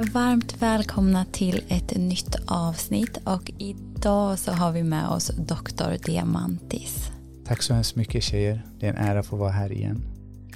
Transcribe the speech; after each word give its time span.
Varmt 0.00 0.62
välkomna 0.62 1.24
till 1.24 1.64
ett 1.68 1.96
nytt 1.96 2.36
avsnitt 2.46 3.16
och 3.24 3.52
idag 3.58 4.38
så 4.38 4.52
har 4.52 4.72
vi 4.72 4.82
med 4.82 5.08
oss 5.08 5.26
Dr. 5.26 6.04
Diamantis. 6.04 7.10
Tack 7.46 7.62
så 7.62 7.74
hemskt 7.74 7.96
mycket 7.96 8.22
tjejer. 8.22 8.66
Det 8.80 8.86
är 8.86 8.90
en 8.90 8.96
ära 8.96 9.18
att 9.20 9.26
få 9.26 9.36
vara 9.36 9.50
här 9.50 9.72
igen. 9.72 10.02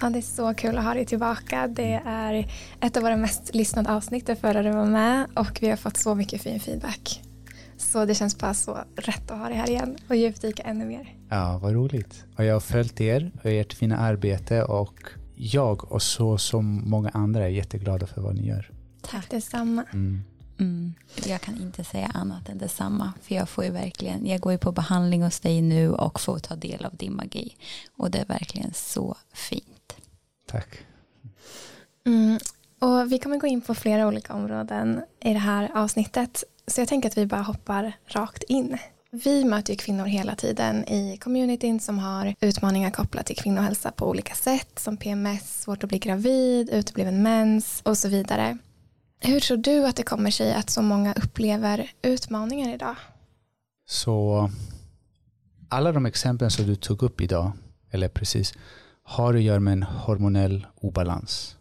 Ja, 0.00 0.10
det 0.10 0.18
är 0.18 0.22
så 0.22 0.54
kul 0.54 0.78
att 0.78 0.84
ha 0.84 0.94
dig 0.94 1.06
tillbaka. 1.06 1.68
Det 1.68 2.02
är 2.06 2.50
ett 2.80 2.96
av 2.96 3.02
våra 3.02 3.16
mest 3.16 3.54
lyssnade 3.54 3.92
avsnitt 3.92 4.26
där 4.26 4.34
förra 4.34 4.62
du 4.62 4.70
var 4.70 4.86
med 4.86 5.26
och 5.34 5.58
vi 5.60 5.68
har 5.68 5.76
fått 5.76 5.96
så 5.96 6.14
mycket 6.14 6.42
fin 6.42 6.60
feedback. 6.60 7.22
Så 7.76 8.04
det 8.04 8.14
känns 8.14 8.38
bara 8.38 8.54
så 8.54 8.78
rätt 8.96 9.30
att 9.30 9.38
ha 9.38 9.48
dig 9.48 9.56
här 9.56 9.70
igen 9.70 9.96
och 10.08 10.16
djupdyka 10.16 10.62
ännu 10.62 10.84
mer. 10.84 11.14
Ja, 11.28 11.58
vad 11.62 11.72
roligt. 11.72 12.24
Och 12.36 12.44
jag 12.44 12.54
har 12.54 12.60
följt 12.60 13.00
er 13.00 13.32
och 13.44 13.50
ert 13.50 13.72
fina 13.72 13.96
arbete 13.96 14.62
och 14.62 14.94
jag 15.34 15.92
och 15.92 16.02
så 16.02 16.38
som 16.38 16.90
många 16.90 17.08
andra 17.08 17.44
är 17.44 17.48
jätteglada 17.48 18.06
för 18.06 18.20
vad 18.20 18.34
ni 18.34 18.46
gör. 18.46 18.71
Tack 19.02 19.30
detsamma. 19.30 19.84
Mm. 19.92 20.24
Mm, 20.58 20.94
jag 21.26 21.40
kan 21.40 21.62
inte 21.62 21.84
säga 21.84 22.10
annat 22.14 22.48
än 22.48 22.58
detsamma. 22.58 23.12
För 23.22 23.34
jag 23.34 23.48
får 23.48 23.64
ju 23.64 23.70
verkligen, 23.70 24.26
jag 24.26 24.40
går 24.40 24.52
ju 24.52 24.58
på 24.58 24.72
behandling 24.72 25.22
hos 25.22 25.40
dig 25.40 25.62
nu 25.62 25.90
och 25.90 26.20
får 26.20 26.38
ta 26.38 26.56
del 26.56 26.84
av 26.84 26.96
din 26.96 27.16
magi. 27.16 27.56
Och 27.96 28.10
det 28.10 28.18
är 28.18 28.24
verkligen 28.24 28.74
så 28.74 29.16
fint. 29.32 29.96
Tack. 30.46 30.78
Mm, 32.06 32.38
och 32.78 33.12
vi 33.12 33.18
kommer 33.18 33.36
gå 33.36 33.46
in 33.46 33.60
på 33.60 33.74
flera 33.74 34.08
olika 34.08 34.34
områden 34.34 35.02
i 35.20 35.32
det 35.32 35.38
här 35.38 35.70
avsnittet. 35.74 36.44
Så 36.66 36.80
jag 36.80 36.88
tänker 36.88 37.08
att 37.08 37.18
vi 37.18 37.26
bara 37.26 37.42
hoppar 37.42 37.92
rakt 38.06 38.42
in. 38.42 38.78
Vi 39.10 39.44
möter 39.44 39.72
ju 39.72 39.76
kvinnor 39.76 40.04
hela 40.04 40.34
tiden 40.34 40.88
i 40.88 41.16
communityn 41.16 41.80
som 41.80 41.98
har 41.98 42.34
utmaningar 42.40 42.90
kopplat 42.90 43.26
till 43.26 43.36
kvinnohälsa 43.36 43.90
på 43.90 44.08
olika 44.08 44.34
sätt 44.34 44.78
som 44.78 44.96
PMS, 44.96 45.62
svårt 45.62 45.84
att 45.84 45.88
bli 45.88 45.98
gravid, 45.98 46.70
utebliven 46.70 47.22
mens 47.22 47.80
och 47.84 47.98
så 47.98 48.08
vidare. 48.08 48.58
Hur 49.24 49.40
tror 49.40 49.56
du 49.56 49.86
att 49.86 49.96
det 49.96 50.02
kommer 50.02 50.30
sig 50.30 50.54
att 50.54 50.70
så 50.70 50.82
många 50.82 51.12
upplever 51.12 51.90
utmaningar 52.02 52.74
idag? 52.74 52.96
Så 53.86 54.50
alla 55.68 55.92
de 55.92 56.06
exempel 56.06 56.50
som 56.50 56.66
du 56.66 56.76
tog 56.76 57.02
upp 57.02 57.20
idag, 57.20 57.52
eller 57.90 58.08
precis, 58.08 58.54
har 59.02 59.34
att 59.34 59.42
göra 59.42 59.60
med 59.60 59.72
en 59.72 59.82
hormonell 59.82 60.66
obalans. 60.76 61.56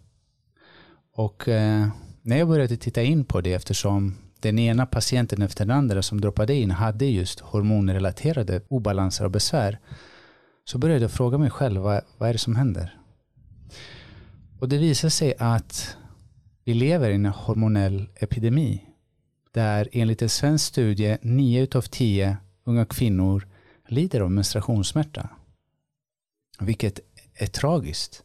Och 1.13 1.47
eh, 1.47 1.87
när 2.21 2.37
jag 2.37 2.47
började 2.47 2.77
titta 2.77 3.01
in 3.01 3.25
på 3.25 3.41
det 3.41 3.53
eftersom 3.53 4.17
den 4.39 4.59
ena 4.59 4.85
patienten 4.85 5.41
efter 5.41 5.65
den 5.65 5.77
andra 5.77 6.01
som 6.01 6.21
droppade 6.21 6.55
in 6.55 6.71
hade 6.71 7.05
just 7.05 7.39
hormonrelaterade 7.39 8.61
obalanser 8.67 9.25
och 9.25 9.31
besvär 9.31 9.79
så 10.65 10.77
började 10.77 11.01
jag 11.01 11.11
fråga 11.11 11.37
mig 11.37 11.49
själv 11.49 11.81
vad, 11.81 12.01
vad 12.17 12.29
är 12.29 12.33
det 12.33 12.39
som 12.39 12.55
händer? 12.55 12.97
Och 14.59 14.69
det 14.69 14.77
visar 14.77 15.09
sig 15.09 15.33
att 15.39 15.97
vi 16.71 16.75
lever 16.75 17.09
i 17.09 17.15
en 17.15 17.25
hormonell 17.25 18.09
epidemi 18.15 18.85
där 19.51 19.89
enligt 19.91 20.21
en 20.21 20.29
svensk 20.29 20.65
studie 20.65 21.17
9 21.21 21.67
av 21.75 21.81
10 21.81 22.37
unga 22.63 22.85
kvinnor 22.85 23.47
lider 23.87 24.21
av 24.21 24.31
menstruationssmärta. 24.31 25.29
Vilket 26.59 26.99
är 27.33 27.47
tragiskt. 27.47 28.23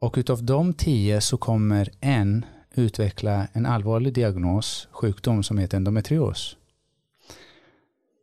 Och 0.00 0.14
utav 0.16 0.44
de 0.44 0.74
10 0.74 1.20
så 1.20 1.36
kommer 1.36 1.90
en 2.00 2.44
utveckla 2.74 3.48
en 3.52 3.66
allvarlig 3.66 4.14
diagnos, 4.14 4.88
sjukdom 4.90 5.42
som 5.42 5.58
heter 5.58 5.76
endometrios. 5.76 6.56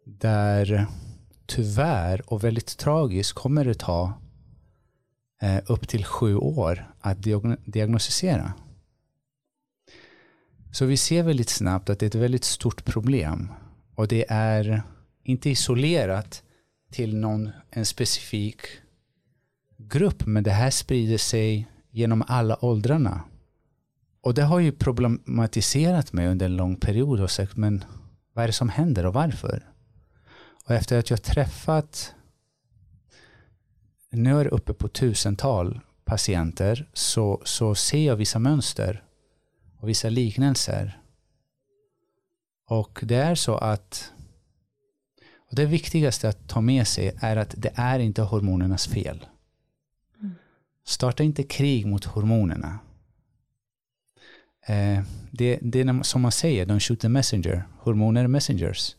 Där 0.05 0.87
tyvärr 1.45 2.33
och 2.33 2.43
väldigt 2.43 2.77
tragiskt 2.77 3.33
kommer 3.33 3.65
det 3.65 3.79
ta 3.79 4.13
eh, 5.41 5.59
upp 5.67 5.87
till 5.87 6.05
sju 6.05 6.35
år 6.35 6.93
att 7.01 7.17
diagnostisera. 7.65 8.53
Så 10.71 10.85
vi 10.85 10.97
ser 10.97 11.23
väldigt 11.23 11.49
snabbt 11.49 11.89
att 11.89 11.99
det 11.99 12.05
är 12.05 12.07
ett 12.07 12.15
väldigt 12.15 12.43
stort 12.43 12.85
problem 12.85 13.51
och 13.95 14.07
det 14.07 14.25
är 14.29 14.83
inte 15.23 15.49
isolerat 15.49 16.43
till 16.91 17.15
någon, 17.15 17.49
en 17.69 17.85
specifik 17.85 18.61
grupp 19.77 20.25
men 20.25 20.43
det 20.43 20.51
här 20.51 20.69
sprider 20.69 21.17
sig 21.17 21.67
genom 21.89 22.23
alla 22.27 22.65
åldrarna. 22.65 23.21
Och 24.21 24.33
det 24.33 24.43
har 24.43 24.59
ju 24.59 24.71
problematiserat 24.71 26.13
mig 26.13 26.27
under 26.27 26.45
en 26.45 26.55
lång 26.55 26.75
period 26.75 27.19
och 27.19 27.31
sagt 27.31 27.57
men 27.57 27.83
vad 28.33 28.43
är 28.43 28.47
det 28.47 28.53
som 28.53 28.69
händer 28.69 29.05
och 29.05 29.13
varför? 29.13 29.65
Och 30.65 30.71
efter 30.71 30.99
att 30.99 31.09
jag 31.09 31.23
träffat 31.23 32.15
nu 34.11 34.39
är 34.39 34.43
det 34.43 34.49
uppe 34.49 34.73
på 34.73 34.87
tusental 34.87 35.79
patienter 36.05 36.89
så, 36.93 37.41
så 37.45 37.75
ser 37.75 38.07
jag 38.07 38.15
vissa 38.15 38.39
mönster 38.39 39.03
och 39.81 39.89
vissa 39.89 40.09
liknelser. 40.09 41.01
Och 42.67 42.99
det 43.03 43.15
är 43.15 43.35
så 43.35 43.55
att 43.55 44.11
och 45.51 45.55
det 45.55 45.65
viktigaste 45.65 46.29
att 46.29 46.47
ta 46.47 46.61
med 46.61 46.87
sig 46.87 47.11
är 47.19 47.35
att 47.37 47.55
det 47.57 47.71
är 47.75 47.99
inte 47.99 48.21
hormonernas 48.21 48.87
fel. 48.87 49.25
Starta 50.85 51.23
inte 51.23 51.43
krig 51.43 51.85
mot 51.85 52.05
hormonerna. 52.05 52.79
Eh, 54.67 55.03
det, 55.31 55.59
det 55.61 55.81
är 55.81 56.03
som 56.03 56.21
man 56.21 56.31
säger, 56.31 56.65
de 56.65 56.79
shoot 56.79 56.99
the 56.99 57.09
messenger. 57.09 57.63
Hormoner 57.79 58.23
är 58.23 58.27
messengers. 58.27 58.95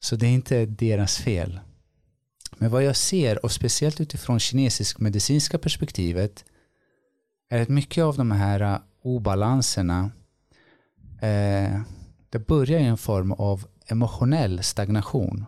Så 0.00 0.16
det 0.16 0.26
är 0.26 0.30
inte 0.30 0.66
deras 0.66 1.18
fel. 1.18 1.60
Men 2.56 2.70
vad 2.70 2.84
jag 2.84 2.96
ser, 2.96 3.44
och 3.44 3.52
speciellt 3.52 4.00
utifrån 4.00 4.38
kinesisk 4.38 4.98
medicinska 5.00 5.58
perspektivet, 5.58 6.44
är 7.48 7.62
att 7.62 7.68
mycket 7.68 8.04
av 8.04 8.16
de 8.16 8.30
här 8.30 8.80
obalanserna, 9.02 10.10
eh, 11.20 11.80
det 12.30 12.46
börjar 12.46 12.80
i 12.80 12.84
en 12.84 12.98
form 12.98 13.32
av 13.32 13.66
emotionell 13.86 14.62
stagnation. 14.62 15.44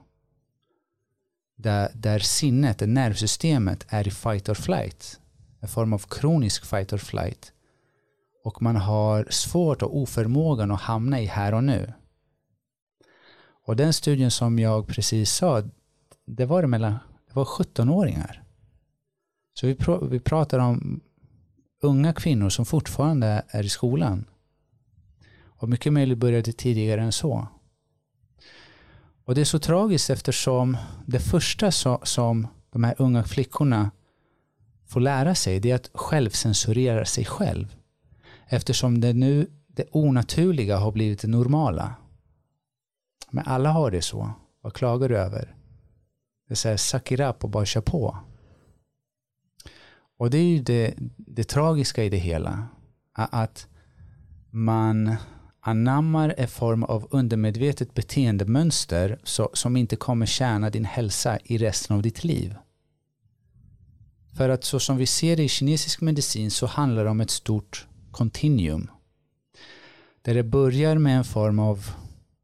Där, 1.57 1.91
där 1.95 2.19
sinnet, 2.19 2.81
nervsystemet 2.81 3.87
är 3.89 4.09
i 4.09 4.11
fight 4.11 4.49
or 4.49 4.55
flight. 4.55 5.21
En 5.61 5.69
form 5.69 5.93
av 5.93 5.99
kronisk 5.99 6.67
fight 6.67 6.93
or 6.93 6.99
flight. 6.99 7.53
Och 8.45 8.63
man 8.63 8.77
har 8.77 9.27
svårt 9.31 9.83
och 9.83 9.97
oförmågan 9.97 10.71
att 10.71 10.81
hamna 10.81 11.21
i 11.21 11.27
här 11.27 11.55
och 11.55 11.65
nu. 11.65 11.93
Och 13.67 13.77
den 13.77 13.93
studien 13.93 14.31
som 14.31 14.59
jag 14.59 14.87
precis 14.87 15.33
sa, 15.33 15.63
det 16.27 16.47
var, 16.47 16.63
det 16.63 16.69
mellan, 16.69 16.93
det 17.29 17.35
var 17.35 17.45
17-åringar. 17.45 18.43
Så 19.55 19.67
vi, 19.67 19.75
pr 19.75 20.07
vi 20.11 20.21
pratar 20.21 20.59
om 20.59 21.01
unga 21.81 22.13
kvinnor 22.13 22.49
som 22.49 22.67
fortfarande 22.67 23.45
är 23.49 23.65
i 23.65 23.69
skolan. 23.69 24.25
Och 25.43 25.69
mycket 25.69 25.93
möjligt 25.93 26.19
började 26.19 26.53
tidigare 26.53 27.03
än 27.03 27.13
så. 27.13 27.49
Och 29.25 29.35
det 29.35 29.41
är 29.41 29.45
så 29.45 29.59
tragiskt 29.59 30.11
eftersom 30.11 30.77
det 31.07 31.21
första 31.21 31.71
som 32.03 32.47
de 32.71 32.85
här 32.85 32.95
unga 32.99 33.25
flickorna 33.25 33.91
får 34.87 35.01
lära 35.01 35.35
sig 35.35 35.61
det 35.61 35.71
är 35.71 35.75
att 35.75 35.91
självcensurera 35.95 37.05
sig 37.05 37.25
själv. 37.25 37.77
Eftersom 38.47 39.01
det 39.01 39.13
nu 39.13 39.47
det 39.67 39.87
onaturliga 39.91 40.77
har 40.77 40.93
blivit 40.93 41.21
det 41.21 41.29
normala. 41.29 41.95
Men 43.31 43.45
alla 43.47 43.71
har 43.71 43.91
det 43.91 44.03
så. 44.03 44.33
Vad 44.61 44.73
klagar 44.73 45.09
du 45.09 45.19
över? 45.19 45.55
Det 46.49 46.55
är 46.55 46.57
så 46.57 46.69
här, 46.69 46.77
suck 46.77 47.13
it 47.13 47.21
up 47.21 47.45
och 47.45 47.51
bara 47.51 47.65
kör 47.67 47.81
på. 47.81 48.19
Och 50.21 50.31
det 50.31 50.39
är 50.39 50.45
ju 50.45 50.63
det, 50.63 50.95
det 51.17 51.45
tragiska 51.45 52.05
i 52.05 52.09
det 52.09 52.17
hela. 52.17 52.69
Att 53.15 53.67
man 54.51 55.17
anammar 55.61 56.35
en 56.39 56.49
form 56.49 56.85
av 56.85 57.07
undermedvetet 57.11 57.95
beteendemönster 57.95 59.19
så, 59.25 59.51
som 59.53 59.77
inte 59.77 59.97
kommer 59.97 60.27
tjäna 60.27 60.71
din 60.71 60.85
hälsa 60.85 61.39
i 61.45 61.59
resten 61.59 61.97
av 61.97 62.03
ditt 62.03 62.25
liv. 62.25 62.55
För 64.37 64.49
att 64.49 64.65
så 64.65 64.81
som 64.81 64.97
vi 64.97 65.07
ser 65.07 65.37
det 65.37 65.43
i 65.43 65.49
kinesisk 65.49 66.01
medicin 66.01 66.51
så 66.51 66.67
handlar 66.67 67.05
det 67.05 67.11
om 67.11 67.21
ett 67.21 67.31
stort 67.31 67.87
kontinuum. 68.11 68.91
Där 70.23 70.35
det 70.35 70.43
börjar 70.43 70.99
med 70.99 71.19
en 71.19 71.25
form 71.25 71.59
av, 71.59 71.91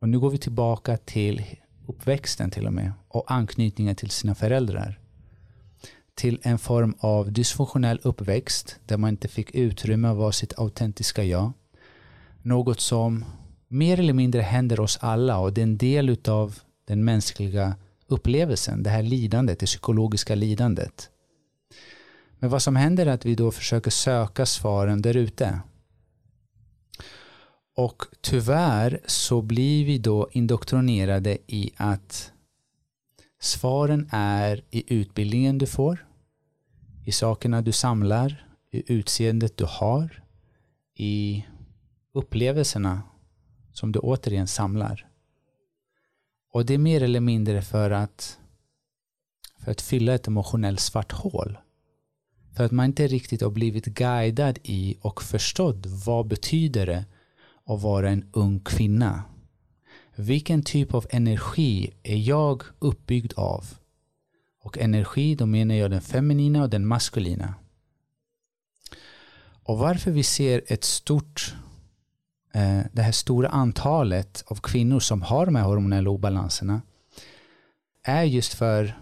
och 0.00 0.08
nu 0.08 0.19
går 0.19 0.31
vi 0.31 0.38
tillbaka 0.38 0.96
till 0.96 1.44
uppväxten 1.87 2.50
till 2.50 2.67
och 2.67 2.72
med, 2.72 2.93
och 3.08 3.32
anknytningen 3.32 3.96
till 3.96 4.11
sina 4.11 4.34
föräldrar 4.34 5.00
till 6.16 6.40
en 6.42 6.58
form 6.58 6.94
av 6.98 7.32
dysfunktionell 7.32 8.00
uppväxt 8.02 8.78
där 8.86 8.96
man 8.96 9.10
inte 9.10 9.28
fick 9.28 9.50
utrymme 9.54 10.08
att 10.08 10.16
vara 10.16 10.32
sitt 10.32 10.58
autentiska 10.58 11.24
jag. 11.24 11.52
Något 12.42 12.80
som 12.80 13.24
mer 13.68 14.00
eller 14.00 14.12
mindre 14.12 14.40
händer 14.40 14.80
oss 14.80 14.98
alla 15.00 15.38
och 15.38 15.52
det 15.52 15.60
är 15.60 15.62
en 15.62 15.78
del 15.78 16.16
av 16.28 16.58
den 16.84 17.04
mänskliga 17.04 17.74
upplevelsen, 18.06 18.82
det 18.82 18.90
här 18.90 19.02
lidandet, 19.02 19.58
det 19.58 19.66
psykologiska 19.66 20.34
lidandet. 20.34 21.10
Men 22.38 22.50
vad 22.50 22.62
som 22.62 22.76
händer 22.76 23.06
är 23.06 23.10
att 23.10 23.26
vi 23.26 23.34
då 23.34 23.50
försöker 23.50 23.90
söka 23.90 24.46
svaren 24.46 25.02
där 25.02 25.16
ute. 25.16 25.60
Och 27.76 28.02
tyvärr 28.20 29.00
så 29.06 29.42
blir 29.42 29.84
vi 29.84 29.98
då 29.98 30.28
indoktrinerade 30.32 31.38
i 31.46 31.70
att 31.76 32.32
svaren 33.40 34.08
är 34.12 34.62
i 34.70 34.94
utbildningen 34.94 35.58
du 35.58 35.66
får, 35.66 36.06
i 37.06 37.12
sakerna 37.12 37.62
du 37.62 37.73
samlar, 37.73 38.47
i 38.70 38.93
utseendet 38.93 39.56
du 39.56 39.64
har, 39.69 40.23
i 40.94 41.44
upplevelserna 42.12 43.03
som 43.73 43.93
du 43.93 43.99
återigen 43.99 44.47
samlar. 44.47 45.08
Och 46.53 46.67
det 46.67 46.75
är 46.75 46.79
mer 46.79 47.03
eller 47.03 47.20
mindre 47.20 47.62
för 47.62 47.91
att, 47.91 48.38
för 49.58 49.70
att 49.70 49.81
fylla 49.81 50.14
ett 50.14 50.26
emotionellt 50.26 50.81
svart 50.81 51.12
hål. 51.12 51.58
För 52.56 52.64
att 52.64 52.73
man 52.73 52.87
inte 52.87 53.06
riktigt 53.06 53.43
har 53.43 53.50
blivit 53.50 53.85
guidad 53.85 54.58
i 54.62 54.97
och 55.00 55.23
förstått 55.23 55.87
vad 56.06 56.26
betyder 56.26 56.87
det 56.87 57.05
att 57.64 57.82
vara 57.82 58.11
en 58.11 58.31
ung 58.32 58.61
kvinna. 58.61 59.23
Vilken 60.14 60.62
typ 60.62 60.94
av 60.94 61.06
energi 61.11 61.94
är 62.03 62.17
jag 62.17 62.62
uppbyggd 62.79 63.32
av? 63.37 63.64
Och 64.66 64.78
energi, 64.78 65.34
då 65.34 65.46
menar 65.46 65.74
jag 65.74 65.90
den 65.90 66.00
feminina 66.00 66.62
och 66.62 66.70
den 66.70 66.86
maskulina. 66.86 67.54
Och 69.62 69.78
varför 69.78 70.10
vi 70.10 70.22
ser 70.22 70.62
ett 70.66 70.84
stort 70.84 71.54
eh, 72.54 72.80
det 72.92 73.02
här 73.02 73.12
stora 73.12 73.48
antalet 73.48 74.44
av 74.46 74.56
kvinnor 74.56 75.00
som 75.00 75.22
har 75.22 75.46
de 75.46 75.54
här 75.54 75.64
hormonella 75.64 76.10
obalanserna 76.10 76.82
är 78.02 78.22
just 78.22 78.54
för 78.54 78.98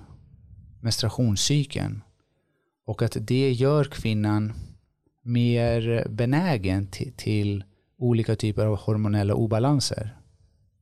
menstruationscykeln 0.80 2.02
och 2.86 3.02
att 3.02 3.16
det 3.20 3.52
gör 3.52 3.84
kvinnan 3.84 4.52
mer 5.22 6.06
benägen 6.08 6.86
till, 6.86 7.12
till 7.16 7.64
olika 7.98 8.36
typer 8.36 8.66
av 8.66 8.76
hormonella 8.76 9.34
obalanser. 9.34 10.16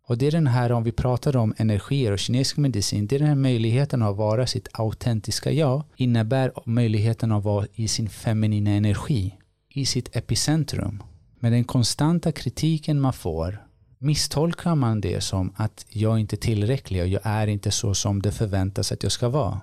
Och 0.07 0.19
det 0.19 0.27
är 0.27 0.31
den 0.31 0.47
här, 0.47 0.73
om 0.73 0.85
vi 0.85 0.93
pratar 0.93 1.37
om 1.37 1.55
energier 1.57 2.13
och 2.13 2.19
kinesisk 2.19 2.57
medicin, 2.57 3.07
det 3.07 3.17
är 3.17 3.19
den 3.19 3.29
här 3.29 3.35
möjligheten 3.35 4.03
att 4.03 4.17
vara 4.17 4.47
sitt 4.47 4.69
autentiska 4.73 5.51
jag, 5.53 5.83
innebär 5.97 6.53
möjligheten 6.65 7.33
att 7.33 7.45
vara 7.45 7.67
i 7.75 7.89
sin 7.89 8.09
feminina 8.09 8.71
energi, 8.71 9.35
i 9.69 9.87
sitt 9.87 10.17
epicentrum. 10.17 11.03
Med 11.39 11.53
den 11.53 11.65
konstanta 11.65 12.33
kritiken 12.33 13.01
man 13.01 13.13
får 13.13 13.67
misstolkar 13.99 14.75
man 14.75 15.01
det 15.01 15.21
som 15.21 15.53
att 15.57 15.87
jag 15.89 16.19
inte 16.19 16.37
är 16.37 16.39
tillräcklig 16.39 17.03
och 17.03 17.09
jag 17.09 17.21
är 17.25 17.47
inte 17.47 17.71
så 17.71 17.95
som 17.95 18.23
det 18.23 18.33
förväntas 18.33 18.93
att 18.93 19.03
jag 19.03 19.13
ska 19.13 19.29
vara. 19.29 19.61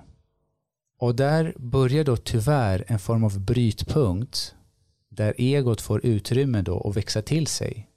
Och 0.99 1.15
där 1.15 1.53
börjar 1.57 2.03
då 2.03 2.17
tyvärr 2.17 2.83
en 2.87 2.99
form 2.99 3.23
av 3.23 3.39
brytpunkt 3.39 4.55
där 5.09 5.33
egot 5.37 5.81
får 5.81 6.05
utrymme 6.05 6.61
då 6.61 6.75
och 6.75 6.97
växa 6.97 7.21
till 7.21 7.47
sig. 7.47 7.87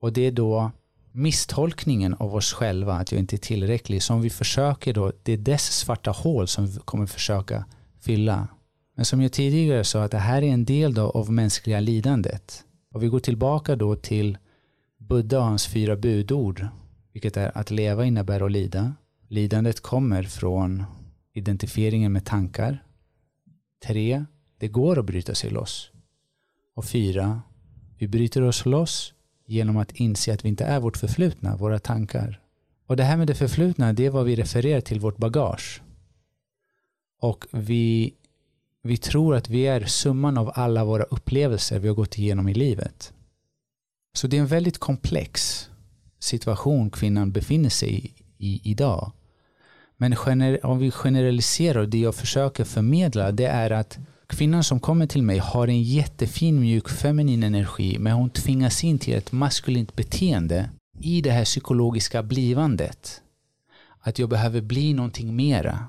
Och 0.00 0.12
det 0.12 0.26
är 0.26 0.32
då 0.32 0.70
misstolkningen 1.18 2.14
av 2.14 2.34
oss 2.34 2.52
själva, 2.52 2.94
att 2.94 3.12
jag 3.12 3.18
inte 3.18 3.36
är 3.36 3.38
tillräcklig, 3.38 4.02
som 4.02 4.20
vi 4.20 4.30
försöker 4.30 4.94
då, 4.94 5.12
det 5.22 5.32
är 5.32 5.36
dess 5.36 5.78
svarta 5.78 6.10
hål 6.10 6.48
som 6.48 6.66
vi 6.66 6.78
kommer 6.84 7.06
försöka 7.06 7.64
fylla. 8.00 8.48
Men 8.96 9.04
som 9.04 9.22
jag 9.22 9.32
tidigare 9.32 9.84
sa, 9.84 10.02
att 10.02 10.10
det 10.10 10.18
här 10.18 10.42
är 10.42 10.46
en 10.46 10.64
del 10.64 10.94
då 10.94 11.10
av 11.10 11.32
mänskliga 11.32 11.80
lidandet. 11.80 12.64
Och 12.94 13.02
vi 13.02 13.08
går 13.08 13.20
tillbaka 13.20 13.76
då 13.76 13.96
till 13.96 14.38
Buddha 14.98 15.38
och 15.38 15.44
hans 15.44 15.66
fyra 15.66 15.96
budord, 15.96 16.66
vilket 17.12 17.36
är 17.36 17.58
att 17.58 17.70
leva 17.70 18.04
innebär 18.04 18.40
att 18.46 18.52
lida. 18.52 18.94
Lidandet 19.28 19.80
kommer 19.80 20.22
från 20.22 20.84
identifieringen 21.32 22.12
med 22.12 22.24
tankar. 22.24 22.84
Tre, 23.86 24.24
det 24.58 24.68
går 24.68 24.98
att 24.98 25.06
bryta 25.06 25.34
sig 25.34 25.50
loss. 25.50 25.90
Och 26.74 26.84
fyra, 26.84 27.42
vi 27.98 28.08
bryter 28.08 28.42
oss 28.42 28.66
loss 28.66 29.14
genom 29.48 29.76
att 29.76 29.92
inse 29.92 30.34
att 30.34 30.44
vi 30.44 30.48
inte 30.48 30.64
är 30.64 30.80
vårt 30.80 30.96
förflutna, 30.96 31.56
våra 31.56 31.78
tankar. 31.78 32.40
Och 32.86 32.96
det 32.96 33.04
här 33.04 33.16
med 33.16 33.26
det 33.26 33.34
förflutna, 33.34 33.92
det 33.92 34.06
är 34.06 34.10
vad 34.10 34.26
vi 34.26 34.36
refererar 34.36 34.80
till 34.80 35.00
vårt 35.00 35.16
bagage. 35.16 35.82
Och 37.20 37.46
vi, 37.52 38.14
vi 38.82 38.96
tror 38.96 39.34
att 39.34 39.48
vi 39.48 39.66
är 39.66 39.84
summan 39.84 40.38
av 40.38 40.52
alla 40.54 40.84
våra 40.84 41.02
upplevelser 41.02 41.78
vi 41.78 41.88
har 41.88 41.94
gått 41.94 42.18
igenom 42.18 42.48
i 42.48 42.54
livet. 42.54 43.12
Så 44.14 44.26
det 44.26 44.36
är 44.36 44.40
en 44.40 44.46
väldigt 44.46 44.78
komplex 44.78 45.64
situation 46.18 46.90
kvinnan 46.90 47.32
befinner 47.32 47.68
sig 47.68 47.94
i, 47.94 48.12
i 48.38 48.60
idag. 48.64 49.12
Men 49.96 50.16
om 50.62 50.78
vi 50.78 50.90
generaliserar, 50.90 51.86
det 51.86 51.98
jag 51.98 52.14
försöker 52.14 52.64
förmedla, 52.64 53.32
det 53.32 53.46
är 53.46 53.70
att 53.70 53.98
kvinnan 54.28 54.64
som 54.64 54.80
kommer 54.80 55.06
till 55.06 55.22
mig 55.22 55.38
har 55.38 55.68
en 55.68 55.82
jättefin 55.82 56.60
mjuk 56.60 56.88
feminin 56.88 57.42
energi 57.42 57.96
men 57.98 58.12
hon 58.12 58.30
tvingas 58.30 58.84
in 58.84 58.98
till 58.98 59.14
ett 59.14 59.32
maskulint 59.32 59.96
beteende 59.96 60.70
i 61.00 61.20
det 61.20 61.30
här 61.30 61.44
psykologiska 61.44 62.22
blivandet. 62.22 63.22
Att 64.00 64.18
jag 64.18 64.28
behöver 64.28 64.60
bli 64.60 64.94
någonting 64.94 65.36
mera. 65.36 65.84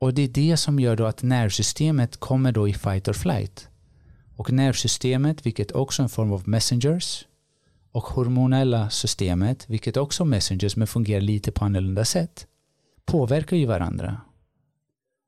Och 0.00 0.14
det 0.14 0.22
är 0.22 0.28
det 0.28 0.56
som 0.56 0.80
gör 0.80 0.96
då 0.96 1.06
att 1.06 1.22
nervsystemet 1.22 2.16
kommer 2.16 2.52
då 2.52 2.68
i 2.68 2.74
fight 2.74 3.08
or 3.08 3.12
flight. 3.12 3.68
Och 4.36 4.52
nervsystemet, 4.52 5.46
vilket 5.46 5.72
också 5.72 6.02
är 6.02 6.04
en 6.04 6.08
form 6.08 6.32
av 6.32 6.48
messengers, 6.48 7.26
och 7.92 8.02
hormonella 8.02 8.90
systemet, 8.90 9.70
vilket 9.70 9.96
också 9.96 10.22
är 10.22 10.26
messengers 10.26 10.76
men 10.76 10.86
fungerar 10.86 11.20
lite 11.20 11.52
på 11.52 11.64
annorlunda 11.64 12.04
sätt, 12.04 12.46
påverkar 13.04 13.56
ju 13.56 13.66
varandra. 13.66 14.20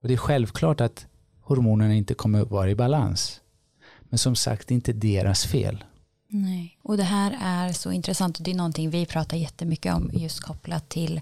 Och 0.03 0.09
det 0.09 0.15
är 0.15 0.19
självklart 0.19 0.81
att 0.81 1.07
hormonerna 1.47 1.95
inte 1.95 2.15
kommer 2.15 2.43
att 2.43 2.51
vara 2.51 2.71
i 2.71 2.75
balans. 2.75 3.41
Men 4.09 4.19
som 4.19 4.37
sagt, 4.37 4.69
det 4.69 4.73
är 4.73 4.77
inte 4.77 4.93
deras 4.93 5.47
fel. 5.47 5.85
Nej, 6.29 6.79
och 6.83 6.97
det 6.97 7.03
här 7.03 7.39
är 7.41 7.73
så 7.73 7.93
intressant 7.93 8.39
och 8.39 8.45
det 8.45 8.51
är 8.51 8.55
någonting 8.55 8.91
vi 8.91 9.07
pratar 9.07 9.37
jättemycket 9.37 9.95
om 9.95 10.11
just 10.13 10.41
kopplat 10.41 10.89
till 10.89 11.21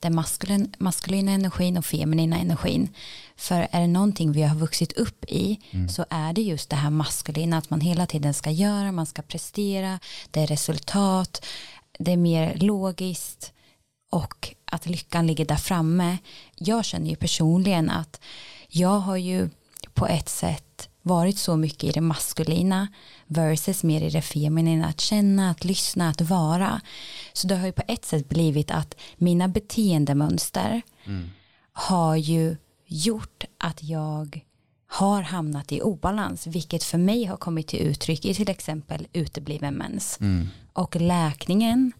den 0.00 0.14
maskulin, 0.14 0.74
maskulina 0.78 1.32
energin 1.32 1.76
och 1.76 1.84
feminina 1.84 2.38
energin. 2.38 2.88
För 3.36 3.68
är 3.70 3.80
det 3.80 3.86
någonting 3.86 4.32
vi 4.32 4.42
har 4.42 4.56
vuxit 4.56 4.92
upp 4.92 5.24
i 5.28 5.60
mm. 5.70 5.88
så 5.88 6.04
är 6.10 6.32
det 6.32 6.42
just 6.42 6.70
det 6.70 6.76
här 6.76 6.90
maskulina 6.90 7.58
att 7.58 7.70
man 7.70 7.80
hela 7.80 8.06
tiden 8.06 8.34
ska 8.34 8.50
göra, 8.50 8.92
man 8.92 9.06
ska 9.06 9.22
prestera, 9.22 9.98
det 10.30 10.40
är 10.40 10.46
resultat, 10.46 11.46
det 11.98 12.12
är 12.12 12.16
mer 12.16 12.56
logiskt 12.56 13.52
och 14.10 14.54
att 14.64 14.86
lyckan 14.86 15.26
ligger 15.26 15.44
där 15.44 15.56
framme. 15.56 16.18
Jag 16.56 16.84
känner 16.84 17.10
ju 17.10 17.16
personligen 17.16 17.90
att 17.90 18.20
jag 18.68 18.98
har 18.98 19.16
ju 19.16 19.48
på 19.94 20.06
ett 20.06 20.28
sätt 20.28 20.88
varit 21.02 21.38
så 21.38 21.56
mycket 21.56 21.84
i 21.84 21.92
det 21.92 22.00
maskulina 22.00 22.88
versus 23.26 23.82
mer 23.82 24.00
i 24.00 24.10
det 24.10 24.22
feminina, 24.22 24.86
att 24.86 25.00
känna, 25.00 25.50
att 25.50 25.64
lyssna, 25.64 26.08
att 26.08 26.20
vara. 26.20 26.80
Så 27.32 27.46
det 27.46 27.56
har 27.56 27.66
ju 27.66 27.72
på 27.72 27.82
ett 27.88 28.04
sätt 28.04 28.28
blivit 28.28 28.70
att 28.70 28.96
mina 29.16 29.48
beteendemönster 29.48 30.82
mm. 31.04 31.30
har 31.72 32.16
ju 32.16 32.56
gjort 32.86 33.44
att 33.58 33.82
jag 33.82 34.40
har 34.86 35.22
hamnat 35.22 35.72
i 35.72 35.80
obalans, 35.80 36.46
vilket 36.46 36.84
för 36.84 36.98
mig 36.98 37.24
har 37.24 37.36
kommit 37.36 37.68
till 37.68 37.80
uttryck 37.80 38.24
i 38.24 38.34
till 38.34 38.50
exempel 38.50 39.06
utebliven 39.12 39.74
mens. 39.74 40.18
Mm. 40.20 40.48
Och 40.72 40.96
läkningen 40.96 41.92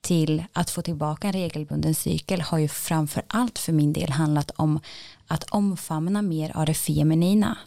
till 0.00 0.44
att 0.52 0.70
få 0.70 0.82
tillbaka 0.82 1.26
en 1.26 1.32
regelbunden 1.32 1.94
cykel 1.94 2.40
har 2.40 2.58
ju 2.58 2.68
framför 2.68 3.22
allt 3.26 3.58
för 3.58 3.72
min 3.72 3.92
del 3.92 4.10
handlat 4.10 4.50
om 4.50 4.80
att 5.26 5.44
omfamna 5.44 6.22
mer 6.22 6.56
av 6.56 6.66
det 6.66 6.74
feminina 6.74 7.58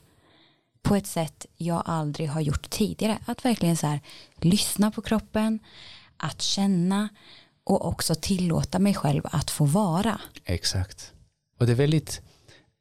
på 0.82 0.96
ett 0.96 1.08
sätt 1.08 1.46
jag 1.58 1.84
aldrig 1.86 2.30
har 2.30 2.42
gjort 2.42 2.70
tidigare. 2.70 3.18
Att 3.26 3.46
verkligen 3.46 3.78
så 3.78 3.88
här 3.88 4.00
lyssna 4.36 4.92
på 4.92 5.02
kroppen, 5.02 5.60
att 6.18 6.42
känna 6.42 7.10
och 7.64 7.88
också 7.88 8.16
tillåta 8.16 8.80
mig 8.80 8.94
själv 8.94 9.22
att 9.24 9.52
få 9.52 9.66
vara. 9.66 10.22
Exakt. 10.46 11.12
Och 11.60 11.66
det 11.66 11.72
är 11.72 11.76
väldigt, 11.76 12.22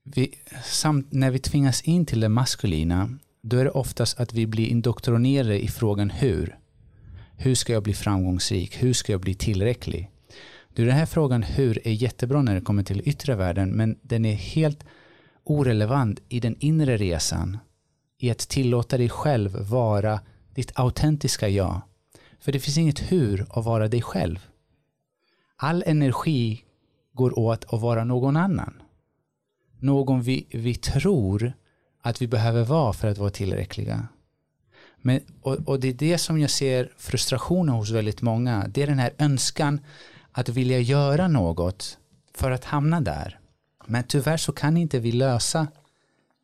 vi, 0.05 0.35
samt, 0.65 1.13
när 1.13 1.31
vi 1.31 1.39
tvingas 1.39 1.83
in 1.83 2.07
till 2.07 2.21
det 2.21 2.29
maskulina, 2.29 3.19
då 3.43 3.57
är 3.57 3.65
det 3.65 3.71
oftast 3.71 4.21
att 4.21 4.33
vi 4.33 4.47
blir 4.47 4.67
indoktrinerade 4.67 5.65
i 5.65 5.69
frågan 5.69 6.11
hur. 6.11 6.59
Hur 7.37 7.55
ska 7.55 7.73
jag 7.73 7.83
bli 7.83 7.95
framgångsrik? 7.95 8.83
Hur 8.83 8.93
ska 8.93 9.13
jag 9.13 9.21
bli 9.21 9.35
tillräcklig? 9.35 10.11
Du, 10.75 10.87
den 10.87 10.97
här 10.97 11.07
frågan 11.07 11.43
hur 11.43 11.87
är 11.89 11.93
jättebra 11.93 12.43
när 12.43 12.55
det 12.55 12.61
kommer 12.61 12.83
till 12.83 13.09
yttre 13.09 13.35
världen 13.35 13.71
men 13.71 13.99
den 14.03 14.25
är 14.25 14.35
helt 14.35 14.85
orelevant 15.45 16.21
i 16.29 16.41
den 16.41 16.57
inre 16.59 16.97
resan. 16.97 17.59
I 18.19 18.31
att 18.31 18.39
tillåta 18.39 18.99
dig 18.99 19.09
själv 19.09 19.69
vara 19.69 20.21
ditt 20.55 20.73
autentiska 20.75 21.49
jag. 21.49 21.81
För 22.41 22.53
det 22.53 22.61
finns 22.61 22.79
inget 22.79 23.13
hur 23.13 23.47
att 23.51 23.65
vara 23.65 23.89
dig 23.89 24.03
själv. 24.03 24.47
All 25.57 25.83
energi 25.87 26.65
går 27.13 27.39
åt 27.39 27.65
att 27.65 27.81
vara 27.81 28.05
någon 28.05 28.37
annan. 28.37 28.83
Någon 29.79 30.23
vi, 30.23 30.47
vi 30.51 30.75
tror 30.75 31.53
att 32.03 32.23
vi 32.23 32.27
behöver 32.27 32.65
vara 32.65 32.93
för 32.93 33.09
att 33.09 33.19
vara 33.19 33.31
tillräckliga. 33.31 34.09
Men, 35.03 35.21
och, 35.41 35.59
och, 35.69 35.81
det 35.81 35.89
är 35.89 35.93
det 35.93 36.19
som 36.19 36.39
jag 36.39 36.51
ser 36.51 36.93
frustrationen 36.97 37.75
hos 37.75 37.91
väldigt 37.91 38.23
många. 38.23 38.67
Det 38.69 38.83
är 38.83 38.87
den 38.87 38.99
här 38.99 39.13
önskan 39.19 39.81
att 40.33 40.49
vilja 40.49 40.81
göra 40.81 41.29
något 41.29 41.99
för 42.35 42.51
att 42.51 42.65
hamna 42.65 43.01
där. 43.01 43.39
Men 43.87 44.05
tyvärr 44.05 44.37
så 44.37 44.53
kan 44.53 44.77
inte 44.77 44.99
vi 44.99 45.13
lösa 45.13 45.67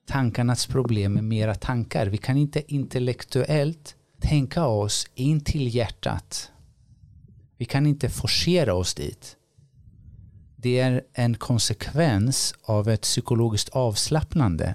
tankarnas 0.06 0.66
problem 0.66 1.12
med 1.12 1.24
mera 1.24 1.54
tankar. 1.54 2.06
Vi 2.06 2.18
kan 2.18 2.36
inte 2.36 2.74
intellektuellt 2.74 3.96
tänka 4.20 4.66
oss 4.66 5.06
in 5.14 5.40
till 5.40 5.74
hjärtat. 5.74 6.50
Vi 7.56 7.64
kan 7.64 7.86
inte 7.86 8.10
forcera 8.10 8.74
oss 8.74 8.94
dit. 8.94 9.36
Det 10.56 10.78
är 10.78 11.02
en 11.12 11.34
konsekvens 11.34 12.54
av 12.62 12.88
ett 12.88 13.02
psykologiskt 13.02 13.68
avslappnande 13.68 14.74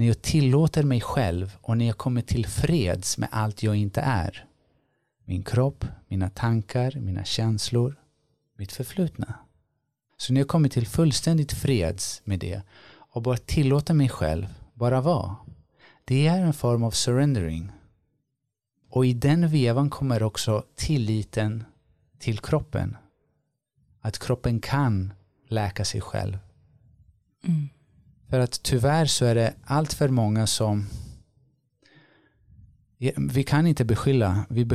när 0.00 0.06
jag 0.06 0.22
tillåter 0.22 0.82
mig 0.82 1.00
själv 1.00 1.56
och 1.60 1.78
när 1.78 1.86
jag 1.86 1.98
kommer 1.98 2.22
till 2.22 2.46
freds 2.46 3.18
med 3.18 3.28
allt 3.32 3.62
jag 3.62 3.76
inte 3.76 4.00
är. 4.00 4.46
Min 5.24 5.42
kropp, 5.42 5.84
mina 6.08 6.30
tankar, 6.30 7.00
mina 7.00 7.24
känslor, 7.24 7.96
mitt 8.56 8.72
förflutna. 8.72 9.34
Så 10.16 10.32
när 10.32 10.40
jag 10.40 10.48
kommer 10.48 10.68
till 10.68 10.86
fullständigt 10.86 11.52
freds 11.52 12.22
med 12.24 12.38
det 12.38 12.62
och 12.90 13.22
bara 13.22 13.36
tillåter 13.36 13.94
mig 13.94 14.08
själv 14.08 14.46
bara 14.74 15.00
vara. 15.00 15.36
Det 16.04 16.26
är 16.26 16.42
en 16.42 16.54
form 16.54 16.82
av 16.82 16.90
surrendering. 16.90 17.72
Och 18.90 19.06
i 19.06 19.12
den 19.12 19.48
vevan 19.48 19.90
kommer 19.90 20.22
också 20.22 20.64
tilliten 20.74 21.64
till 22.18 22.38
kroppen. 22.38 22.96
Att 24.00 24.18
kroppen 24.18 24.60
kan 24.60 25.12
läka 25.48 25.84
sig 25.84 26.00
själv. 26.00 26.38
Mm. 27.44 27.68
För 28.30 28.40
att 28.40 28.62
tyvärr 28.62 29.06
så 29.06 29.24
är 29.24 29.34
det 29.34 29.54
allt 29.64 29.92
för 29.92 30.08
många 30.08 30.46
som 30.46 30.86
vi 33.16 33.42
kan 33.42 33.66
inte 33.66 33.84
beskylla 33.84 34.44
vi 34.48 34.68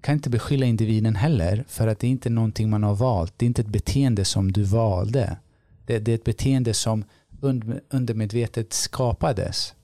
kan 0.00 0.14
inte 0.14 0.30
beskylla 0.30 0.66
individen 0.66 1.16
heller 1.16 1.64
för 1.68 1.88
att 1.88 1.98
det 1.98 2.06
är 2.06 2.10
inte 2.10 2.30
någonting 2.30 2.70
man 2.70 2.82
har 2.82 2.94
valt. 2.94 3.34
Det 3.36 3.44
är 3.44 3.46
inte 3.46 3.62
ett 3.62 3.68
beteende 3.68 4.24
som 4.24 4.52
du 4.52 4.62
valde. 4.62 5.38
Det, 5.86 5.98
det 5.98 6.12
är 6.12 6.14
ett 6.14 6.24
beteende 6.24 6.74
som 6.74 7.04
undermedvetet 7.90 8.72
skapades. 8.72 9.74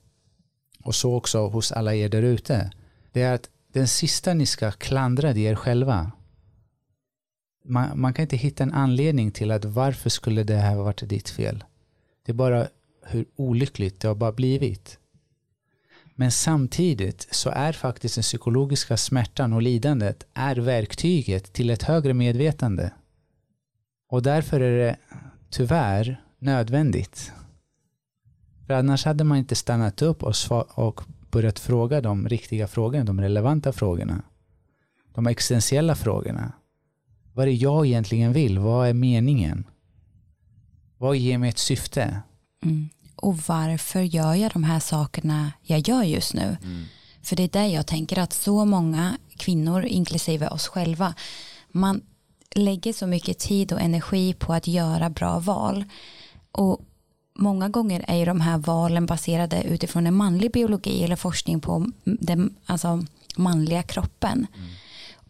Och 0.83 0.95
så 0.95 1.15
också 1.15 1.47
hos 1.47 1.71
alla 1.71 1.95
er 1.95 2.09
där 2.09 2.21
ute. 2.21 2.71
Det 3.11 3.21
är 3.21 3.33
att 3.33 3.49
den 3.73 3.87
sista 3.87 4.33
ni 4.33 4.45
ska 4.45 4.71
klandra 4.71 5.33
det 5.33 5.47
är 5.47 5.51
er 5.51 5.55
själva. 5.55 6.11
Man, 7.65 7.99
man, 7.99 8.13
kan 8.13 8.23
inte 8.23 8.37
hitta 8.37 8.63
en 8.63 8.73
anledning 8.73 9.31
till 9.31 9.51
att 9.51 9.65
varför 9.65 10.09
skulle 10.09 10.43
det 10.43 10.55
här 10.55 10.75
varit 10.75 11.09
ditt 11.09 11.29
fel. 11.29 11.63
Det 12.25 12.31
är 12.31 12.33
bara 12.33 12.67
hur 13.09 13.25
olyckligt 13.35 13.99
det 13.99 14.07
har 14.07 14.15
bara 14.15 14.31
blivit. 14.31 14.99
Men 16.19 16.31
samtidigt 16.31 17.27
så 17.31 17.49
är 17.49 17.73
faktiskt 17.73 18.15
den 18.15 18.21
psykologiska 18.21 18.97
smärtan 18.97 19.53
och 19.53 19.61
lidandet 19.61 20.27
är 20.33 20.55
verktyget 20.55 21.53
till 21.53 21.69
ett 21.69 21.83
högre 21.83 22.13
medvetande. 22.13 22.91
Och 24.09 24.23
därför 24.23 24.59
är 24.59 24.77
det 24.77 24.97
tyvärr 25.49 26.21
nödvändigt. 26.39 27.31
För 28.67 28.73
annars 28.73 29.05
hade 29.05 29.23
man 29.23 29.37
inte 29.37 29.55
stannat 29.55 30.01
upp 30.01 30.23
och, 30.23 30.35
och 30.75 31.01
börjat 31.31 31.59
fråga 31.59 32.01
de 32.01 32.29
riktiga 32.29 32.67
frågorna, 32.67 33.03
de 33.03 33.21
relevanta 33.21 33.73
frågorna. 33.73 34.23
De 35.13 35.27
existentiella 35.27 35.95
frågorna. 35.95 36.53
Vad 37.33 37.43
är 37.43 37.47
det 37.47 37.55
jag 37.55 37.85
egentligen 37.85 38.33
vill? 38.33 38.59
Vad 38.59 38.87
är 38.87 38.93
meningen? 38.93 39.63
Vad 40.97 41.15
ger 41.15 41.37
mig 41.37 41.49
ett 41.49 41.57
syfte? 41.57 42.21
Mm 42.63 42.89
och 43.17 43.37
varför 43.47 44.01
gör 44.01 44.33
jag 44.33 44.51
de 44.51 44.63
här 44.63 44.79
sakerna 44.79 45.51
jag 45.61 45.87
gör 45.87 46.03
just 46.03 46.33
nu? 46.33 46.57
Mm. 46.63 46.85
För 47.23 47.35
det 47.35 47.43
är 47.43 47.47
där 47.47 47.65
jag 47.65 47.87
tänker 47.87 48.19
att 48.19 48.33
så 48.33 48.65
många 48.65 49.17
kvinnor, 49.37 49.85
inklusive 49.85 50.47
oss 50.47 50.67
själva, 50.67 51.13
man 51.71 52.01
lägger 52.55 52.93
så 52.93 53.07
mycket 53.07 53.39
tid 53.39 53.73
och 53.73 53.81
energi 53.81 54.33
på 54.33 54.53
att 54.53 54.67
göra 54.67 55.09
bra 55.09 55.39
val. 55.39 55.85
Och 56.51 56.81
många 57.35 57.69
gånger 57.69 58.05
är 58.07 58.15
ju 58.15 58.25
de 58.25 58.41
här 58.41 58.57
valen 58.57 59.05
baserade 59.05 59.63
utifrån 59.63 60.07
en 60.07 60.13
manlig 60.13 60.51
biologi 60.51 61.03
eller 61.03 61.15
forskning 61.15 61.59
på 61.59 61.91
den 62.03 62.55
alltså, 62.65 63.05
manliga 63.35 63.83
kroppen. 63.83 64.47
Mm. 64.55 64.69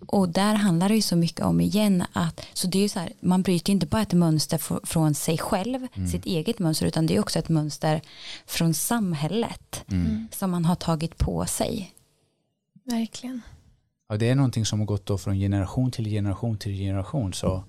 Och 0.06 0.30
där 0.30 0.56
handlar 0.56 0.90
det 0.90 0.96
ju 0.96 1.02
så 1.02 1.16
mycket 1.16 1.46
om 1.46 1.62
igen 1.62 2.04
att 2.14 2.46
så 2.54 2.68
det 2.68 2.78
är 2.78 2.82
ju 2.82 2.90
så 2.90 3.00
här, 3.00 3.14
man 3.20 3.42
bryter 3.42 3.72
inte 3.72 3.86
bara 3.86 4.02
ett 4.02 4.14
mönster 4.14 4.86
från 4.86 5.16
sig 5.16 5.38
själv, 5.38 5.88
mm. 5.94 6.08
sitt 6.08 6.26
eget 6.26 6.60
mönster, 6.60 6.86
utan 6.86 7.06
det 7.06 7.16
är 7.16 7.20
också 7.20 7.40
ett 7.40 7.50
mönster 7.50 8.02
från 8.46 8.74
samhället 8.74 9.86
mm. 9.92 10.28
som 10.32 10.52
man 10.52 10.66
har 10.66 10.76
tagit 10.76 11.18
på 11.18 11.46
sig. 11.46 11.94
Verkligen. 12.84 13.42
Ja, 14.10 14.18
det 14.18 14.30
är 14.30 14.36
någonting 14.36 14.66
som 14.66 14.80
har 14.80 14.86
gått 14.86 15.06
då 15.06 15.18
från 15.18 15.36
generation 15.36 15.92
till 15.92 16.06
generation 16.06 16.58
till 16.58 16.72
generation. 16.72 17.34
Så 17.34 17.64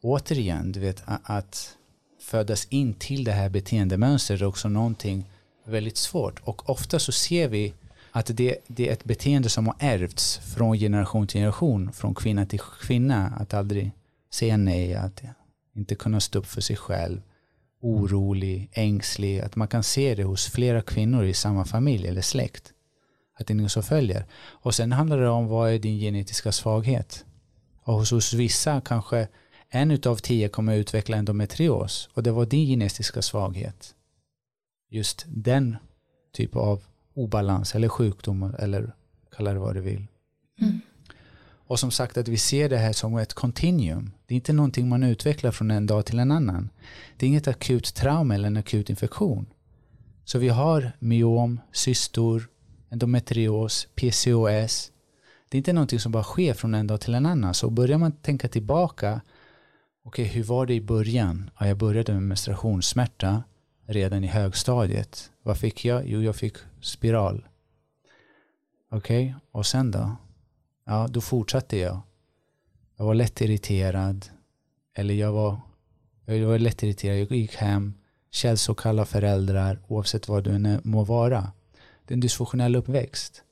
återigen, 0.00 0.72
du 0.72 0.80
vet 0.80 1.02
att 1.06 1.76
födas 2.20 2.66
in 2.70 2.94
till 2.94 3.24
det 3.24 3.32
här 3.32 3.48
beteendemönstret 3.48 4.40
är 4.40 4.44
också 4.44 4.68
någonting 4.68 5.24
väldigt 5.64 5.96
svårt. 5.96 6.40
Och 6.44 6.70
ofta 6.70 6.98
så 6.98 7.12
ser 7.12 7.48
vi 7.48 7.74
att 8.16 8.30
det, 8.36 8.56
det 8.66 8.88
är 8.88 8.92
ett 8.92 9.04
beteende 9.04 9.48
som 9.48 9.66
har 9.66 9.76
ärvts 9.78 10.38
från 10.38 10.78
generation 10.78 11.26
till 11.26 11.40
generation, 11.40 11.92
från 11.92 12.14
kvinna 12.14 12.46
till 12.46 12.60
kvinna, 12.60 13.26
att 13.26 13.54
aldrig 13.54 13.92
säga 14.32 14.56
nej, 14.56 14.94
att 14.94 15.22
inte 15.74 15.94
kunna 15.94 16.20
stå 16.20 16.38
upp 16.38 16.46
för 16.46 16.60
sig 16.60 16.76
själv, 16.76 17.22
orolig, 17.80 18.70
ängslig, 18.72 19.40
att 19.40 19.56
man 19.56 19.68
kan 19.68 19.82
se 19.82 20.14
det 20.14 20.24
hos 20.24 20.46
flera 20.46 20.82
kvinnor 20.82 21.24
i 21.24 21.34
samma 21.34 21.64
familj 21.64 22.08
eller 22.08 22.20
släkt. 22.20 22.72
Att 23.38 23.46
det 23.46 23.52
är 23.52 23.54
något 23.54 23.72
som 23.72 23.82
följer. 23.82 24.26
Och 24.34 24.74
sen 24.74 24.92
handlar 24.92 25.18
det 25.18 25.28
om 25.28 25.46
vad 25.46 25.70
är 25.70 25.78
din 25.78 25.98
genetiska 25.98 26.52
svaghet. 26.52 27.24
Och 27.82 27.94
hos, 27.94 28.10
hos 28.10 28.32
vissa 28.32 28.80
kanske 28.80 29.28
en 29.68 29.90
utav 29.90 30.16
tio 30.16 30.48
kommer 30.48 30.76
utveckla 30.76 31.16
endometrios 31.16 32.08
och 32.14 32.22
det 32.22 32.30
var 32.30 32.46
din 32.46 32.66
genetiska 32.66 33.22
svaghet. 33.22 33.94
Just 34.90 35.24
den 35.28 35.76
typ 36.32 36.56
av 36.56 36.82
obalans 37.14 37.74
eller 37.74 37.88
sjukdom 37.88 38.54
eller 38.58 38.94
kalla 39.36 39.52
det 39.52 39.58
vad 39.58 39.74
du 39.74 39.80
vill. 39.80 40.06
Mm. 40.60 40.80
Och 41.66 41.78
som 41.80 41.90
sagt 41.90 42.16
att 42.16 42.28
vi 42.28 42.36
ser 42.36 42.68
det 42.68 42.78
här 42.78 42.92
som 42.92 43.16
ett 43.16 43.34
continuum. 43.34 44.10
Det 44.26 44.34
är 44.34 44.36
inte 44.36 44.52
någonting 44.52 44.88
man 44.88 45.02
utvecklar 45.02 45.50
från 45.50 45.70
en 45.70 45.86
dag 45.86 46.06
till 46.06 46.18
en 46.18 46.30
annan. 46.30 46.70
Det 47.16 47.26
är 47.26 47.28
inget 47.28 47.48
akut 47.48 47.94
trauma 47.94 48.34
eller 48.34 48.46
en 48.46 48.56
akut 48.56 48.90
infektion. 48.90 49.46
Så 50.24 50.38
vi 50.38 50.48
har 50.48 50.92
myom, 50.98 51.60
cystor, 51.72 52.48
endometrios, 52.90 53.88
PCOS. 53.94 54.90
Det 55.48 55.56
är 55.56 55.58
inte 55.58 55.72
någonting 55.72 56.00
som 56.00 56.12
bara 56.12 56.22
sker 56.22 56.54
från 56.54 56.74
en 56.74 56.86
dag 56.86 57.00
till 57.00 57.14
en 57.14 57.26
annan. 57.26 57.54
Så 57.54 57.70
börjar 57.70 57.98
man 57.98 58.12
tänka 58.12 58.48
tillbaka, 58.48 59.20
okej 60.04 60.24
okay, 60.24 60.34
hur 60.34 60.44
var 60.44 60.66
det 60.66 60.74
i 60.74 60.80
början? 60.80 61.50
Ja, 61.58 61.66
jag 61.66 61.76
började 61.76 62.12
med 62.12 62.22
menstruationssmärta 62.22 63.42
redan 63.86 64.24
i 64.24 64.26
högstadiet. 64.26 65.30
Vad 65.42 65.58
fick 65.58 65.84
jag? 65.84 66.08
Jo, 66.08 66.22
jag 66.22 66.36
fick 66.36 66.56
spiral. 66.80 67.48
Okej, 68.90 69.24
okay. 69.26 69.34
och 69.50 69.66
sen 69.66 69.90
då? 69.90 70.16
Ja, 70.84 71.08
då 71.10 71.20
fortsatte 71.20 71.76
jag. 71.76 72.00
Jag 72.96 73.04
var 73.04 73.14
lätt 73.14 73.40
irriterad. 73.40 74.26
Eller 74.94 75.14
jag 75.14 75.32
var, 75.32 75.60
jag 76.24 76.46
var 76.46 76.58
lätt 76.58 76.82
irriterad. 76.82 77.18
Jag 77.18 77.32
gick 77.32 77.54
hem, 77.54 77.94
källsokalla 78.30 79.04
föräldrar, 79.04 79.78
oavsett 79.88 80.28
vad 80.28 80.44
du 80.44 80.50
än 80.50 80.80
må 80.84 81.04
vara. 81.04 81.52
Det 82.04 82.12
är 82.12 82.16
en 82.16 82.20
dysfunktionell 82.20 82.76
uppväxt. 82.76 83.42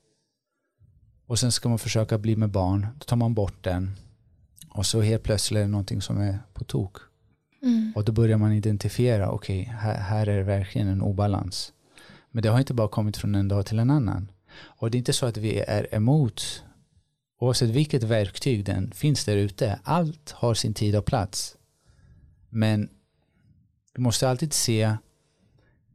Och 1.27 1.39
sen 1.39 1.53
ska 1.53 1.69
man 1.69 1.79
försöka 1.79 2.19
bli 2.19 2.37
med 2.37 2.51
barn. 2.51 2.87
Då 2.99 3.05
tar 3.05 3.17
man 3.17 3.35
bort 3.35 3.65
den. 3.65 3.97
Och 4.69 4.87
så 4.87 5.01
helt 5.01 5.23
plötsligt 5.23 5.59
är 5.59 5.62
det 5.62 5.69
någonting 5.69 6.03
som 6.03 6.19
är 6.19 6.39
på 6.53 6.65
tok. 6.65 6.97
Mm. 7.62 7.92
Och 7.95 8.04
då 8.04 8.12
börjar 8.12 8.38
man 8.38 8.52
identifiera, 8.52 9.31
okej, 9.31 9.61
okay, 9.62 9.75
här, 9.75 9.95
här 9.95 10.26
är 10.26 10.37
det 10.37 10.42
verkligen 10.42 10.88
en 10.88 11.02
obalans. 11.02 11.73
Men 12.31 12.42
det 12.42 12.49
har 12.49 12.59
inte 12.59 12.75
bara 12.75 12.88
kommit 12.88 13.16
från 13.16 13.35
en 13.35 13.49
dag 13.49 13.66
till 13.66 13.78
en 13.78 13.90
annan. 13.90 14.31
Och 14.61 14.90
det 14.90 14.97
är 14.97 14.99
inte 14.99 15.12
så 15.12 15.26
att 15.26 15.37
vi 15.37 15.59
är 15.59 15.95
emot, 15.95 16.64
oavsett 17.40 17.71
vilket 17.71 18.02
verktyg 18.02 18.64
den 18.64 18.92
finns 18.92 19.25
där 19.25 19.37
ute, 19.37 19.78
allt 19.83 20.31
har 20.31 20.54
sin 20.54 20.75
tid 20.75 20.97
och 20.97 21.04
plats. 21.04 21.57
Men 22.49 22.88
du 23.95 24.02
måste 24.02 24.28
alltid 24.28 24.52
se 24.52 24.97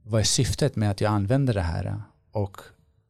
vad 0.03 0.21
är 0.21 0.25
syftet 0.25 0.75
med 0.75 0.91
att 0.91 1.01
jag 1.01 1.11
använder 1.11 1.53
det 1.53 1.61
här 1.61 2.01
och 2.31 2.57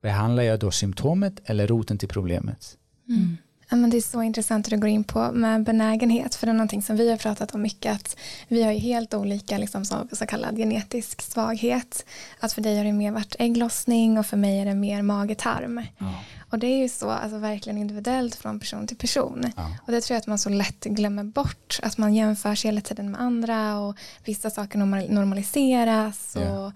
behandlar 0.02 0.44
jag 0.44 0.60
då 0.60 0.72
symptomet 0.72 1.42
eller 1.46 1.68
roten 1.68 1.98
till 1.98 2.10
problemet. 2.10 2.78
Mm. 3.10 3.38
Ja, 3.70 3.78
men 3.78 3.90
det 3.90 3.98
är 3.98 4.02
så 4.02 4.22
intressant 4.22 4.66
att 4.66 4.72
du 4.72 4.78
går 4.78 4.90
in 4.90 5.04
på 5.04 5.32
med 5.32 5.64
benägenhet 5.64 6.36
för 6.36 6.48
det 6.48 6.52
är 6.52 6.54
någonting 6.54 6.82
som 6.82 6.96
vi 6.96 7.10
har 7.10 7.18
pratat 7.18 7.56
om 7.56 7.62
mycket 7.62 7.96
att 7.96 8.18
vi 8.48 8.64
har 8.64 8.72
ju 8.72 8.80
helt 8.80 9.14
olika 9.14 9.58
liksom, 9.58 9.86
så, 9.86 10.08
så 10.12 10.26
kallad 10.26 10.58
genetisk 10.58 11.22
svaghet 11.22 12.06
att 12.40 12.54
för 12.54 12.62
dig 12.62 12.78
har 12.78 12.84
det 12.84 12.94
mer 12.94 13.12
varit 13.12 13.36
ägglossning 13.40 14.18
och 14.18 14.26
för 14.26 14.38
mig 14.38 14.60
är 14.60 14.66
det 14.66 14.76
mer 14.76 15.02
mage-tarm 15.02 15.82
ja. 15.98 16.14
och 16.50 16.60
det 16.60 16.68
är 16.68 16.78
ju 16.78 16.90
så 16.90 17.10
alltså, 17.10 17.38
verkligen 17.38 17.78
individuellt 17.78 18.36
från 18.36 18.60
person 18.60 18.88
till 18.88 18.98
person 18.98 19.52
ja. 19.56 19.78
och 19.86 19.92
det 19.92 20.02
tror 20.02 20.16
jag 20.16 20.22
att 20.22 20.28
man 20.28 20.40
så 20.40 20.50
lätt 20.50 20.84
glömmer 20.84 21.24
bort 21.24 21.80
att 21.84 21.98
man 21.98 22.16
jämför 22.16 22.56
sig 22.56 22.68
hela 22.72 22.82
tiden 22.82 23.12
med 23.12 23.22
andra 23.22 23.80
och 23.80 23.96
vissa 24.26 24.50
saker 24.50 24.80
normaliseras 25.10 26.36
och 26.36 26.72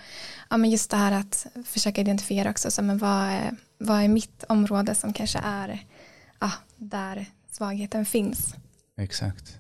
ja, 0.50 0.58
men 0.58 0.70
just 0.70 0.92
det 0.92 0.98
här 0.98 1.12
att 1.12 1.48
försöka 1.66 2.02
identifiera 2.02 2.50
också 2.50 2.72
så, 2.72 2.82
men 2.82 2.98
vad, 2.98 3.24
är, 3.24 3.56
vad 3.78 4.04
är 4.04 4.08
mitt 4.08 4.44
område 4.44 4.96
som 4.96 5.14
kanske 5.14 5.40
är 5.44 5.86
ah, 6.40 6.52
där 6.82 7.26
svagheten 7.52 8.06
finns. 8.06 8.56
Exakt. 8.98 9.60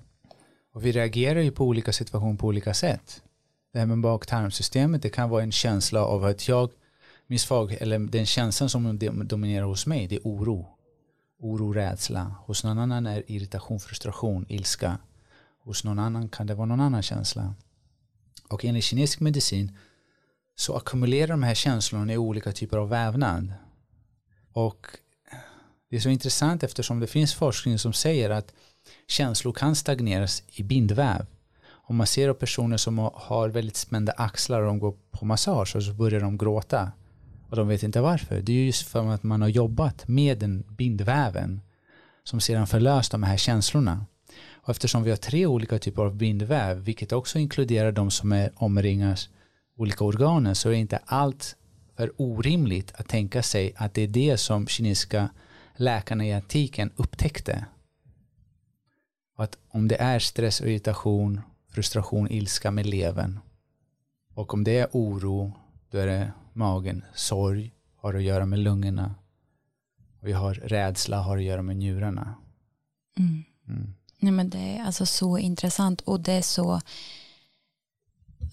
Och 0.74 0.86
vi 0.86 0.92
reagerar 0.92 1.40
ju 1.40 1.52
på 1.52 1.66
olika 1.66 1.94
situationer 1.94 2.38
på 2.38 2.48
olika 2.48 2.74
sätt. 2.74 3.24
Det 3.74 3.80
här 3.80 3.86
med 3.86 4.02
baktarmsystemet, 4.02 5.02
det 5.02 5.10
kan 5.10 5.30
vara 5.30 5.44
en 5.44 5.52
känsla 5.52 6.06
av 6.06 6.26
att 6.26 6.48
jag, 6.48 6.70
min 7.28 7.40
svag, 7.40 7.72
eller 7.72 8.00
den 8.00 8.26
känslan 8.26 8.70
som 8.70 9.00
dominerar 9.26 9.66
hos 9.66 9.86
mig, 9.86 10.08
det 10.08 10.16
är 10.16 10.22
oro. 10.24 10.68
Oro, 11.40 11.74
rädsla. 11.74 12.36
Hos 12.46 12.64
någon 12.64 12.78
annan 12.80 13.06
är 13.06 13.24
irritation, 13.32 13.80
frustration, 13.80 14.46
ilska. 14.50 14.98
Hos 15.64 15.84
någon 15.84 16.00
annan 16.00 16.30
kan 16.30 16.48
det 16.48 16.56
vara 16.56 16.66
någon 16.66 16.82
annan 16.82 17.04
känsla. 17.04 17.56
Och 18.50 18.66
enligt 18.66 18.84
kinesisk 18.84 19.20
medicin 19.20 19.78
så 20.56 20.76
ackumulerar 20.76 21.28
de 21.28 21.44
här 21.44 21.56
känslorna 21.56 22.14
i 22.14 22.18
olika 22.18 22.52
typer 22.52 22.78
av 22.78 22.90
vävnad. 22.90 23.54
Och 24.54 24.88
det 25.92 25.98
är 25.98 26.02
så 26.02 26.10
intressant 26.10 26.64
eftersom 26.64 27.00
det 27.00 27.08
finns 27.08 27.34
forskning 27.34 27.80
som 27.80 27.94
säger 27.94 28.30
att 28.30 28.54
känslor 29.08 29.54
kan 29.54 29.76
stagneras 29.76 30.44
i 30.56 30.64
bindväv. 30.64 31.26
Om 31.68 31.96
man 31.96 32.08
ser 32.08 32.34
personer 32.34 32.78
som 32.78 32.98
har 33.14 33.50
väldigt 33.50 33.76
spända 33.76 34.12
axlar 34.12 34.62
och 34.62 34.68
de 34.68 34.80
går 34.80 34.94
på 35.12 35.26
massage 35.26 35.76
och 35.76 35.84
så 35.84 35.94
börjar 35.94 36.20
de 36.20 36.38
gråta 36.38 36.92
och 37.50 37.56
de 37.56 37.68
vet 37.68 37.84
inte 37.84 38.02
varför. 38.02 38.42
Det 38.42 38.52
är 38.52 38.66
just 38.66 38.88
för 38.88 39.08
att 39.08 39.24
man 39.24 39.42
har 39.42 39.50
jobbat 39.50 40.08
med 40.08 40.38
den 40.38 40.64
bindväven 40.70 41.62
som 42.24 42.40
sedan 42.40 42.68
förlöst 42.68 43.12
de 43.12 43.24
här 43.24 43.38
känslorna. 43.38 44.06
Och 44.54 44.70
eftersom 44.70 45.04
vi 45.04 45.10
har 45.10 45.18
tre 45.18 45.46
olika 45.46 45.80
typer 45.80 46.02
av 46.02 46.16
bindväv, 46.16 46.78
vilket 46.78 47.12
också 47.12 47.40
inkluderar 47.40 47.92
de 47.92 48.12
som 48.12 48.32
är 48.32 48.52
omringas 48.56 49.30
olika 49.78 50.04
organen, 50.04 50.56
så 50.56 50.70
är 50.70 50.74
inte 50.74 51.00
allt 51.06 51.56
för 51.98 52.12
orimligt 52.18 52.94
att 52.96 53.08
tänka 53.08 53.44
sig 53.44 53.74
att 53.76 53.94
det 53.94 54.02
är 54.02 54.08
det 54.08 54.38
som 54.38 54.68
kinesiska 54.68 55.30
läkarna 55.82 56.26
i 56.26 56.34
antiken 56.34 56.92
upptäckte. 56.96 57.66
Att 59.36 59.58
om 59.70 59.88
det 59.88 59.96
är 59.96 60.20
stress 60.20 60.62
och 60.62 60.68
irritation, 60.68 61.42
frustration, 61.70 62.32
ilska 62.32 62.72
med 62.72 62.86
levern 62.86 63.40
och 64.34 64.54
om 64.54 64.64
det 64.64 64.78
är 64.78 64.88
oro, 64.92 65.54
då 65.90 65.98
är 65.98 66.08
det 66.08 66.32
magen. 66.54 67.06
Sorg 67.14 67.74
har 67.96 68.14
att 68.14 68.24
göra 68.24 68.46
med 68.46 68.60
lungorna. 68.60 69.16
Och 70.22 70.28
vi 70.28 70.32
har 70.32 70.54
rädsla 70.54 71.18
har 71.18 71.38
att 71.38 71.44
göra 71.44 71.62
med 71.62 71.78
njurarna. 71.78 72.36
Mm. 73.18 73.44
Mm. 73.68 73.94
Nej, 74.20 74.32
men 74.32 74.50
det 74.50 74.78
är 74.78 74.86
alltså 74.86 75.06
så 75.06 75.38
intressant 75.38 76.02
och 76.02 76.20
det 76.20 76.34
är 76.34 76.42
så 76.42 76.82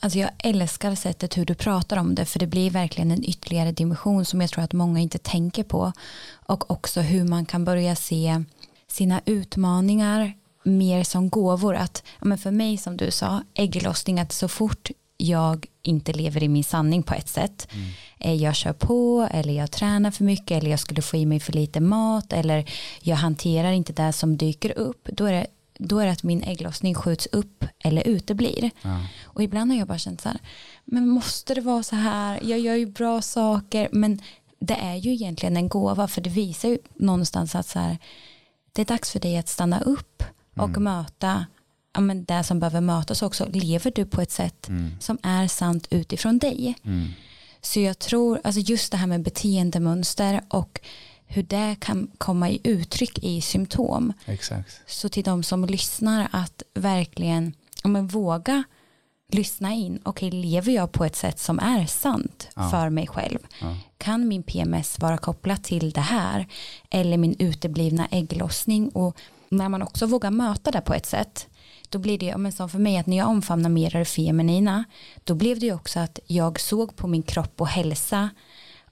Alltså 0.00 0.18
jag 0.18 0.30
älskar 0.38 0.94
sättet 0.94 1.36
hur 1.36 1.44
du 1.44 1.54
pratar 1.54 1.96
om 1.96 2.14
det 2.14 2.24
för 2.24 2.38
det 2.38 2.46
blir 2.46 2.70
verkligen 2.70 3.10
en 3.10 3.24
ytterligare 3.24 3.72
dimension 3.72 4.24
som 4.24 4.40
jag 4.40 4.50
tror 4.50 4.64
att 4.64 4.72
många 4.72 5.00
inte 5.00 5.18
tänker 5.18 5.64
på 5.64 5.92
och 6.30 6.70
också 6.70 7.00
hur 7.00 7.24
man 7.24 7.46
kan 7.46 7.64
börja 7.64 7.96
se 7.96 8.44
sina 8.88 9.20
utmaningar 9.24 10.32
mer 10.62 11.04
som 11.04 11.30
gåvor 11.30 11.74
att 11.74 12.02
men 12.20 12.38
för 12.38 12.50
mig 12.50 12.76
som 12.76 12.96
du 12.96 13.10
sa 13.10 13.42
ägglossning 13.54 14.20
att 14.20 14.32
så 14.32 14.48
fort 14.48 14.90
jag 15.16 15.66
inte 15.82 16.12
lever 16.12 16.42
i 16.42 16.48
min 16.48 16.64
sanning 16.64 17.02
på 17.02 17.14
ett 17.14 17.28
sätt. 17.28 17.68
Mm. 17.72 17.88
Eh, 18.18 18.34
jag 18.42 18.54
kör 18.54 18.72
på 18.72 19.28
eller 19.30 19.52
jag 19.52 19.70
tränar 19.70 20.10
för 20.10 20.24
mycket 20.24 20.58
eller 20.58 20.70
jag 20.70 20.80
skulle 20.80 21.02
få 21.02 21.16
i 21.16 21.26
mig 21.26 21.40
för 21.40 21.52
lite 21.52 21.80
mat 21.80 22.32
eller 22.32 22.70
jag 23.00 23.16
hanterar 23.16 23.72
inte 23.72 23.92
det 23.92 24.12
som 24.12 24.36
dyker 24.36 24.78
upp. 24.78 25.08
Då 25.12 25.24
är 25.24 25.32
det, 25.32 25.46
då 25.78 25.98
är 25.98 26.06
det 26.06 26.12
att 26.12 26.22
min 26.22 26.42
ägglossning 26.42 26.94
skjuts 26.94 27.28
upp 27.32 27.64
eller 27.78 28.06
uteblir. 28.06 28.70
Ja. 28.82 29.06
Och 29.24 29.42
ibland 29.42 29.70
har 29.70 29.78
jag 29.78 29.88
bara 29.88 29.98
känt 29.98 30.20
så 30.20 30.28
här, 30.28 30.38
men 30.84 31.08
måste 31.08 31.54
det 31.54 31.60
vara 31.60 31.82
så 31.82 31.96
här, 31.96 32.40
jag 32.42 32.58
gör 32.58 32.74
ju 32.74 32.86
bra 32.86 33.22
saker, 33.22 33.88
men 33.92 34.20
det 34.60 34.74
är 34.74 34.96
ju 34.96 35.12
egentligen 35.12 35.56
en 35.56 35.68
gåva 35.68 36.08
för 36.08 36.20
det 36.20 36.30
visar 36.30 36.68
ju 36.68 36.78
någonstans 36.94 37.54
att 37.54 37.66
så 37.66 37.78
här, 37.78 37.98
det 38.72 38.82
är 38.82 38.86
dags 38.86 39.10
för 39.10 39.20
dig 39.20 39.36
att 39.36 39.48
stanna 39.48 39.80
upp 39.80 40.22
och 40.56 40.68
mm. 40.68 40.84
möta 40.84 41.46
ja, 41.92 42.00
men 42.00 42.24
det 42.24 42.44
som 42.44 42.60
behöver 42.60 42.80
mötas 42.80 43.22
också, 43.22 43.46
lever 43.52 43.92
du 43.94 44.04
på 44.06 44.20
ett 44.20 44.30
sätt 44.30 44.68
mm. 44.68 44.90
som 45.00 45.18
är 45.22 45.48
sant 45.48 45.86
utifrån 45.90 46.38
dig? 46.38 46.76
Mm. 46.84 47.08
Så 47.60 47.80
jag 47.80 47.98
tror, 47.98 48.40
alltså 48.44 48.60
just 48.60 48.92
det 48.92 48.98
här 48.98 49.06
med 49.06 49.22
beteendemönster 49.22 50.40
och 50.48 50.80
hur 51.28 51.42
det 51.42 51.76
kan 51.80 52.10
komma 52.18 52.50
i 52.50 52.60
uttryck 52.64 53.18
i 53.18 53.40
symptom. 53.40 54.12
Exakt. 54.26 54.80
Så 54.86 55.08
till 55.08 55.24
de 55.24 55.42
som 55.42 55.64
lyssnar 55.64 56.28
att 56.32 56.62
verkligen 56.74 57.52
ja, 57.82 57.88
men 57.88 58.06
våga 58.06 58.62
lyssna 59.32 59.74
in, 59.74 60.00
okej 60.04 60.28
okay, 60.28 60.40
lever 60.40 60.72
jag 60.72 60.92
på 60.92 61.04
ett 61.04 61.16
sätt 61.16 61.38
som 61.38 61.58
är 61.58 61.86
sant 61.86 62.48
ja. 62.56 62.70
för 62.70 62.90
mig 62.90 63.06
själv? 63.06 63.38
Ja. 63.60 63.76
Kan 63.98 64.28
min 64.28 64.42
PMS 64.42 64.98
vara 64.98 65.18
kopplat 65.18 65.64
till 65.64 65.90
det 65.90 66.00
här? 66.00 66.48
Eller 66.90 67.16
min 67.16 67.36
uteblivna 67.38 68.06
ägglossning? 68.10 68.88
Och 68.88 69.16
när 69.48 69.68
man 69.68 69.82
också 69.82 70.06
vågar 70.06 70.30
möta 70.30 70.70
det 70.70 70.80
på 70.80 70.94
ett 70.94 71.06
sätt 71.06 71.48
då 71.88 71.98
blir 71.98 72.18
det, 72.18 72.36
men 72.36 72.52
som 72.52 72.68
för 72.68 72.78
mig 72.78 72.96
att 72.96 73.06
när 73.06 73.16
jag 73.16 73.28
omfamnar 73.28 73.70
mer 73.70 73.90
det 73.90 74.04
feminina 74.04 74.84
då 75.24 75.34
blev 75.34 75.58
det 75.60 75.66
ju 75.66 75.74
också 75.74 76.00
att 76.00 76.18
jag 76.26 76.60
såg 76.60 76.96
på 76.96 77.06
min 77.06 77.22
kropp 77.22 77.60
och 77.60 77.68
hälsa 77.68 78.30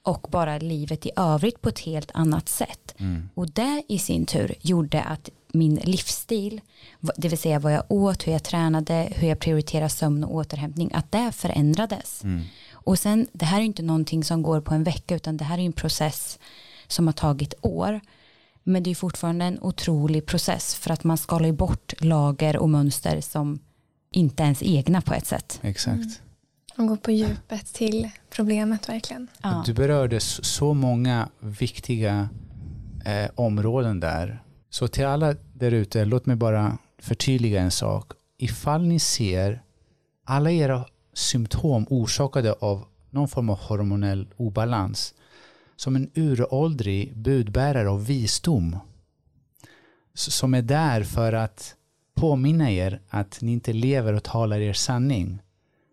och 0.07 0.27
bara 0.31 0.57
livet 0.57 1.05
i 1.05 1.11
övrigt 1.15 1.61
på 1.61 1.69
ett 1.69 1.79
helt 1.79 2.11
annat 2.13 2.49
sätt. 2.49 2.95
Mm. 2.97 3.29
Och 3.33 3.49
det 3.49 3.83
i 3.87 3.99
sin 3.99 4.25
tur 4.25 4.55
gjorde 4.61 5.01
att 5.03 5.29
min 5.47 5.75
livsstil, 5.75 6.61
det 7.17 7.27
vill 7.27 7.37
säga 7.37 7.59
vad 7.59 7.73
jag 7.73 7.83
åt, 7.87 8.27
hur 8.27 8.31
jag 8.31 8.43
tränade, 8.43 9.07
hur 9.15 9.27
jag 9.27 9.39
prioriterar 9.39 9.87
sömn 9.87 10.23
och 10.23 10.35
återhämtning, 10.35 10.91
att 10.93 11.11
det 11.11 11.31
förändrades. 11.31 12.23
Mm. 12.23 12.41
Och 12.71 12.99
sen, 12.99 13.27
det 13.33 13.45
här 13.45 13.59
är 13.59 13.63
inte 13.63 13.81
någonting 13.81 14.23
som 14.23 14.41
går 14.41 14.61
på 14.61 14.73
en 14.73 14.83
vecka, 14.83 15.15
utan 15.15 15.37
det 15.37 15.45
här 15.45 15.57
är 15.57 15.65
en 15.65 15.73
process 15.73 16.39
som 16.87 17.07
har 17.07 17.13
tagit 17.13 17.53
år. 17.61 17.99
Men 18.63 18.83
det 18.83 18.91
är 18.91 18.95
fortfarande 18.95 19.45
en 19.45 19.59
otrolig 19.61 20.25
process 20.25 20.75
för 20.75 20.91
att 20.91 21.03
man 21.03 21.17
skalar 21.17 21.51
bort 21.51 21.93
lager 22.01 22.57
och 22.57 22.69
mönster 22.69 23.21
som 23.21 23.59
inte 24.11 24.43
ens 24.43 24.63
egna 24.63 25.01
på 25.01 25.13
ett 25.13 25.27
sätt. 25.27 25.59
Exakt. 25.63 25.95
Mm. 25.95 26.11
Man 26.77 26.87
går 26.87 26.97
på 26.97 27.11
djupet 27.11 27.73
till 27.73 28.09
problemet 28.29 28.89
verkligen. 28.89 29.27
Ja. 29.43 29.63
Du 29.65 29.73
berörde 29.73 30.19
så 30.19 30.73
många 30.73 31.29
viktiga 31.39 32.29
eh, 33.05 33.29
områden 33.35 33.99
där. 33.99 34.43
Så 34.69 34.87
till 34.87 35.05
alla 35.05 35.35
där 35.53 35.71
ute, 35.71 36.05
låt 36.05 36.25
mig 36.25 36.35
bara 36.35 36.77
förtydliga 36.99 37.61
en 37.61 37.71
sak. 37.71 38.11
Ifall 38.37 38.87
ni 38.87 38.99
ser 38.99 39.61
alla 40.23 40.51
era 40.51 40.85
symptom 41.13 41.85
orsakade 41.89 42.53
av 42.53 42.85
någon 43.09 43.27
form 43.27 43.49
av 43.49 43.57
hormonell 43.57 44.27
obalans 44.37 45.13
som 45.75 45.95
en 45.95 46.11
uråldrig 46.13 47.17
budbärare 47.17 47.89
av 47.89 48.05
visdom 48.05 48.79
som 50.13 50.53
är 50.53 50.61
där 50.61 51.03
för 51.03 51.33
att 51.33 51.75
påminna 52.15 52.71
er 52.71 53.01
att 53.09 53.41
ni 53.41 53.51
inte 53.51 53.73
lever 53.73 54.13
och 54.13 54.23
talar 54.23 54.59
er 54.59 54.73
sanning 54.73 55.41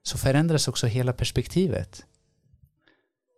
så 0.05 0.19
förändras 0.19 0.69
också 0.69 0.87
hela 0.87 1.13
perspektivet. 1.13 2.05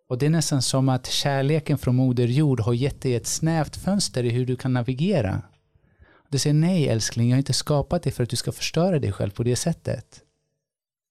Och 0.09 0.19
det 0.19 0.27
är 0.27 0.31
nästan 0.31 0.63
som 0.63 0.89
att 0.89 1.07
kärleken 1.07 1.79
från 1.79 1.97
Moder 1.97 2.27
Jord 2.27 2.61
har 2.61 2.75
gett 2.75 3.01
dig 3.01 3.15
ett 3.15 3.27
snävt 3.27 3.77
fönster 3.77 4.25
i 4.25 4.31
hur 4.31 4.47
du 4.47 4.57
kan 4.57 4.73
navigera. 4.73 5.43
Du 6.29 6.39
säger 6.39 6.55
nej 6.55 6.89
älskling, 6.89 7.29
jag 7.29 7.35
har 7.35 7.39
inte 7.39 7.53
skapat 7.53 8.03
dig 8.03 8.13
för 8.13 8.23
att 8.23 8.31
du 8.31 8.37
ska 8.37 8.53
förstöra 8.53 8.99
dig 8.99 9.13
själv 9.13 9.31
på 9.31 9.43
det 9.43 9.57
sättet. 9.57 10.23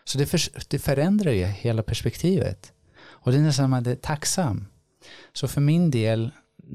Så 0.06 0.18
det, 0.18 0.26
för, 0.26 0.40
det 0.70 0.80
förändrar 0.80 1.32
ju 1.32 1.46
hela 1.46 1.84
perspektivet. 1.84 2.74
Och 2.98 3.32
det 3.32 3.38
är 3.38 3.42
nästan 3.42 3.66
som 3.66 3.74
att 3.74 3.84
det 3.84 3.92
är 3.92 3.96
tacksam. 3.96 4.68
Så 5.34 5.48
för 5.48 5.62
min 5.62 5.92
del, 5.92 6.32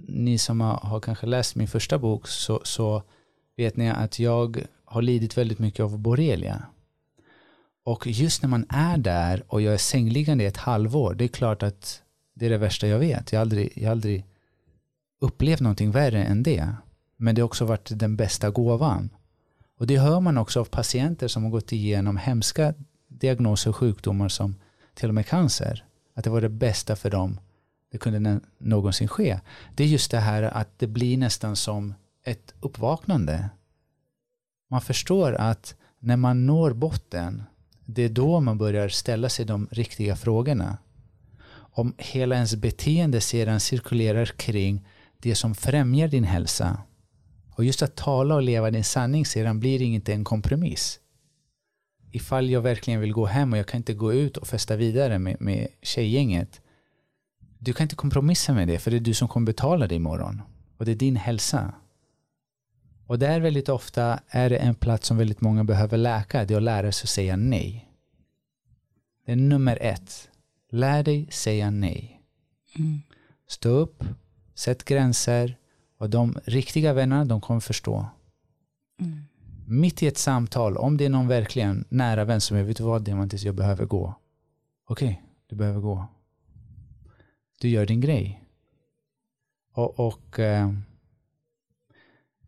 ni 0.08 0.38
som 0.38 0.60
har, 0.60 0.76
har 0.76 1.00
kanske 1.00 1.26
läst 1.26 1.54
min 1.54 1.68
första 1.68 1.98
bok, 1.98 2.28
så, 2.28 2.60
så 2.64 3.02
vet 3.56 3.76
ni 3.76 3.90
att 3.90 4.18
jag 4.18 4.62
har 4.84 5.02
lidit 5.02 5.38
väldigt 5.38 5.58
mycket 5.58 5.80
av 5.80 5.98
borrelia. 5.98 6.62
Och 7.84 8.06
just 8.06 8.42
när 8.42 8.48
man 8.48 8.66
är 8.68 8.98
där 8.98 9.44
och 9.48 9.62
jag 9.62 9.74
är 9.74 9.78
sängliggande 9.78 10.44
i 10.44 10.46
ett 10.46 10.56
halvår, 10.56 11.14
det 11.14 11.24
är 11.24 11.28
klart 11.28 11.62
att 11.62 12.02
det 12.34 12.46
är 12.46 12.50
det 12.50 12.58
värsta 12.58 12.86
jag 12.86 12.98
vet. 12.98 13.32
Jag 13.32 13.38
har 13.38 13.42
aldrig, 13.42 13.72
jag 13.76 13.84
har 13.84 13.90
aldrig 13.90 14.24
upplevt 15.20 15.60
någonting 15.60 15.90
värre 15.90 16.24
än 16.24 16.42
det. 16.42 16.68
Men 17.16 17.34
det 17.34 17.40
har 17.42 17.46
också 17.46 17.64
varit 17.64 17.88
den 17.98 18.16
bästa 18.16 18.50
gåvan. 18.50 19.10
Och 19.78 19.86
det 19.86 19.98
hör 19.98 20.20
man 20.20 20.38
också 20.38 20.60
av 20.60 20.64
patienter 20.64 21.28
som 21.28 21.44
har 21.44 21.50
gått 21.50 21.72
igenom 21.72 22.16
hemska 22.16 22.74
diagnoser 23.08 23.70
och 23.70 23.76
sjukdomar 23.76 24.28
som 24.28 24.54
till 24.94 25.08
och 25.08 25.14
med 25.14 25.26
cancer. 25.26 25.84
Att 26.14 26.24
det 26.24 26.30
var 26.30 26.40
det 26.40 26.48
bästa 26.48 26.96
för 26.96 27.10
dem 27.10 27.40
det 27.90 27.98
kunde 27.98 28.40
någonsin 28.58 29.08
ske. 29.08 29.40
Det 29.74 29.84
är 29.84 29.88
just 29.88 30.10
det 30.10 30.18
här 30.18 30.42
att 30.42 30.78
det 30.78 30.86
blir 30.86 31.16
nästan 31.16 31.56
som 31.56 31.94
ett 32.24 32.54
uppvaknande. 32.60 33.50
Man 34.68 34.80
förstår 34.80 35.32
att 35.32 35.74
när 35.98 36.16
man 36.16 36.46
når 36.46 36.72
botten, 36.72 37.42
det 37.94 38.02
är 38.02 38.08
då 38.08 38.40
man 38.40 38.58
börjar 38.58 38.88
ställa 38.88 39.28
sig 39.28 39.44
de 39.44 39.68
riktiga 39.70 40.16
frågorna. 40.16 40.78
Om 41.52 41.94
hela 41.98 42.34
ens 42.34 42.56
beteende 42.56 43.20
sedan 43.20 43.60
cirkulerar 43.60 44.26
kring 44.26 44.86
det 45.18 45.34
som 45.34 45.54
främjar 45.54 46.08
din 46.08 46.24
hälsa. 46.24 46.82
Och 47.56 47.64
just 47.64 47.82
att 47.82 47.96
tala 47.96 48.34
och 48.34 48.42
leva 48.42 48.70
din 48.70 48.84
sanning 48.84 49.26
sedan 49.26 49.60
blir 49.60 49.82
inte 49.82 50.12
en 50.12 50.24
kompromiss. 50.24 51.00
Ifall 52.12 52.50
jag 52.50 52.60
verkligen 52.60 53.00
vill 53.00 53.12
gå 53.12 53.26
hem 53.26 53.52
och 53.52 53.58
jag 53.58 53.66
kan 53.66 53.78
inte 53.78 53.94
gå 53.94 54.12
ut 54.12 54.36
och 54.36 54.46
festa 54.46 54.76
vidare 54.76 55.18
med, 55.18 55.36
med 55.40 55.68
tjejgänget 55.82 56.60
du 57.62 57.72
kan 57.72 57.84
inte 57.84 57.96
kompromissa 57.96 58.54
med 58.54 58.68
det 58.68 58.78
för 58.78 58.90
det 58.90 58.96
är 58.96 59.00
du 59.00 59.14
som 59.14 59.28
kommer 59.28 59.46
betala 59.46 59.86
det 59.86 59.94
imorgon. 59.94 60.42
Och 60.76 60.84
det 60.84 60.90
är 60.92 60.96
din 60.96 61.16
hälsa. 61.16 61.74
Och 63.10 63.18
där 63.18 63.40
väldigt 63.40 63.68
ofta 63.68 64.20
är 64.28 64.50
det 64.50 64.56
en 64.56 64.74
plats 64.74 65.06
som 65.06 65.16
väldigt 65.16 65.40
många 65.40 65.64
behöver 65.64 65.96
läka. 65.96 66.44
Det 66.44 66.54
är 66.54 66.56
att 66.56 66.62
lära 66.62 66.92
sig 66.92 67.04
att 67.04 67.10
säga 67.10 67.36
nej. 67.36 67.88
Det 69.26 69.32
är 69.32 69.36
nummer 69.36 69.78
ett. 69.80 70.30
Lär 70.70 71.02
dig 71.02 71.28
säga 71.30 71.70
nej. 71.70 72.20
Mm. 72.78 73.00
Stå 73.48 73.68
upp, 73.68 74.04
sätt 74.54 74.84
gränser 74.84 75.56
och 75.98 76.10
de 76.10 76.38
riktiga 76.44 76.92
vännerna 76.92 77.24
de 77.24 77.40
kommer 77.40 77.60
förstå. 77.60 78.06
Mm. 79.00 79.24
Mitt 79.66 80.02
i 80.02 80.06
ett 80.06 80.18
samtal, 80.18 80.76
om 80.76 80.96
det 80.96 81.04
är 81.04 81.10
någon 81.10 81.28
verkligen 81.28 81.84
nära 81.88 82.24
vän 82.24 82.40
som 82.40 82.56
jag 82.56 82.64
vet 82.64 82.80
vad 82.80 83.02
Diamantis 83.02 83.44
jag 83.44 83.54
behöver 83.54 83.84
gå. 83.84 84.14
Okej, 84.88 85.08
okay, 85.08 85.22
Du 85.46 85.56
behöver 85.56 85.80
gå. 85.80 86.06
Du 87.60 87.68
gör 87.68 87.86
din 87.86 88.00
grej. 88.00 88.44
Och, 89.72 90.00
och 90.00 90.38
eh, 90.38 90.72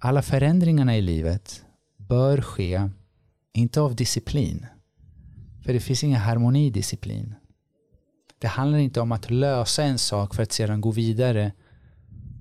alla 0.04 0.22
förändringarna 0.22 0.96
i 0.96 1.00
livet 1.00 1.64
bör 1.96 2.40
ske, 2.40 2.88
inte 3.52 3.80
av 3.80 3.96
disciplin. 3.96 4.66
För 5.64 5.72
det 5.72 5.80
finns 5.80 6.04
ingen 6.04 6.20
harmoni 6.20 6.66
i 6.66 6.70
disciplin. 6.70 7.34
Det 8.38 8.46
handlar 8.46 8.78
inte 8.78 9.00
om 9.00 9.12
att 9.12 9.30
lösa 9.30 9.82
en 9.82 9.98
sak 9.98 10.34
för 10.34 10.42
att 10.42 10.52
sedan 10.52 10.80
gå 10.80 10.90
vidare 10.90 11.52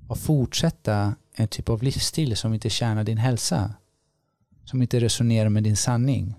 och 0.07 0.17
fortsätta 0.17 1.15
en 1.35 1.47
typ 1.47 1.69
av 1.69 1.83
livsstil 1.83 2.37
som 2.37 2.53
inte 2.53 2.69
tjänar 2.69 3.03
din 3.03 3.17
hälsa. 3.17 3.73
Som 4.65 4.81
inte 4.81 4.99
resonerar 4.99 5.49
med 5.49 5.63
din 5.63 5.77
sanning. 5.77 6.35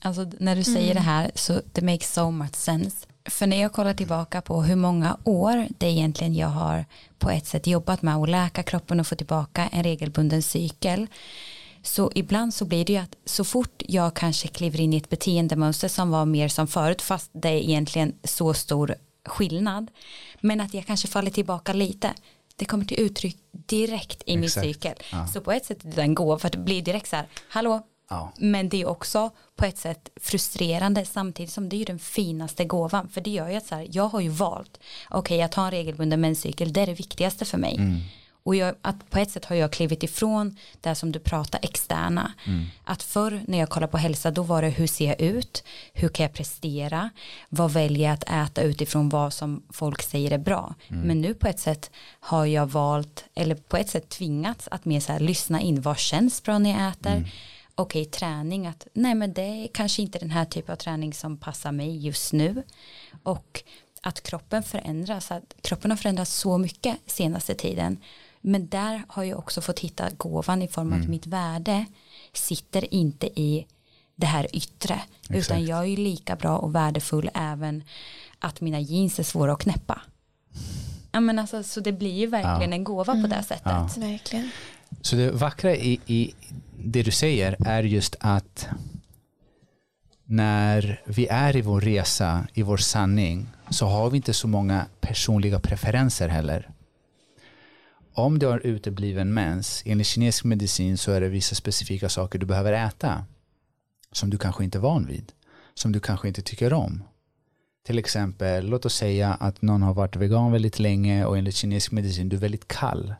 Alltså 0.00 0.30
när 0.38 0.56
du 0.56 0.64
säger 0.64 0.90
mm. 0.90 0.94
det 0.94 1.00
här 1.00 1.30
så 1.34 1.60
det 1.72 1.82
makes 1.82 2.12
so 2.12 2.30
much 2.30 2.54
sense. 2.54 3.06
För 3.24 3.46
när 3.46 3.60
jag 3.60 3.72
kollar 3.72 3.94
tillbaka 3.94 4.40
på 4.40 4.62
hur 4.62 4.76
många 4.76 5.18
år 5.24 5.68
det 5.78 5.86
egentligen 5.86 6.34
jag 6.34 6.48
har 6.48 6.84
på 7.18 7.30
ett 7.30 7.46
sätt 7.46 7.66
jobbat 7.66 8.02
med 8.02 8.16
att 8.16 8.28
läka 8.28 8.62
kroppen 8.62 9.00
och 9.00 9.06
få 9.06 9.14
tillbaka 9.14 9.68
en 9.72 9.82
regelbunden 9.82 10.42
cykel. 10.42 11.06
Så 11.82 12.12
ibland 12.14 12.54
så 12.54 12.64
blir 12.64 12.84
det 12.84 12.92
ju 12.92 12.98
att 12.98 13.16
så 13.24 13.44
fort 13.44 13.82
jag 13.88 14.14
kanske 14.14 14.48
kliver 14.48 14.80
in 14.80 14.92
i 14.92 14.96
ett 14.96 15.08
beteendemönster 15.08 15.88
som 15.88 16.10
var 16.10 16.24
mer 16.24 16.48
som 16.48 16.66
förut 16.66 17.02
fast 17.02 17.30
det 17.32 17.48
är 17.48 17.56
egentligen 17.56 18.14
så 18.24 18.54
stor 18.54 18.94
skillnad 19.26 19.90
men 20.40 20.60
att 20.60 20.74
jag 20.74 20.86
kanske 20.86 21.08
faller 21.08 21.30
tillbaka 21.30 21.72
lite 21.72 22.14
det 22.60 22.66
kommer 22.66 22.84
till 22.84 23.00
uttryck 23.00 23.36
direkt 23.52 24.22
i 24.26 24.36
min 24.36 24.50
cykel. 24.50 24.94
Ja. 25.12 25.26
Så 25.26 25.40
på 25.40 25.52
ett 25.52 25.64
sätt 25.64 25.84
är 25.84 25.88
det 25.88 26.02
en 26.02 26.14
gåva 26.14 26.38
för 26.38 26.46
att 26.46 26.52
det 26.52 26.58
blir 26.58 26.82
direkt 26.82 27.08
så 27.08 27.16
här, 27.16 27.26
hallå, 27.48 27.82
ja. 28.10 28.32
men 28.36 28.68
det 28.68 28.80
är 28.80 28.88
också 28.88 29.30
på 29.56 29.64
ett 29.64 29.78
sätt 29.78 30.08
frustrerande 30.16 31.04
samtidigt 31.04 31.52
som 31.52 31.68
det 31.68 31.76
är 31.76 31.78
ju 31.78 31.84
den 31.84 31.98
finaste 31.98 32.64
gåvan 32.64 33.08
för 33.08 33.20
det 33.20 33.30
gör 33.30 33.48
ju 33.48 33.56
att 33.56 33.66
så 33.66 33.74
här, 33.74 33.86
jag 33.90 34.08
har 34.08 34.20
ju 34.20 34.28
valt, 34.28 34.80
okej 35.08 35.18
okay, 35.18 35.36
jag 35.36 35.52
tar 35.52 35.64
en 35.64 35.70
regelbunden 35.70 36.20
menscykel, 36.20 36.72
det 36.72 36.80
är 36.80 36.86
det 36.86 36.94
viktigaste 36.94 37.44
för 37.44 37.58
mig. 37.58 37.76
Mm. 37.76 38.00
Och 38.42 38.56
jag, 38.56 38.74
att 38.82 39.10
på 39.10 39.18
ett 39.18 39.30
sätt 39.30 39.44
har 39.44 39.56
jag 39.56 39.72
klivit 39.72 40.02
ifrån 40.02 40.56
det 40.80 40.94
som 40.94 41.12
du 41.12 41.18
pratar 41.18 41.60
externa. 41.62 42.32
Mm. 42.46 42.64
Att 42.84 43.02
förr 43.02 43.42
när 43.46 43.58
jag 43.58 43.68
kollar 43.68 43.86
på 43.86 43.98
hälsa 43.98 44.30
då 44.30 44.42
var 44.42 44.62
det 44.62 44.68
hur 44.68 44.86
ser 44.86 45.06
jag 45.06 45.20
ut, 45.20 45.64
hur 45.92 46.08
kan 46.08 46.24
jag 46.24 46.32
prestera, 46.32 47.10
vad 47.48 47.70
väljer 47.72 48.08
jag 48.08 48.14
att 48.14 48.50
äta 48.50 48.62
utifrån 48.62 49.08
vad 49.08 49.32
som 49.32 49.62
folk 49.72 50.02
säger 50.02 50.30
är 50.30 50.38
bra. 50.38 50.74
Mm. 50.88 51.02
Men 51.02 51.20
nu 51.20 51.34
på 51.34 51.48
ett 51.48 51.60
sätt 51.60 51.90
har 52.20 52.46
jag 52.46 52.66
valt, 52.66 53.24
eller 53.34 53.54
på 53.54 53.76
ett 53.76 53.88
sätt 53.88 54.08
tvingats 54.08 54.68
att 54.70 54.84
mer 54.84 55.00
så 55.00 55.12
här 55.12 55.20
lyssna 55.20 55.60
in 55.60 55.80
vad 55.80 55.98
känns 55.98 56.42
bra 56.42 56.58
när 56.58 56.70
jag 56.70 56.88
äter. 56.88 57.30
Okej, 57.80 58.04
träning, 58.04 58.66
att 58.66 58.86
nej 58.92 59.14
men 59.14 59.32
det 59.32 59.42
är 59.42 59.68
kanske 59.68 60.02
inte 60.02 60.18
den 60.18 60.30
här 60.30 60.44
typen 60.44 60.72
av 60.72 60.76
träning 60.76 61.14
som 61.14 61.36
passar 61.36 61.72
mig 61.72 62.06
just 62.06 62.32
nu. 62.32 62.62
Och 63.22 63.62
att 64.02 64.22
kroppen 64.22 64.62
förändras, 64.62 65.30
att 65.30 65.54
kroppen 65.62 65.90
har 65.90 65.98
förändrats 65.98 66.34
så 66.34 66.58
mycket 66.58 66.96
senaste 67.06 67.54
tiden 67.54 67.98
men 68.40 68.68
där 68.68 69.02
har 69.08 69.24
jag 69.24 69.38
också 69.38 69.60
fått 69.60 69.78
hitta 69.78 70.10
gåvan 70.10 70.62
i 70.62 70.68
form 70.68 70.86
av 70.86 70.92
mm. 70.92 71.02
att 71.02 71.08
mitt 71.08 71.26
värde 71.26 71.86
sitter 72.32 72.94
inte 72.94 73.26
i 73.40 73.66
det 74.16 74.26
här 74.26 74.56
yttre. 74.56 75.00
Exakt. 75.22 75.36
Utan 75.36 75.66
jag 75.66 75.78
är 75.78 75.84
ju 75.84 75.96
lika 75.96 76.36
bra 76.36 76.58
och 76.58 76.74
värdefull 76.74 77.30
även 77.34 77.84
att 78.38 78.60
mina 78.60 78.80
jeans 78.80 79.18
är 79.18 79.22
svåra 79.22 79.52
att 79.52 79.62
knäppa. 79.62 80.00
Ja, 81.12 81.20
men 81.20 81.38
alltså, 81.38 81.62
så 81.62 81.80
det 81.80 81.92
blir 81.92 82.18
ju 82.18 82.26
verkligen 82.26 82.70
ja. 82.70 82.76
en 82.76 82.84
gåva 82.84 83.12
mm. 83.12 83.24
på 83.24 83.28
det 83.28 83.34
mm. 83.34 83.44
sättet. 83.44 83.62
Ja. 83.64 83.90
Verkligen. 83.96 84.50
Så 85.02 85.16
det 85.16 85.30
vackra 85.30 85.76
i, 85.76 86.00
i 86.06 86.34
det 86.84 87.02
du 87.02 87.10
säger 87.10 87.56
är 87.66 87.82
just 87.82 88.16
att 88.20 88.68
när 90.24 91.02
vi 91.06 91.26
är 91.26 91.56
i 91.56 91.60
vår 91.60 91.80
resa, 91.80 92.46
i 92.54 92.62
vår 92.62 92.76
sanning, 92.76 93.48
så 93.70 93.86
har 93.86 94.10
vi 94.10 94.16
inte 94.16 94.34
så 94.34 94.48
många 94.48 94.86
personliga 95.00 95.60
preferenser 95.60 96.28
heller 96.28 96.70
om 98.14 98.38
du 98.38 98.46
har 98.46 98.66
utebliven 98.66 99.34
mens, 99.34 99.82
enligt 99.86 100.06
kinesisk 100.06 100.44
medicin 100.44 100.98
så 100.98 101.12
är 101.12 101.20
det 101.20 101.28
vissa 101.28 101.54
specifika 101.54 102.08
saker 102.08 102.38
du 102.38 102.46
behöver 102.46 102.72
äta 102.72 103.24
som 104.12 104.30
du 104.30 104.38
kanske 104.38 104.64
inte 104.64 104.78
är 104.78 104.82
van 104.82 105.06
vid, 105.06 105.32
som 105.74 105.92
du 105.92 106.00
kanske 106.00 106.28
inte 106.28 106.42
tycker 106.42 106.72
om. 106.72 107.02
Till 107.86 107.98
exempel, 107.98 108.66
låt 108.66 108.84
oss 108.84 108.94
säga 108.94 109.34
att 109.34 109.62
någon 109.62 109.82
har 109.82 109.94
varit 109.94 110.16
vegan 110.16 110.52
väldigt 110.52 110.78
länge 110.78 111.24
och 111.24 111.38
enligt 111.38 111.54
kinesisk 111.54 111.92
medicin 111.92 112.28
du 112.28 112.36
är 112.36 112.40
väldigt 112.40 112.68
kall. 112.68 113.14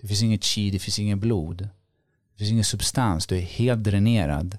Det 0.00 0.06
finns 0.06 0.22
inget 0.22 0.44
chi, 0.44 0.70
det 0.70 0.78
finns 0.78 0.98
inget 0.98 1.18
blod. 1.18 1.68
Det 2.38 2.44
finns 2.44 2.52
ingen 2.52 2.64
substans, 2.64 3.26
du 3.26 3.36
är 3.36 3.40
helt 3.40 3.84
dränerad. 3.84 4.58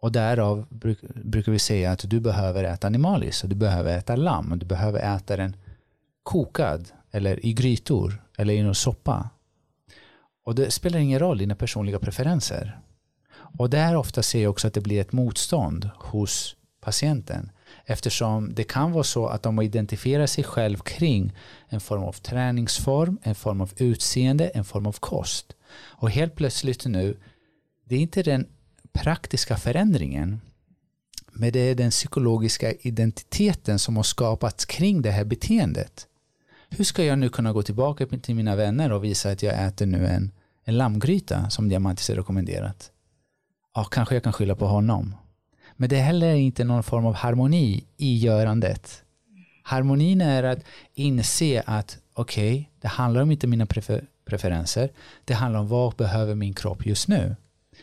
Och 0.00 0.12
därav 0.12 0.66
brukar 1.14 1.52
vi 1.52 1.58
säga 1.58 1.92
att 1.92 2.10
du 2.10 2.20
behöver 2.20 2.64
äta 2.64 2.86
animaliskt, 2.86 3.48
du 3.48 3.54
behöver 3.54 3.98
äta 3.98 4.16
lamm, 4.16 4.58
du 4.58 4.66
behöver 4.66 5.16
äta 5.16 5.36
den 5.36 5.56
kokad 6.22 6.88
eller 7.10 7.46
i 7.46 7.52
grytor 7.52 8.22
eller 8.36 8.54
i 8.54 8.62
någon 8.62 8.74
soppa. 8.74 9.30
Och 10.44 10.54
det 10.54 10.70
spelar 10.70 10.98
ingen 10.98 11.18
roll 11.18 11.38
dina 11.38 11.54
personliga 11.54 11.98
preferenser. 11.98 12.80
Och 13.58 13.70
där 13.70 13.96
ofta 13.96 14.22
ser 14.22 14.42
jag 14.42 14.50
också 14.50 14.68
att 14.68 14.74
det 14.74 14.80
blir 14.80 15.00
ett 15.00 15.12
motstånd 15.12 15.90
hos 15.96 16.56
patienten 16.80 17.50
eftersom 17.84 18.54
det 18.54 18.64
kan 18.64 18.92
vara 18.92 19.04
så 19.04 19.26
att 19.26 19.42
de 19.42 19.62
identifierar 19.62 20.26
sig 20.26 20.44
själv 20.44 20.76
kring 20.76 21.32
en 21.68 21.80
form 21.80 22.02
av 22.02 22.12
träningsform, 22.12 23.18
en 23.22 23.34
form 23.34 23.60
av 23.60 23.72
utseende, 23.76 24.48
en 24.48 24.64
form 24.64 24.86
av 24.86 24.96
kost. 25.00 25.54
Och 25.74 26.10
helt 26.10 26.34
plötsligt 26.34 26.86
nu, 26.86 27.16
det 27.84 27.94
är 27.96 28.00
inte 28.00 28.22
den 28.22 28.46
praktiska 28.92 29.56
förändringen 29.56 30.40
men 31.32 31.52
det 31.52 31.60
är 31.60 31.74
den 31.74 31.90
psykologiska 31.90 32.72
identiteten 32.72 33.78
som 33.78 33.96
har 33.96 34.02
skapats 34.02 34.64
kring 34.64 35.02
det 35.02 35.10
här 35.10 35.24
beteendet 35.24 36.08
hur 36.70 36.84
ska 36.84 37.04
jag 37.04 37.18
nu 37.18 37.28
kunna 37.28 37.52
gå 37.52 37.62
tillbaka 37.62 38.06
till 38.06 38.34
mina 38.34 38.56
vänner 38.56 38.92
och 38.92 39.04
visa 39.04 39.30
att 39.30 39.42
jag 39.42 39.66
äter 39.66 39.86
nu 39.86 40.06
en, 40.06 40.32
en 40.64 40.76
lammgryta 40.76 41.50
som 41.50 41.68
Diamantis 41.68 42.08
har 42.08 42.16
rekommenderat? 42.16 42.90
Ja, 43.74 43.84
kanske 43.84 44.14
jag 44.14 44.24
kan 44.24 44.32
skylla 44.32 44.54
på 44.54 44.66
honom. 44.66 45.14
Men 45.76 45.88
det 45.88 45.96
är 45.96 46.02
heller 46.02 46.34
inte 46.34 46.64
någon 46.64 46.82
form 46.82 47.06
av 47.06 47.14
harmoni 47.14 47.84
i 47.96 48.18
görandet. 48.18 49.02
Harmonin 49.62 50.20
är 50.20 50.42
att 50.42 50.58
inse 50.94 51.62
att 51.66 51.98
okej, 52.12 52.52
okay, 52.52 52.64
det 52.80 52.88
handlar 52.88 53.22
om 53.22 53.30
inte 53.30 53.46
mina 53.46 53.66
prefer 53.66 54.06
preferenser. 54.28 54.90
Det 55.24 55.34
handlar 55.34 55.60
om 55.60 55.68
vad 55.68 55.94
behöver 55.94 56.34
min 56.34 56.54
kropp 56.54 56.86
just 56.86 57.08
nu. 57.08 57.36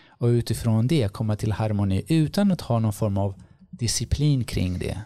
Och 0.08 0.28
utifrån 0.28 0.88
det 0.88 1.14
komma 1.14 1.36
till 1.36 1.52
harmoni 1.52 2.04
utan 2.08 2.52
att 2.52 2.62
ha 2.62 2.80
någon 2.80 2.94
form 2.94 3.18
av 3.18 3.34
disciplin 3.70 4.44
kring 4.44 4.80
det. 4.80 5.02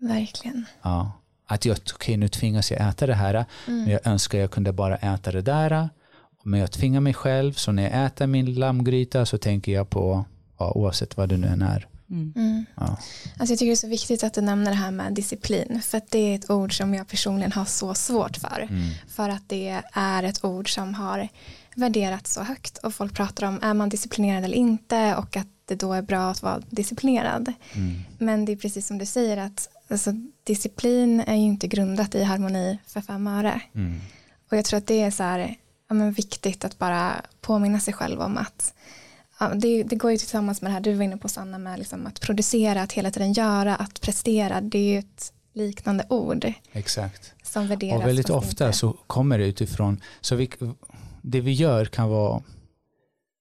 Verkligen. 0.00 0.64
Ja 0.82 1.12
att 1.52 1.64
jag, 1.64 1.78
okay, 1.94 2.16
nu 2.16 2.28
tvingas 2.28 2.70
jag 2.70 2.88
äta 2.88 3.06
det 3.06 3.14
här, 3.14 3.34
mm. 3.34 3.80
men 3.82 3.90
jag 3.90 4.06
önskar 4.06 4.38
jag 4.38 4.50
kunde 4.50 4.72
bara 4.72 4.96
äta 4.96 5.32
det 5.32 5.42
där. 5.42 5.88
Men 6.44 6.60
jag 6.60 6.70
tvingar 6.70 7.00
mig 7.00 7.14
själv, 7.14 7.52
så 7.52 7.72
när 7.72 7.82
jag 7.82 8.06
äter 8.06 8.26
min 8.26 8.54
lammgryta 8.54 9.26
så 9.26 9.38
tänker 9.38 9.72
jag 9.72 9.90
på, 9.90 10.24
ja, 10.58 10.72
oavsett 10.74 11.16
vad 11.16 11.28
det 11.28 11.36
nu 11.36 11.46
än 11.46 11.62
är. 11.62 11.86
Mm. 12.12 12.32
mm. 12.36 12.64
Ja. 12.74 12.98
Alltså 13.38 13.52
jag 13.52 13.58
tycker 13.58 13.66
det 13.66 13.72
är 13.72 13.76
så 13.76 13.88
viktigt 13.88 14.24
att 14.24 14.34
du 14.34 14.40
nämner 14.40 14.70
det 14.70 14.76
här 14.76 14.90
med 14.90 15.12
disciplin, 15.12 15.82
för 15.82 15.98
att 15.98 16.10
det 16.10 16.18
är 16.18 16.34
ett 16.34 16.50
ord 16.50 16.76
som 16.76 16.94
jag 16.94 17.08
personligen 17.08 17.52
har 17.52 17.64
så 17.64 17.94
svårt 17.94 18.36
för. 18.36 18.66
Mm. 18.70 18.90
För 19.08 19.28
att 19.28 19.48
det 19.48 19.82
är 19.92 20.22
ett 20.22 20.44
ord 20.44 20.74
som 20.74 20.94
har 20.94 21.28
värderats 21.76 22.34
så 22.34 22.42
högt 22.42 22.78
och 22.78 22.94
folk 22.94 23.14
pratar 23.14 23.46
om 23.46 23.58
är 23.62 23.74
man 23.74 23.88
disciplinerad 23.88 24.44
eller 24.44 24.56
inte 24.56 25.16
och 25.16 25.36
att 25.36 25.46
det 25.64 25.74
då 25.74 25.92
är 25.92 26.02
bra 26.02 26.30
att 26.30 26.42
vara 26.42 26.62
disciplinerad. 26.70 27.52
Mm. 27.72 28.00
Men 28.18 28.44
det 28.44 28.52
är 28.52 28.56
precis 28.56 28.86
som 28.86 28.98
du 28.98 29.06
säger 29.06 29.36
att 29.36 29.68
alltså, 29.88 30.12
disciplin 30.44 31.20
är 31.20 31.36
ju 31.36 31.42
inte 31.42 31.66
grundat 31.68 32.14
i 32.14 32.22
harmoni 32.22 32.78
för 32.86 33.00
fem 33.00 33.26
öre. 33.26 33.60
Mm. 33.74 34.00
Och 34.50 34.56
jag 34.56 34.64
tror 34.64 34.78
att 34.78 34.86
det 34.86 35.00
är 35.00 35.10
så 35.10 35.22
här, 35.22 35.56
ja, 35.88 35.94
men 35.94 36.12
viktigt 36.12 36.64
att 36.64 36.78
bara 36.78 37.22
påminna 37.40 37.80
sig 37.80 37.94
själv 37.94 38.20
om 38.20 38.38
att 38.38 38.74
ja, 39.42 39.54
det, 39.54 39.82
det, 39.82 39.96
går 39.96 40.10
ju 40.10 40.18
tillsammans 40.18 40.62
med 40.62 40.70
det 40.70 40.72
här 40.72 40.80
du 40.80 40.94
var 40.94 41.04
inne 41.04 41.16
på 41.16 41.28
Sanna 41.28 41.58
med 41.58 41.78
liksom 41.78 42.06
att 42.06 42.20
producera, 42.20 42.82
att 42.82 42.92
hela 42.92 43.10
tiden 43.10 43.32
göra, 43.32 43.76
att 43.76 44.00
prestera. 44.00 44.60
Det 44.60 44.78
är 44.78 44.92
ju 44.92 44.98
ett 44.98 45.32
liknande 45.52 46.06
ord. 46.08 46.52
Exakt. 46.72 47.34
Som 47.42 47.66
värderas. 47.66 48.00
Och 48.00 48.08
väldigt 48.08 48.30
ofta 48.30 48.66
inte. 48.66 48.78
så 48.78 48.92
kommer 49.06 49.38
det 49.38 49.44
utifrån, 49.44 50.00
så 50.20 50.36
vi, 50.36 50.50
det 51.22 51.40
vi 51.40 51.52
gör 51.52 51.84
kan 51.84 52.08
vara 52.08 52.42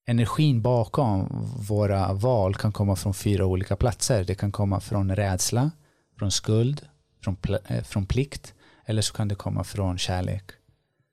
energin 0.08 0.62
bakom 0.62 1.28
våra 1.68 2.14
val 2.14 2.56
kan 2.56 2.72
komma 2.72 2.96
från 2.96 3.14
fyra 3.14 3.46
olika 3.46 3.76
platser. 3.76 4.24
Det 4.24 4.36
kan 4.36 4.52
komma 4.52 4.80
från 4.80 5.16
rädsla, 5.16 5.72
från 6.20 6.32
skuld, 6.32 6.82
från, 7.24 7.38
eh, 7.68 7.84
från 7.84 8.06
plikt 8.06 8.54
eller 8.86 9.02
så 9.02 9.14
kan 9.14 9.28
det 9.28 9.36
komma 9.36 9.64
från 9.64 9.98
kärlek. 9.98 10.52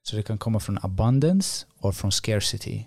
Så 0.02 0.16
det 0.16 0.22
kan 0.22 0.38
komma 0.38 0.60
från 0.60 0.78
abundance 0.82 1.66
och 1.78 1.94
från 1.94 2.12
scarcity. 2.12 2.86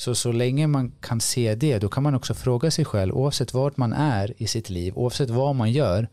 Så 0.00 0.14
så 0.14 0.32
länge 0.32 0.66
man 0.66 0.92
kan 1.00 1.20
se 1.20 1.54
det, 1.54 1.78
då 1.78 1.88
kan 1.88 2.02
man 2.02 2.14
också 2.14 2.34
fråga 2.34 2.70
sig 2.70 2.84
själv, 2.84 3.14
oavsett 3.14 3.54
vart 3.54 3.76
man 3.76 3.92
är 3.92 4.42
i 4.42 4.46
sitt 4.46 4.70
liv, 4.70 4.92
oavsett 4.96 5.30
vad 5.30 5.56
man 5.56 5.72
gör, 5.72 6.08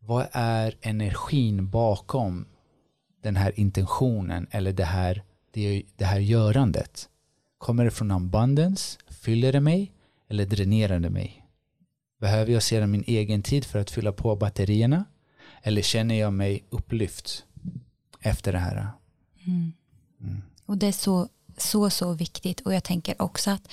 vad 0.00 0.26
är 0.32 0.74
energin 0.80 1.70
bakom 1.70 2.46
den 3.22 3.36
här 3.36 3.60
intentionen 3.60 4.46
eller 4.50 4.72
det 4.72 4.84
här, 4.84 5.22
det, 5.50 5.82
det 5.96 6.04
här 6.04 6.18
görandet? 6.18 7.08
Kommer 7.58 7.84
det 7.84 7.90
från 7.90 8.10
abundance? 8.10 8.98
Fyller 9.08 9.52
det 9.52 9.60
mig? 9.60 9.92
Eller 10.28 10.46
dränerar 10.46 11.00
det 11.00 11.10
mig? 11.10 11.46
Behöver 12.20 12.52
jag 12.52 12.62
sedan 12.62 12.90
min 12.90 13.04
egen 13.06 13.42
tid 13.42 13.64
för 13.64 13.78
att 13.78 13.90
fylla 13.90 14.12
på 14.12 14.36
batterierna? 14.36 15.04
Eller 15.62 15.82
känner 15.82 16.14
jag 16.14 16.32
mig 16.32 16.64
upplyft 16.70 17.44
efter 18.20 18.52
det 18.52 18.58
här? 18.58 18.88
Mm. 19.46 19.72
Och 20.66 20.78
det 20.78 20.86
är 20.86 20.92
så, 20.92 21.28
så, 21.62 21.90
så 21.90 22.12
viktigt. 22.12 22.60
Och 22.60 22.74
jag 22.74 22.84
tänker 22.84 23.22
också 23.22 23.50
att 23.50 23.68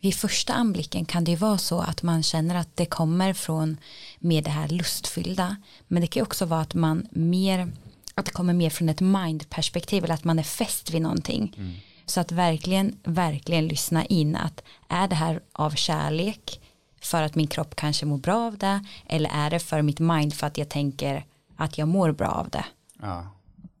vid 0.00 0.14
första 0.14 0.52
anblicken 0.52 1.04
kan 1.04 1.24
det 1.24 1.30
ju 1.30 1.36
vara 1.36 1.58
så 1.58 1.80
att 1.80 2.02
man 2.02 2.22
känner 2.22 2.54
att 2.54 2.76
det 2.76 2.86
kommer 2.86 3.32
från 3.32 3.76
med 4.18 4.44
det 4.44 4.50
här 4.50 4.68
lustfyllda. 4.68 5.56
Men 5.88 6.00
det 6.00 6.06
kan 6.06 6.20
ju 6.20 6.24
också 6.24 6.44
vara 6.46 6.60
att 6.60 6.74
man 6.74 7.06
mer, 7.10 7.72
att 8.14 8.24
det 8.24 8.32
kommer 8.32 8.52
mer 8.54 8.70
från 8.70 8.88
ett 8.88 9.00
mindperspektiv 9.00 10.04
eller 10.04 10.14
att 10.14 10.24
man 10.24 10.38
är 10.38 10.42
fäst 10.42 10.90
vid 10.90 11.02
någonting. 11.02 11.54
Mm. 11.56 11.74
Så 12.06 12.20
att 12.20 12.32
verkligen, 12.32 12.96
verkligen 13.04 13.68
lyssna 13.68 14.04
in 14.04 14.36
att 14.36 14.62
är 14.88 15.08
det 15.08 15.14
här 15.14 15.40
av 15.52 15.70
kärlek 15.70 16.60
för 17.00 17.22
att 17.22 17.34
min 17.34 17.46
kropp 17.46 17.76
kanske 17.76 18.06
mår 18.06 18.18
bra 18.18 18.46
av 18.46 18.58
det 18.58 18.84
eller 19.06 19.30
är 19.30 19.50
det 19.50 19.58
för 19.58 19.82
mitt 19.82 19.98
mind 19.98 20.34
för 20.34 20.46
att 20.46 20.58
jag 20.58 20.68
tänker 20.68 21.24
att 21.56 21.78
jag 21.78 21.88
mår 21.88 22.12
bra 22.12 22.28
av 22.28 22.48
det. 22.48 22.64
Ja, 23.02 23.26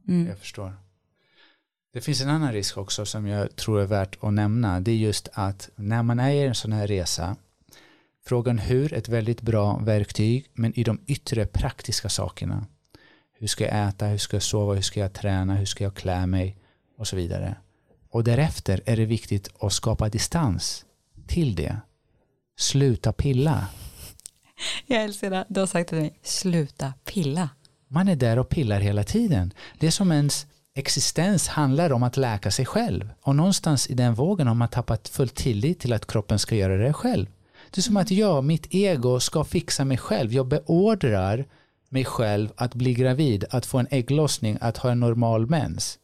Mm. 0.08 0.26
jag 0.28 0.38
förstår. 0.38 0.76
Det 1.92 2.00
finns 2.00 2.20
en 2.20 2.28
annan 2.28 2.52
risk 2.52 2.78
också 2.78 3.06
som 3.06 3.26
jag 3.26 3.56
tror 3.56 3.80
är 3.80 3.86
värt 3.86 4.16
att 4.20 4.32
nämna. 4.32 4.80
Det 4.80 4.90
är 4.90 4.96
just 4.96 5.28
att 5.32 5.70
när 5.76 6.02
man 6.02 6.20
är 6.20 6.30
i 6.30 6.46
en 6.46 6.54
sån 6.54 6.72
här 6.72 6.86
resa, 6.86 7.36
frågan 8.24 8.58
hur 8.58 8.92
ett 8.92 9.08
väldigt 9.08 9.42
bra 9.42 9.78
verktyg, 9.78 10.46
men 10.52 10.78
i 10.78 10.84
de 10.84 11.00
yttre 11.06 11.46
praktiska 11.46 12.08
sakerna. 12.08 12.66
Hur 13.32 13.46
ska 13.46 13.64
jag 13.64 13.88
äta, 13.88 14.06
hur 14.06 14.18
ska 14.18 14.36
jag 14.36 14.42
sova, 14.42 14.74
hur 14.74 14.82
ska 14.82 15.00
jag 15.00 15.12
träna, 15.12 15.54
hur 15.54 15.66
ska 15.66 15.84
jag 15.84 15.94
klä 15.94 16.26
mig 16.26 16.56
och 16.98 17.06
så 17.06 17.16
vidare. 17.16 17.56
Och 18.10 18.24
därefter 18.24 18.82
är 18.86 18.96
det 18.96 19.04
viktigt 19.04 19.50
att 19.60 19.72
skapa 19.72 20.08
distans 20.08 20.84
till 21.26 21.54
det. 21.54 21.80
Sluta 22.58 23.12
pilla. 23.12 23.66
Jag 24.86 25.04
älskar 25.04 25.30
det. 25.30 25.44
Du 25.48 25.60
har 25.60 25.66
sagt 25.66 25.88
till 25.88 25.98
mig, 25.98 26.18
sluta 26.22 26.92
pilla. 27.04 27.48
Man 27.88 28.08
är 28.08 28.16
där 28.16 28.38
och 28.38 28.48
pillar 28.48 28.80
hela 28.80 29.04
tiden. 29.04 29.52
Det 29.78 29.86
är 29.86 29.90
som 29.90 30.12
ens 30.12 30.46
existens 30.78 31.48
handlar 31.48 31.92
om 31.92 32.02
att 32.02 32.16
läka 32.16 32.50
sig 32.50 32.66
själv. 32.66 33.10
Och 33.22 33.36
någonstans 33.36 33.90
i 33.90 33.94
den 33.94 34.14
vågen 34.14 34.46
har 34.46 34.54
man 34.54 34.68
tappat 34.68 35.08
full 35.08 35.28
tillit 35.28 35.80
till 35.80 35.92
att 35.92 36.06
kroppen 36.06 36.38
ska 36.38 36.56
göra 36.56 36.76
det 36.76 36.92
själv. 36.92 37.26
Det 37.70 37.80
är 37.80 37.82
som 37.82 37.96
att 37.96 38.10
jag, 38.10 38.44
mitt 38.44 38.74
ego, 38.74 39.20
ska 39.20 39.44
fixa 39.44 39.84
mig 39.84 39.98
själv. 39.98 40.32
Jag 40.32 40.46
beordrar 40.46 41.44
mig 41.88 42.04
själv 42.04 42.52
att 42.56 42.74
bli 42.74 42.94
gravid, 42.94 43.44
att 43.50 43.66
få 43.66 43.78
en 43.78 43.86
ägglossning, 43.90 44.58
att 44.60 44.76
ha 44.76 44.90
en 44.90 45.00
normal 45.00 45.46
mens. 45.46 45.98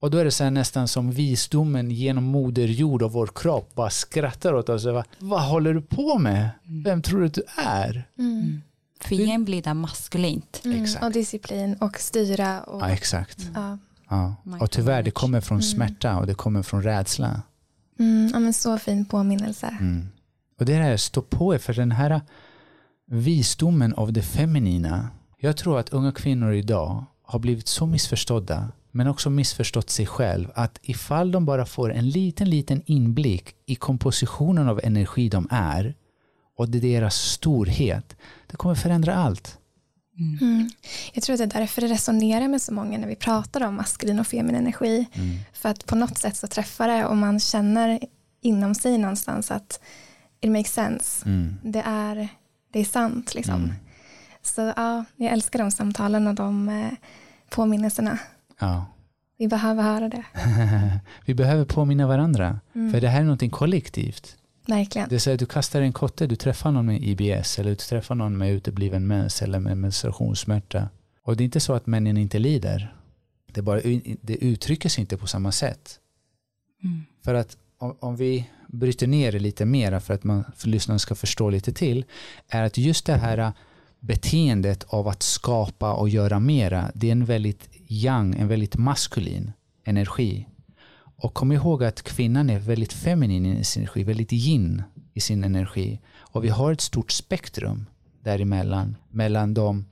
Och 0.00 0.10
då 0.10 0.18
är 0.18 0.24
det 0.24 0.30
så 0.30 0.50
nästan 0.50 0.88
som 0.88 1.10
visdomen 1.10 1.90
genom 1.90 2.24
moder 2.24 2.66
jord 2.66 3.02
och 3.02 3.12
vår 3.12 3.28
kropp 3.34 3.74
bara 3.74 3.90
skrattar 3.90 4.54
åt 4.54 4.68
oss. 4.68 4.84
Vad, 4.84 5.04
vad 5.18 5.42
håller 5.42 5.74
du 5.74 5.82
på 5.82 6.18
med? 6.18 6.50
Vem 6.84 7.02
tror 7.02 7.20
du 7.20 7.26
att 7.26 7.34
du 7.34 7.44
är? 7.56 8.08
Mm. 8.18 8.62
För 9.00 9.14
igen 9.14 9.44
blir 9.44 9.62
det 9.62 9.74
maskulint. 9.74 10.60
Mm. 10.64 10.86
Och 11.02 11.12
disciplin 11.12 11.74
och 11.74 11.98
styra. 11.98 12.62
Och, 12.62 12.82
Ja, 12.82 12.88
exakt. 12.88 13.50
ja. 13.54 13.78
Ja. 14.08 14.34
Och 14.60 14.70
tyvärr, 14.70 15.02
det 15.02 15.10
kommer 15.10 15.40
från 15.40 15.62
smärta 15.62 16.18
och 16.18 16.26
det 16.26 16.34
kommer 16.34 16.62
från 16.62 16.82
rädsla. 16.82 17.42
Mm, 17.98 18.30
ja, 18.32 18.38
men 18.38 18.52
så 18.52 18.78
fin 18.78 19.04
påminnelse. 19.04 19.66
Mm. 19.80 20.08
Och 20.58 20.66
det 20.66 20.74
är 20.74 20.96
stå 20.96 21.22
på 21.22 21.54
er 21.54 21.58
för 21.58 21.74
den 21.74 21.90
här 21.90 22.20
visdomen 23.06 23.94
av 23.94 24.12
det 24.12 24.22
feminina. 24.22 25.08
Jag 25.38 25.56
tror 25.56 25.78
att 25.78 25.88
unga 25.88 26.12
kvinnor 26.12 26.52
idag 26.52 27.04
har 27.22 27.38
blivit 27.38 27.68
så 27.68 27.86
missförstådda 27.86 28.68
men 28.90 29.06
också 29.06 29.30
missförstått 29.30 29.90
sig 29.90 30.06
själv 30.06 30.48
att 30.54 30.78
ifall 30.82 31.32
de 31.32 31.44
bara 31.44 31.66
får 31.66 31.92
en 31.92 32.08
liten, 32.08 32.50
liten 32.50 32.82
inblick 32.86 33.54
i 33.66 33.74
kompositionen 33.74 34.68
av 34.68 34.80
energi 34.84 35.28
de 35.28 35.48
är 35.50 35.94
och 36.56 36.68
deras 36.68 37.16
storhet, 37.16 38.16
det 38.46 38.56
kommer 38.56 38.74
förändra 38.74 39.14
allt. 39.14 39.58
Mm. 40.40 40.70
Jag 41.12 41.22
tror 41.22 41.34
att 41.34 41.38
det 41.38 41.56
är 41.56 41.60
därför 41.60 41.80
det 41.82 41.88
resonerar 41.88 42.48
med 42.48 42.62
så 42.62 42.74
många 42.74 42.98
när 42.98 43.08
vi 43.08 43.16
pratar 43.16 43.60
om 43.60 43.74
maskulin 43.74 44.18
och 44.18 44.26
feminin 44.26 44.60
energi. 44.60 45.06
För 45.52 45.68
att 45.68 45.86
på 45.86 45.96
något 45.96 46.18
sätt 46.18 46.36
så 46.36 46.46
träffar 46.46 46.88
det 46.88 47.06
och 47.06 47.16
man 47.16 47.40
känner 47.40 48.00
inom 48.40 48.74
sig 48.74 48.98
någonstans 48.98 49.50
att 49.50 49.80
it 50.40 50.50
makes 50.50 50.72
sense. 50.72 51.26
Mm. 51.26 51.56
Det, 51.62 51.82
är, 51.86 52.28
det 52.72 52.80
är 52.80 52.84
sant 52.84 53.34
liksom. 53.34 53.54
Mm. 53.54 53.74
Så 54.42 54.72
ja, 54.76 55.04
jag 55.16 55.32
älskar 55.32 55.58
de 55.58 55.70
samtalen 55.70 56.26
och 56.26 56.34
de 56.34 56.68
eh, 56.68 56.92
påminnelserna. 57.50 58.18
Ja. 58.60 58.86
Vi 59.38 59.48
behöver 59.48 59.82
höra 59.82 60.08
det. 60.08 60.24
Vi 61.26 61.34
behöver 61.34 61.64
påminna 61.64 62.06
varandra, 62.06 62.60
för 62.72 63.00
det 63.00 63.08
här 63.08 63.20
är 63.20 63.24
någonting 63.24 63.50
kollektivt. 63.50 64.36
Verkligen. 64.66 65.08
Det 65.08 65.20
så 65.20 65.32
att 65.32 65.38
du 65.38 65.46
kastar 65.46 65.82
en 65.82 65.92
kotte, 65.92 66.26
du 66.26 66.36
träffar 66.36 66.70
någon 66.70 66.86
med 66.86 67.02
IBS 67.02 67.58
eller 67.58 67.70
du 67.70 67.76
träffar 67.76 68.14
någon 68.14 68.38
med 68.38 68.52
utebliven 68.52 69.06
mens 69.06 69.42
eller 69.42 69.58
med 69.58 69.78
menstruationssmärta. 69.78 70.88
Och 71.22 71.36
det 71.36 71.42
är 71.42 71.44
inte 71.44 71.60
så 71.60 71.72
att 71.72 71.86
männen 71.86 72.16
inte 72.16 72.38
lider. 72.38 72.94
Det, 73.52 73.62
bara, 73.62 73.80
det 74.20 74.36
uttrycker 74.44 74.88
sig 74.88 75.00
inte 75.00 75.16
på 75.16 75.26
samma 75.26 75.52
sätt. 75.52 76.00
För 77.24 77.34
att 77.34 77.56
om, 77.78 77.96
om 78.00 78.16
vi 78.16 78.50
bryter 78.68 79.06
ner 79.06 79.32
det 79.32 79.38
lite 79.38 79.64
mer 79.64 80.00
för 80.00 80.14
att 80.14 80.24
man, 80.24 80.44
för 80.56 80.68
lyssnaren 80.68 80.98
ska 80.98 81.14
förstå 81.14 81.50
lite 81.50 81.72
till, 81.72 82.04
är 82.48 82.62
att 82.62 82.78
just 82.78 83.06
det 83.06 83.16
här 83.16 83.52
beteendet 84.00 84.84
av 84.88 85.08
att 85.08 85.22
skapa 85.22 85.92
och 85.92 86.08
göra 86.08 86.40
mera, 86.40 86.90
det 86.94 87.08
är 87.08 87.12
en 87.12 87.24
väldigt 87.24 87.68
yang, 87.86 88.34
en 88.34 88.48
väldigt 88.48 88.76
maskulin 88.76 89.52
energi. 89.84 90.48
Och 91.24 91.34
kom 91.34 91.52
ihåg 91.52 91.84
att 91.84 92.02
kvinnan 92.02 92.50
är 92.50 92.58
väldigt 92.58 92.92
feminin 92.92 93.46
i 93.46 93.64
sin 93.64 93.82
energi, 93.82 94.04
väldigt 94.04 94.32
yin 94.32 94.82
i 95.12 95.20
sin 95.20 95.44
energi. 95.44 96.00
Och 96.16 96.44
vi 96.44 96.48
har 96.48 96.72
ett 96.72 96.80
stort 96.80 97.10
spektrum 97.10 97.86
däremellan, 98.22 98.96
mellan 99.10 99.54
dem, 99.54 99.84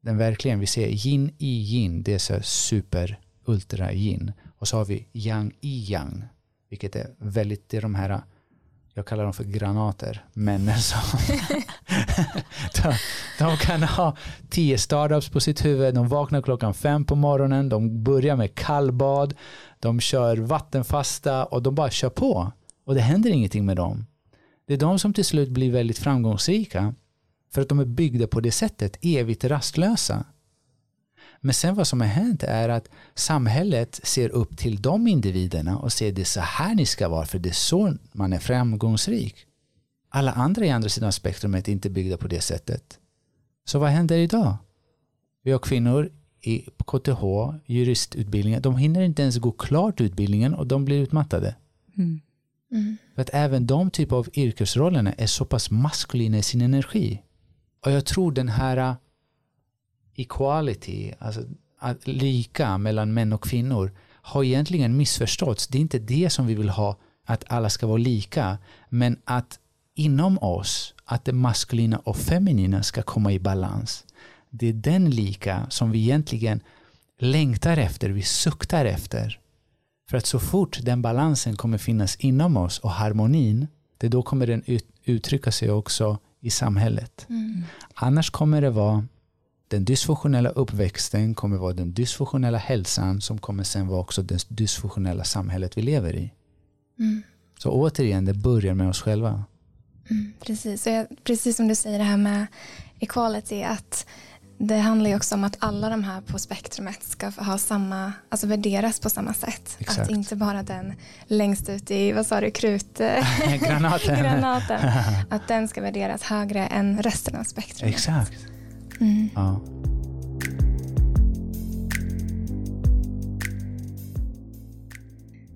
den 0.00 0.18
verkligen, 0.18 0.60
vi 0.60 0.66
ser 0.66 1.06
yin 1.06 1.34
i 1.38 1.46
yin, 1.46 2.02
det 2.02 2.14
är 2.14 2.18
så 2.18 2.42
super 2.42 3.20
ultra 3.44 3.92
yin. 3.92 4.32
Och 4.58 4.68
så 4.68 4.76
har 4.76 4.84
vi 4.84 5.06
yang 5.12 5.52
i 5.60 5.92
yang, 5.92 6.24
vilket 6.70 6.96
är 6.96 7.06
väldigt, 7.18 7.68
det 7.68 7.76
är 7.76 7.82
de 7.82 7.94
här, 7.94 8.22
jag 8.94 9.06
kallar 9.06 9.24
dem 9.24 9.32
för 9.32 9.44
granater, 9.44 10.24
männen 10.32 10.78
som 10.78 11.18
de, 12.82 12.94
de 13.38 13.56
kan 13.56 13.82
ha 13.82 14.16
tio 14.50 14.78
startups 14.78 15.28
på 15.28 15.40
sitt 15.40 15.64
huvud, 15.64 15.94
de 15.94 16.08
vaknar 16.08 16.42
klockan 16.42 16.74
fem 16.74 17.04
på 17.04 17.14
morgonen, 17.14 17.68
de 17.68 18.04
börjar 18.04 18.36
med 18.36 18.54
kallbad, 18.54 19.34
de 19.84 20.00
kör 20.00 20.36
vattenfasta 20.36 21.44
och 21.44 21.62
de 21.62 21.74
bara 21.74 21.90
kör 21.90 22.10
på. 22.10 22.52
Och 22.84 22.94
det 22.94 23.00
händer 23.00 23.30
ingenting 23.30 23.66
med 23.66 23.76
dem. 23.76 24.06
Det 24.66 24.74
är 24.74 24.78
de 24.78 24.98
som 24.98 25.12
till 25.12 25.24
slut 25.24 25.48
blir 25.48 25.72
väldigt 25.72 25.98
framgångsrika 25.98 26.94
för 27.52 27.62
att 27.62 27.68
de 27.68 27.78
är 27.78 27.84
byggda 27.84 28.26
på 28.26 28.40
det 28.40 28.52
sättet, 28.52 28.98
evigt 29.02 29.44
rastlösa. 29.44 30.24
Men 31.40 31.54
sen 31.54 31.74
vad 31.74 31.86
som 31.86 32.00
har 32.00 32.08
hänt 32.08 32.42
är 32.42 32.68
att 32.68 32.88
samhället 33.14 34.00
ser 34.02 34.28
upp 34.28 34.56
till 34.56 34.82
de 34.82 35.06
individerna 35.06 35.78
och 35.78 35.92
säger 35.92 36.12
det 36.12 36.22
är 36.22 36.24
så 36.24 36.40
här 36.40 36.74
ni 36.74 36.86
ska 36.86 37.08
vara 37.08 37.26
för 37.26 37.38
det 37.38 37.48
är 37.48 37.52
så 37.52 37.96
man 38.12 38.32
är 38.32 38.38
framgångsrik. 38.38 39.36
Alla 40.08 40.32
andra 40.32 40.66
i 40.66 40.70
andra 40.70 40.88
sidan 40.88 41.12
spektrumet 41.12 41.68
är 41.68 41.72
inte 41.72 41.90
byggda 41.90 42.16
på 42.16 42.28
det 42.28 42.40
sättet. 42.40 42.98
Så 43.64 43.78
vad 43.78 43.90
händer 43.90 44.16
idag? 44.16 44.56
Vi 45.42 45.52
har 45.52 45.58
kvinnor 45.58 46.10
i 46.46 46.68
KTH, 46.86 47.22
juristutbildningen, 47.66 48.62
de 48.62 48.76
hinner 48.76 49.02
inte 49.02 49.22
ens 49.22 49.38
gå 49.38 49.52
klart 49.52 50.00
utbildningen 50.00 50.54
och 50.54 50.66
de 50.66 50.84
blir 50.84 51.02
utmattade. 51.02 51.54
Mm. 51.96 52.20
Mm. 52.72 52.96
För 53.14 53.22
att 53.22 53.30
även 53.32 53.66
de 53.66 53.90
typ 53.90 54.12
av 54.12 54.28
yrkesrollerna 54.34 55.12
är 55.12 55.26
så 55.26 55.44
pass 55.44 55.70
maskulina 55.70 56.38
i 56.38 56.42
sin 56.42 56.60
energi. 56.60 57.22
Och 57.84 57.92
jag 57.92 58.04
tror 58.04 58.32
den 58.32 58.48
här 58.48 58.96
equality, 60.14 61.12
alltså 61.18 61.40
att 61.78 62.06
lika 62.06 62.78
mellan 62.78 63.14
män 63.14 63.32
och 63.32 63.44
kvinnor, 63.44 63.92
har 64.22 64.44
egentligen 64.44 64.96
missförståtts. 64.96 65.68
Det 65.68 65.78
är 65.78 65.80
inte 65.80 65.98
det 65.98 66.30
som 66.30 66.46
vi 66.46 66.54
vill 66.54 66.68
ha, 66.68 66.96
att 67.24 67.44
alla 67.48 67.70
ska 67.70 67.86
vara 67.86 67.96
lika, 67.96 68.58
men 68.88 69.16
att 69.24 69.58
inom 69.94 70.38
oss, 70.38 70.94
att 71.04 71.24
det 71.24 71.32
maskulina 71.32 71.98
och 71.98 72.16
feminina 72.16 72.82
ska 72.82 73.02
komma 73.02 73.32
i 73.32 73.38
balans. 73.38 74.04
Det 74.56 74.68
är 74.68 74.72
den 74.72 75.10
lika 75.10 75.66
som 75.70 75.90
vi 75.90 75.98
egentligen 75.98 76.60
längtar 77.18 77.76
efter, 77.76 78.10
vi 78.10 78.22
suktar 78.22 78.84
efter. 78.84 79.40
För 80.10 80.16
att 80.16 80.26
så 80.26 80.38
fort 80.38 80.78
den 80.82 81.02
balansen 81.02 81.56
kommer 81.56 81.78
finnas 81.78 82.16
inom 82.16 82.56
oss 82.56 82.78
och 82.78 82.90
harmonin, 82.90 83.66
det 83.98 84.08
då 84.08 84.22
kommer 84.22 84.46
den 84.46 84.62
ut, 84.66 84.86
uttrycka 85.04 85.52
sig 85.52 85.70
också 85.70 86.18
i 86.40 86.50
samhället. 86.50 87.26
Mm. 87.28 87.62
Annars 87.94 88.30
kommer 88.30 88.60
det 88.62 88.70
vara 88.70 89.06
den 89.68 89.84
dysfunktionella 89.84 90.48
uppväxten 90.48 91.34
kommer 91.34 91.56
vara 91.56 91.72
den 91.72 91.92
dysfunktionella 91.92 92.58
hälsan 92.58 93.20
som 93.20 93.38
kommer 93.38 93.64
sen 93.64 93.88
vara 93.88 94.00
också 94.00 94.22
det 94.22 94.46
dysfunktionella 94.48 95.24
samhället 95.24 95.78
vi 95.78 95.82
lever 95.82 96.16
i. 96.16 96.32
Mm. 96.98 97.22
Så 97.58 97.70
återigen, 97.70 98.24
det 98.24 98.34
börjar 98.34 98.74
med 98.74 98.88
oss 98.88 99.02
själva. 99.02 99.44
Mm. 100.10 100.32
Precis. 100.40 100.86
Jag, 100.86 101.06
precis 101.24 101.56
som 101.56 101.68
du 101.68 101.74
säger 101.74 101.98
det 101.98 102.04
här 102.04 102.16
med 102.16 102.46
equality, 102.98 103.62
att 103.62 104.06
det 104.58 104.78
handlar 104.78 105.10
ju 105.10 105.16
också 105.16 105.34
om 105.34 105.44
att 105.44 105.56
alla 105.58 105.88
de 105.88 106.04
här 106.04 106.20
på 106.20 106.38
spektrumet 106.38 107.02
ska 107.02 107.28
ha 107.28 107.58
samma, 107.58 108.12
alltså 108.28 108.46
värderas 108.46 109.00
på 109.00 109.10
samma 109.10 109.34
sätt. 109.34 109.76
Exakt. 109.78 110.00
Att 110.00 110.10
inte 110.10 110.36
bara 110.36 110.62
den 110.62 110.92
längst 111.26 111.68
ut 111.68 111.90
i, 111.90 112.12
vad 112.12 112.26
sa 112.26 112.40
du, 112.40 112.50
krut... 112.50 112.98
Granaten. 113.60 114.22
granaten. 114.22 114.80
Att 115.30 115.48
den 115.48 115.68
ska 115.68 115.80
värderas 115.80 116.22
högre 116.22 116.66
än 116.66 117.02
resten 117.02 117.36
av 117.36 117.44
spektrumet. 117.44 117.94
Exakt. 117.94 118.38
Mm. 119.00 119.28
Ja. 119.34 119.60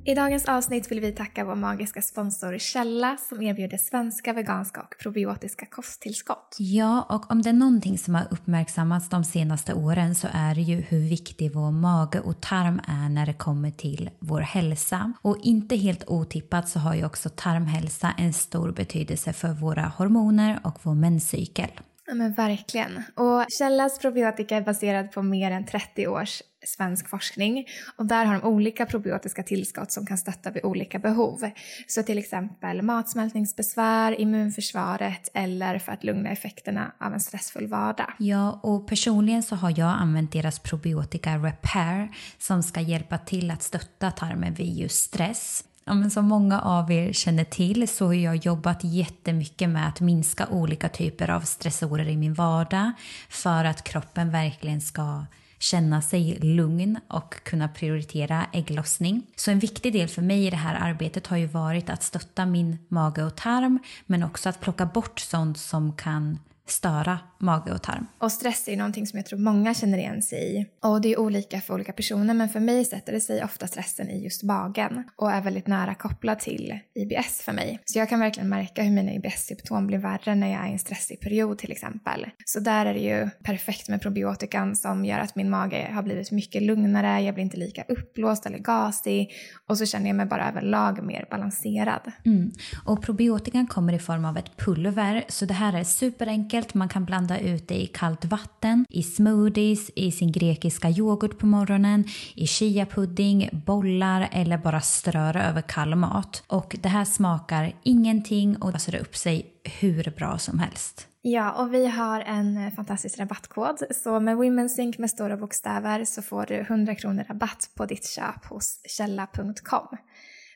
I 0.09 0.15
dagens 0.15 0.45
avsnitt 0.45 0.91
vill 0.91 1.01
vi 1.01 1.13
tacka 1.13 1.45
vår 1.45 1.55
magiska 1.55 2.03
sponsor 2.03 2.59
Källa 2.59 3.17
som 3.29 3.43
erbjuder 3.43 3.79
svenska, 3.79 4.33
veganska 4.33 4.81
och 4.81 4.95
probiotiska 5.03 5.67
kosttillskott. 5.67 6.57
Ja, 6.59 7.07
och 7.09 7.31
om 7.31 7.43
det 7.43 7.49
är 7.49 7.53
någonting 7.53 7.99
som 7.99 8.15
har 8.15 8.27
uppmärksammats 8.31 9.09
de 9.09 9.25
senaste 9.25 9.75
åren 9.75 10.15
så 10.15 10.29
är 10.33 10.55
det 10.55 10.61
ju 10.61 10.77
hur 10.77 11.09
viktig 11.09 11.53
vår 11.55 11.71
mage 11.71 12.21
och 12.21 12.41
tarm 12.41 12.81
är 12.87 13.09
när 13.09 13.27
det 13.27 13.33
kommer 13.33 13.71
till 13.71 14.11
vår 14.19 14.41
hälsa. 14.41 15.13
Och 15.23 15.39
inte 15.43 15.77
helt 15.77 16.05
otippat 16.07 16.69
så 16.69 16.79
har 16.79 16.95
ju 16.95 17.05
också 17.05 17.29
tarmhälsa 17.29 18.15
en 18.19 18.33
stor 18.33 18.73
betydelse 18.73 19.33
för 19.33 19.53
våra 19.53 19.93
hormoner 19.97 20.61
och 20.65 20.79
vår 20.83 20.95
menscykel. 20.95 21.71
Ja 22.09 22.15
men 22.15 22.33
verkligen. 22.33 23.03
Och 23.15 23.45
Källas 23.59 23.99
probiotika 23.99 24.57
är 24.57 24.61
baserad 24.61 25.13
på 25.13 25.23
mer 25.23 25.51
än 25.51 25.67
30 25.67 26.07
års 26.07 26.43
svensk 26.67 27.09
forskning 27.09 27.67
och 27.97 28.07
där 28.07 28.25
har 28.25 28.35
de 28.35 28.45
olika 28.45 28.87
probiotiska 28.87 29.43
tillskott 29.43 29.93
som 29.93 30.07
kan 30.07 30.19
stötta 30.19 30.51
vid 30.51 30.65
olika 30.65 30.99
behov. 30.99 31.51
Så 31.87 32.03
till 32.03 32.19
exempel 32.19 32.83
matsmältningsbesvär, 32.83 34.21
immunförsvaret 34.21 35.31
eller 35.35 35.79
för 35.79 35.93
att 35.93 36.05
lugna 36.05 36.31
effekterna 36.31 36.93
av 37.01 37.13
en 37.13 37.21
stressfull 37.21 37.67
vardag. 37.67 38.13
Ja, 38.19 38.61
och 38.63 38.89
personligen 38.89 39.43
så 39.43 39.57
har 39.57 39.75
jag 39.77 39.89
använt 39.89 40.33
deras 40.33 40.59
probiotika 40.59 41.37
Repair 41.37 42.09
som 42.39 42.63
ska 42.63 42.81
hjälpa 42.81 43.19
till 43.19 43.51
att 43.51 43.63
stötta 43.63 44.11
tarmen 44.11 44.55
vid 44.55 44.77
just 44.77 45.05
stress. 45.05 45.65
Ja, 45.89 45.95
men 45.95 46.11
som 46.11 46.25
många 46.25 46.61
av 46.61 46.93
er 46.93 47.13
känner 47.13 47.45
till 47.45 47.89
så 47.89 48.07
har 48.07 48.13
jag 48.13 48.37
jobbat 48.37 48.85
jättemycket 48.85 49.69
med 49.69 49.89
att 49.89 50.01
minska 50.01 50.47
olika 50.47 50.89
typer 50.89 51.31
av 51.31 51.41
stressorer 51.41 52.09
i 52.09 52.17
min 52.17 52.35
vardag 52.35 52.93
för 53.29 53.65
att 53.65 53.85
kroppen 53.85 54.31
verkligen 54.31 54.81
ska 54.81 55.25
känna 55.59 56.03
sig 56.03 56.39
lugn 56.41 56.99
och 57.09 57.45
kunna 57.45 57.69
prioritera 57.69 58.47
ägglossning. 58.53 59.23
Så 59.37 59.51
en 59.51 59.59
viktig 59.59 59.93
del 59.93 60.09
för 60.09 60.23
mig 60.23 60.47
i 60.47 60.51
det 60.51 60.57
här 60.57 60.75
arbetet 60.81 61.27
har 61.27 61.37
ju 61.37 61.47
varit 61.47 61.91
att 61.91 62.03
stötta 62.03 62.47
min 62.47 62.79
mage 62.89 63.23
och 63.23 63.37
tarm 63.37 63.79
men 64.07 64.23
också 64.23 64.49
att 64.49 64.61
plocka 64.61 64.87
bort 64.87 65.21
sånt 65.21 65.59
som 65.59 65.93
kan 65.93 66.39
störa 66.67 67.19
mage 67.39 67.73
och 67.73 67.83
tarm. 67.83 68.07
Och 68.19 68.33
stress 68.33 68.69
är 68.69 68.77
någonting 68.77 69.07
som 69.07 69.17
jag 69.17 69.27
tror 69.27 69.39
många 69.39 69.75
känner 69.75 69.99
igen 69.99 70.23
sig 70.23 70.57
i. 70.57 70.67
Och 70.83 71.01
det 71.01 71.13
är 71.13 71.21
olika 71.21 71.61
för 71.61 71.75
olika 71.75 71.93
personer 71.93 72.35
men 72.35 72.49
för 72.49 72.61
mig 72.61 72.85
sätter 72.85 73.13
det 73.13 73.21
sig 73.21 73.45
ofta 73.45 73.67
stressen 73.67 74.11
i 74.11 74.25
just 74.25 74.43
magen 74.43 75.05
och 75.17 75.33
är 75.33 75.41
väldigt 75.41 75.67
nära 75.67 75.95
kopplad 75.95 76.39
till 76.39 76.79
IBS 76.95 77.43
för 77.43 77.53
mig. 77.53 77.81
Så 77.85 77.99
jag 77.99 78.09
kan 78.09 78.21
verkligen 78.21 78.49
märka 78.49 78.83
hur 78.83 78.91
mina 78.91 79.13
IBS-symptom 79.13 79.87
blir 79.87 79.99
värre 79.99 80.35
när 80.35 80.53
jag 80.53 80.65
är 80.65 80.69
i 80.69 80.73
en 80.73 80.79
stressig 80.79 81.21
period 81.21 81.59
till 81.59 81.73
exempel. 81.73 82.27
Så 82.45 82.61
där 82.61 82.87
är 82.87 82.95
det 82.95 83.01
ju 83.01 83.31
perfekt 83.43 83.89
med 83.89 84.03
probiotikan 84.03 84.77
som 84.77 85.05
gör 85.05 85.19
att 85.19 85.37
min 85.37 85.51
mage 85.51 85.91
har 85.93 86.03
blivit 86.03 86.31
mycket 86.31 86.63
lugnare, 86.63 87.21
jag 87.21 87.35
blir 87.35 87.45
inte 87.45 87.57
lika 87.57 87.85
uppblåst 87.89 88.47
eller 88.47 88.59
gasig 88.59 89.31
och 89.67 89.79
så 89.79 89.87
känner 89.87 90.07
jag 90.07 90.17
mig 90.17 90.27
bara 90.27 90.49
överlag 90.49 91.05
mer 91.05 91.27
balanserad. 91.31 92.13
Mm. 92.25 92.51
Och 92.85 93.03
probiotikan 93.03 93.67
kommer 93.67 93.93
i 93.93 93.99
form 93.99 94.25
av 94.25 94.37
ett 94.37 94.57
pulver 94.57 95.25
så 95.29 95.45
det 95.45 95.55
här 95.55 95.73
är 95.73 95.85
superenkelt, 95.85 96.75
man 96.75 96.89
kan 96.89 97.05
blanda 97.05 97.28
blanda 97.29 97.55
ut 97.55 97.69
det 97.69 97.75
i 97.75 97.87
kallt 97.87 98.25
vatten, 98.25 98.87
i 98.89 99.03
smoothies, 99.03 99.91
i 99.97 100.13
sin 100.13 100.33
grekiska 100.33 100.89
yoghurt 100.91 101.39
på 101.39 101.47
morgonen, 101.47 102.05
i 102.35 102.47
chiapudding, 102.47 103.51
bollar 103.67 104.29
eller 104.33 104.59
bara 104.59 104.81
ströra 104.81 105.45
över 105.45 105.63
kall 105.63 105.95
mat. 105.95 106.43
Och 106.47 106.77
det 106.83 106.89
här 106.89 107.05
smakar 107.05 107.73
ingenting 107.83 108.57
och 108.57 108.73
löser 108.73 109.01
upp 109.01 109.17
sig 109.17 109.47
hur 109.81 110.13
bra 110.17 110.39
som 110.39 110.59
helst. 110.59 111.07
Ja, 111.23 111.53
och 111.53 111.75
vi 111.75 111.87
har 111.87 112.21
en 112.21 112.57
eh, 112.57 112.73
fantastisk 112.73 113.19
rabattkod. 113.19 113.83
Så 113.91 114.21
med 114.21 114.37
WomenSync 114.37 114.99
med 114.99 115.11
stora 115.11 115.37
bokstäver 115.37 116.05
så 116.05 116.23
får 116.23 116.47
du 116.47 116.55
100 116.55 116.95
kronor 116.95 117.25
rabatt 117.29 117.71
på 117.77 117.87
ditt 117.87 118.07
köp 118.07 118.45
hos 118.45 118.81
källa.com. 118.89 119.89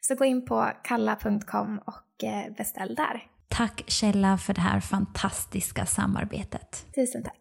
Så 0.00 0.14
gå 0.14 0.24
in 0.24 0.46
på 0.46 0.70
kalla.com 0.84 1.80
och 1.84 2.24
eh, 2.24 2.52
beställ 2.56 2.94
där. 2.94 3.31
Tack 3.54 3.82
Källa 3.86 4.38
för 4.38 4.54
det 4.54 4.60
här 4.60 4.80
fantastiska 4.80 5.86
samarbetet. 5.86 6.86
Tusen 6.94 7.22
tack. 7.22 7.40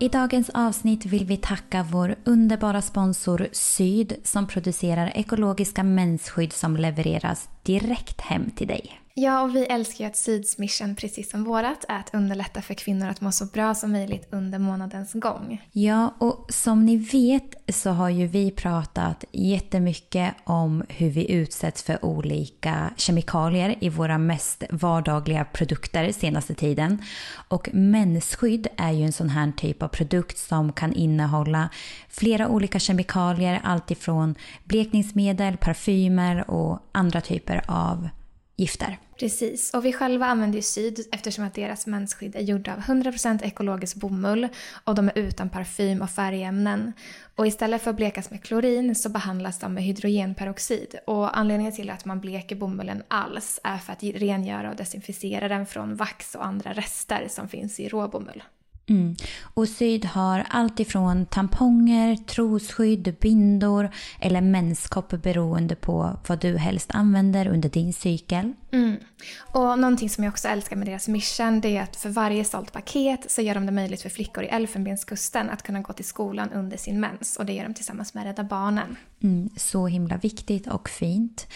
I 0.00 0.08
dagens 0.08 0.50
avsnitt 0.54 1.06
vill 1.06 1.26
vi 1.26 1.36
tacka 1.36 1.86
vår 1.90 2.14
underbara 2.24 2.82
sponsor 2.82 3.48
Syd 3.52 4.16
som 4.22 4.46
producerar 4.46 5.12
ekologiska 5.14 5.82
mensskydd 5.82 6.52
som 6.52 6.76
levereras 6.76 7.48
direkt 7.62 8.20
hem 8.20 8.50
till 8.50 8.68
dig. 8.68 9.03
Ja, 9.16 9.42
och 9.42 9.56
vi 9.56 9.66
älskar 9.66 10.04
ju 10.04 10.10
att 10.10 10.16
Syds 10.16 10.58
mission, 10.58 10.96
precis 10.96 11.30
som 11.30 11.44
vårat, 11.44 11.84
är 11.88 11.98
att 11.98 12.14
underlätta 12.14 12.62
för 12.62 12.74
kvinnor 12.74 13.08
att 13.08 13.20
må 13.20 13.32
så 13.32 13.46
bra 13.46 13.74
som 13.74 13.92
möjligt 13.92 14.28
under 14.30 14.58
månadens 14.58 15.12
gång. 15.12 15.62
Ja, 15.72 16.14
och 16.18 16.46
som 16.48 16.86
ni 16.86 16.96
vet 16.96 17.74
så 17.74 17.90
har 17.90 18.08
ju 18.08 18.26
vi 18.26 18.50
pratat 18.50 19.24
jättemycket 19.32 20.34
om 20.44 20.84
hur 20.88 21.10
vi 21.10 21.32
utsätts 21.32 21.82
för 21.82 22.04
olika 22.04 22.90
kemikalier 22.96 23.74
i 23.80 23.88
våra 23.88 24.18
mest 24.18 24.64
vardagliga 24.70 25.44
produkter 25.44 26.12
senaste 26.12 26.54
tiden. 26.54 27.02
Och 27.48 27.68
mensskydd 27.72 28.66
är 28.76 28.92
ju 28.92 29.04
en 29.04 29.12
sån 29.12 29.28
här 29.28 29.52
typ 29.56 29.82
av 29.82 29.88
produkt 29.88 30.38
som 30.38 30.72
kan 30.72 30.92
innehålla 30.92 31.68
flera 32.08 32.48
olika 32.48 32.78
kemikalier, 32.78 33.60
alltifrån 33.64 34.34
blekningsmedel, 34.64 35.56
parfymer 35.56 36.50
och 36.50 36.78
andra 36.92 37.20
typer 37.20 37.64
av 37.68 38.08
gifter. 38.56 38.98
Precis, 39.18 39.74
och 39.74 39.84
vi 39.84 39.92
själva 39.92 40.26
använder 40.26 40.56
ju 40.56 40.62
Syd 40.62 41.08
eftersom 41.12 41.44
att 41.44 41.54
deras 41.54 41.86
mensskydd 41.86 42.36
är 42.36 42.40
gjorda 42.40 42.72
av 42.72 42.78
100% 42.78 43.44
ekologisk 43.44 43.96
bomull 43.96 44.48
och 44.84 44.94
de 44.94 45.08
är 45.08 45.18
utan 45.18 45.48
parfym 45.50 46.02
och 46.02 46.10
färgämnen. 46.10 46.92
Och 47.36 47.46
istället 47.46 47.82
för 47.82 47.90
att 47.90 47.96
blekas 47.96 48.30
med 48.30 48.42
klorin 48.42 48.94
så 48.94 49.08
behandlas 49.08 49.58
de 49.58 49.74
med 49.74 49.84
hydrogenperoxid. 49.84 50.94
Och 51.06 51.38
anledningen 51.38 51.72
till 51.72 51.90
att 51.90 52.04
man 52.04 52.20
bleker 52.20 52.56
bomullen 52.56 53.02
alls 53.08 53.60
är 53.64 53.78
för 53.78 53.92
att 53.92 54.02
rengöra 54.02 54.70
och 54.70 54.76
desinficera 54.76 55.48
den 55.48 55.66
från 55.66 55.96
vax 55.96 56.34
och 56.34 56.46
andra 56.46 56.72
rester 56.72 57.26
som 57.28 57.48
finns 57.48 57.80
i 57.80 57.88
råbomull. 57.88 58.42
Mm. 58.86 59.16
Och 59.54 59.68
Syd 59.68 60.04
har 60.04 60.46
allt 60.48 60.80
ifrån 60.80 61.26
tamponger, 61.26 62.16
trosskydd, 62.16 63.14
bindor 63.20 63.90
eller 64.20 64.40
menskopp 64.40 65.22
beroende 65.22 65.76
på 65.76 66.18
vad 66.26 66.40
du 66.40 66.56
helst 66.56 66.90
använder 66.94 67.46
under 67.46 67.68
din 67.68 67.92
cykel. 67.92 68.52
Mm. 68.72 68.96
Och 69.38 69.78
någonting 69.78 70.10
som 70.10 70.24
jag 70.24 70.30
också 70.30 70.48
älskar 70.48 70.76
med 70.76 70.88
deras 70.88 71.08
mission 71.08 71.60
det 71.60 71.76
är 71.76 71.82
att 71.82 71.96
för 71.96 72.08
varje 72.08 72.44
sålt 72.44 72.72
paket 72.72 73.30
så 73.30 73.42
gör 73.42 73.54
de 73.54 73.66
det 73.66 73.72
möjligt 73.72 74.02
för 74.02 74.08
flickor 74.08 74.44
i 74.44 74.46
Elfenbenskusten 74.46 75.50
att 75.50 75.62
kunna 75.62 75.80
gå 75.80 75.92
till 75.92 76.04
skolan 76.04 76.50
under 76.52 76.76
sin 76.76 77.00
mens 77.00 77.36
och 77.36 77.46
det 77.46 77.52
gör 77.52 77.64
de 77.64 77.74
tillsammans 77.74 78.14
med 78.14 78.24
Rädda 78.24 78.44
Barnen. 78.44 78.96
Mm, 79.24 79.48
så 79.56 79.86
himla 79.86 80.16
viktigt 80.16 80.66
och 80.66 80.88
fint. 80.88 81.46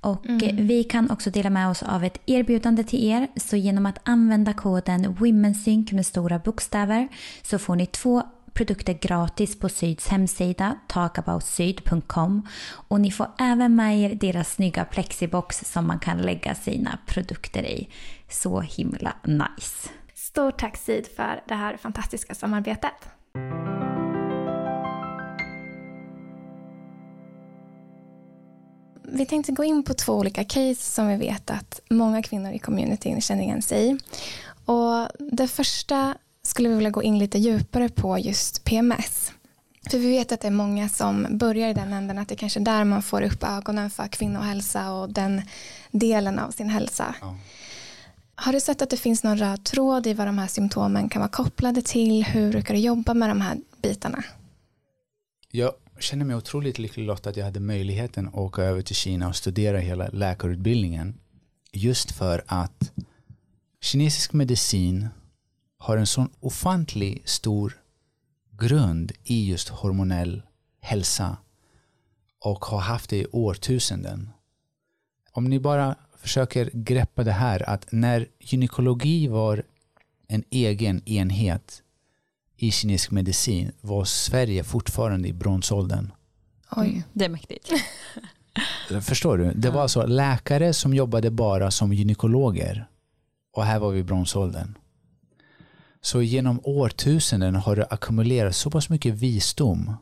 Och 0.00 0.26
mm. 0.26 0.66
vi 0.66 0.84
kan 0.84 1.10
också 1.10 1.30
dela 1.30 1.50
med 1.50 1.68
oss 1.68 1.82
av 1.82 2.04
ett 2.04 2.20
erbjudande 2.26 2.84
till 2.84 3.04
er. 3.04 3.28
Så 3.36 3.56
genom 3.56 3.86
att 3.86 3.98
använda 4.02 4.52
koden 4.52 5.14
WomenSync 5.14 5.92
med 5.92 6.06
stora 6.06 6.38
bokstäver 6.38 7.08
så 7.42 7.58
får 7.58 7.76
ni 7.76 7.86
två 7.86 8.22
produkter 8.52 8.92
gratis 8.92 9.58
på 9.58 9.68
Syds 9.68 10.08
hemsida 10.08 10.76
talkaboutsyd.com 10.86 12.48
och 12.88 13.00
ni 13.00 13.10
får 13.10 13.26
även 13.38 13.76
med 13.76 14.00
er 14.00 14.14
deras 14.14 14.52
snygga 14.52 14.84
plexibox 14.84 15.64
som 15.64 15.86
man 15.86 15.98
kan 15.98 16.18
lägga 16.18 16.54
sina 16.54 16.98
produkter 17.06 17.62
i. 17.62 17.88
Så 18.28 18.60
himla 18.60 19.16
nice. 19.24 19.88
Stort 20.14 20.58
tack 20.58 20.76
Syd 20.76 21.06
för 21.16 21.42
det 21.48 21.54
här 21.54 21.76
fantastiska 21.76 22.34
samarbetet. 22.34 22.94
Vi 29.12 29.26
tänkte 29.26 29.52
gå 29.52 29.64
in 29.64 29.82
på 29.82 29.94
två 29.94 30.12
olika 30.12 30.44
case 30.44 30.82
som 30.82 31.08
vi 31.08 31.16
vet 31.16 31.50
att 31.50 31.80
många 31.90 32.22
kvinnor 32.22 32.52
i 32.52 32.58
communityn 32.58 33.20
känner 33.20 33.42
igen 33.42 33.62
sig 33.62 33.90
i. 33.90 33.98
Och 34.64 35.08
det 35.18 35.48
första 35.48 36.14
skulle 36.42 36.68
vi 36.68 36.74
vilja 36.74 36.90
gå 36.90 37.02
in 37.02 37.18
lite 37.18 37.38
djupare 37.38 37.88
på 37.88 38.18
just 38.18 38.64
PMS. 38.64 39.32
För 39.90 39.98
vi 39.98 40.08
vet 40.08 40.32
att 40.32 40.40
det 40.40 40.48
är 40.48 40.52
många 40.52 40.88
som 40.88 41.26
börjar 41.30 41.68
i 41.68 41.74
den 41.74 41.92
änden 41.92 42.18
att 42.18 42.28
det 42.28 42.36
kanske 42.36 42.60
är 42.60 42.64
där 42.64 42.84
man 42.84 43.02
får 43.02 43.22
upp 43.22 43.42
ögonen 43.42 43.90
för 43.90 44.08
kvinnohälsa 44.08 44.92
och 44.92 45.10
den 45.10 45.42
delen 45.90 46.38
av 46.38 46.50
sin 46.50 46.68
hälsa. 46.68 47.14
Ja. 47.20 47.36
Har 48.34 48.52
du 48.52 48.60
sett 48.60 48.82
att 48.82 48.90
det 48.90 48.96
finns 48.96 49.24
någon 49.24 49.38
röd 49.38 49.64
tråd 49.64 50.06
i 50.06 50.14
vad 50.14 50.26
de 50.26 50.38
här 50.38 50.46
symptomen 50.46 51.08
kan 51.08 51.20
vara 51.20 51.30
kopplade 51.30 51.82
till? 51.82 52.24
Hur 52.24 52.50
brukar 52.50 52.74
du 52.74 52.80
jobba 52.80 53.14
med 53.14 53.30
de 53.30 53.40
här 53.40 53.56
bitarna? 53.82 54.24
Jag 55.50 55.72
jag 55.96 56.02
känner 56.02 56.24
mig 56.24 56.36
otroligt 56.36 56.78
lycklig 56.78 57.06
lott 57.06 57.26
att 57.26 57.36
jag 57.36 57.44
hade 57.44 57.60
möjligheten 57.60 58.28
att 58.28 58.34
åka 58.34 58.62
över 58.62 58.82
till 58.82 58.96
Kina 58.96 59.28
och 59.28 59.36
studera 59.36 59.78
hela 59.78 60.08
läkarutbildningen. 60.08 61.14
Just 61.72 62.10
för 62.10 62.44
att 62.46 62.92
kinesisk 63.80 64.32
medicin 64.32 65.08
har 65.78 65.96
en 65.96 66.06
sån 66.06 66.28
ofantlig 66.40 67.22
stor 67.24 67.78
grund 68.50 69.12
i 69.24 69.50
just 69.50 69.68
hormonell 69.68 70.42
hälsa 70.80 71.36
och 72.40 72.64
har 72.64 72.80
haft 72.80 73.10
det 73.10 73.16
i 73.16 73.26
årtusenden. 73.32 74.30
Om 75.32 75.44
ni 75.44 75.60
bara 75.60 75.96
försöker 76.16 76.70
greppa 76.72 77.24
det 77.24 77.32
här 77.32 77.68
att 77.68 77.92
när 77.92 78.28
gynekologi 78.40 79.28
var 79.28 79.62
en 80.28 80.44
egen 80.50 81.08
enhet 81.08 81.82
i 82.56 82.70
kinesisk 82.70 83.10
medicin 83.10 83.72
var 83.80 84.04
Sverige 84.04 84.64
fortfarande 84.64 85.28
i 85.28 85.32
bronsåldern. 85.32 86.12
Oj, 86.70 86.88
mm, 86.88 87.02
det 87.12 87.24
är 87.24 87.28
mäktigt. 87.28 87.72
Förstår 89.02 89.38
du? 89.38 89.52
Det 89.52 89.70
var 89.70 89.82
alltså 89.82 90.06
läkare 90.06 90.72
som 90.72 90.94
jobbade 90.94 91.30
bara 91.30 91.70
som 91.70 91.92
gynekologer 91.92 92.86
och 93.52 93.64
här 93.64 93.78
var 93.78 93.90
vi 93.90 93.98
i 93.98 94.04
bronsåldern. 94.04 94.78
Så 96.00 96.22
genom 96.22 96.60
årtusenden 96.62 97.54
har 97.54 97.76
det 97.76 97.86
ackumulerats 97.90 98.58
så 98.58 98.70
pass 98.70 98.88
mycket 98.88 99.14
visdom 99.14 99.96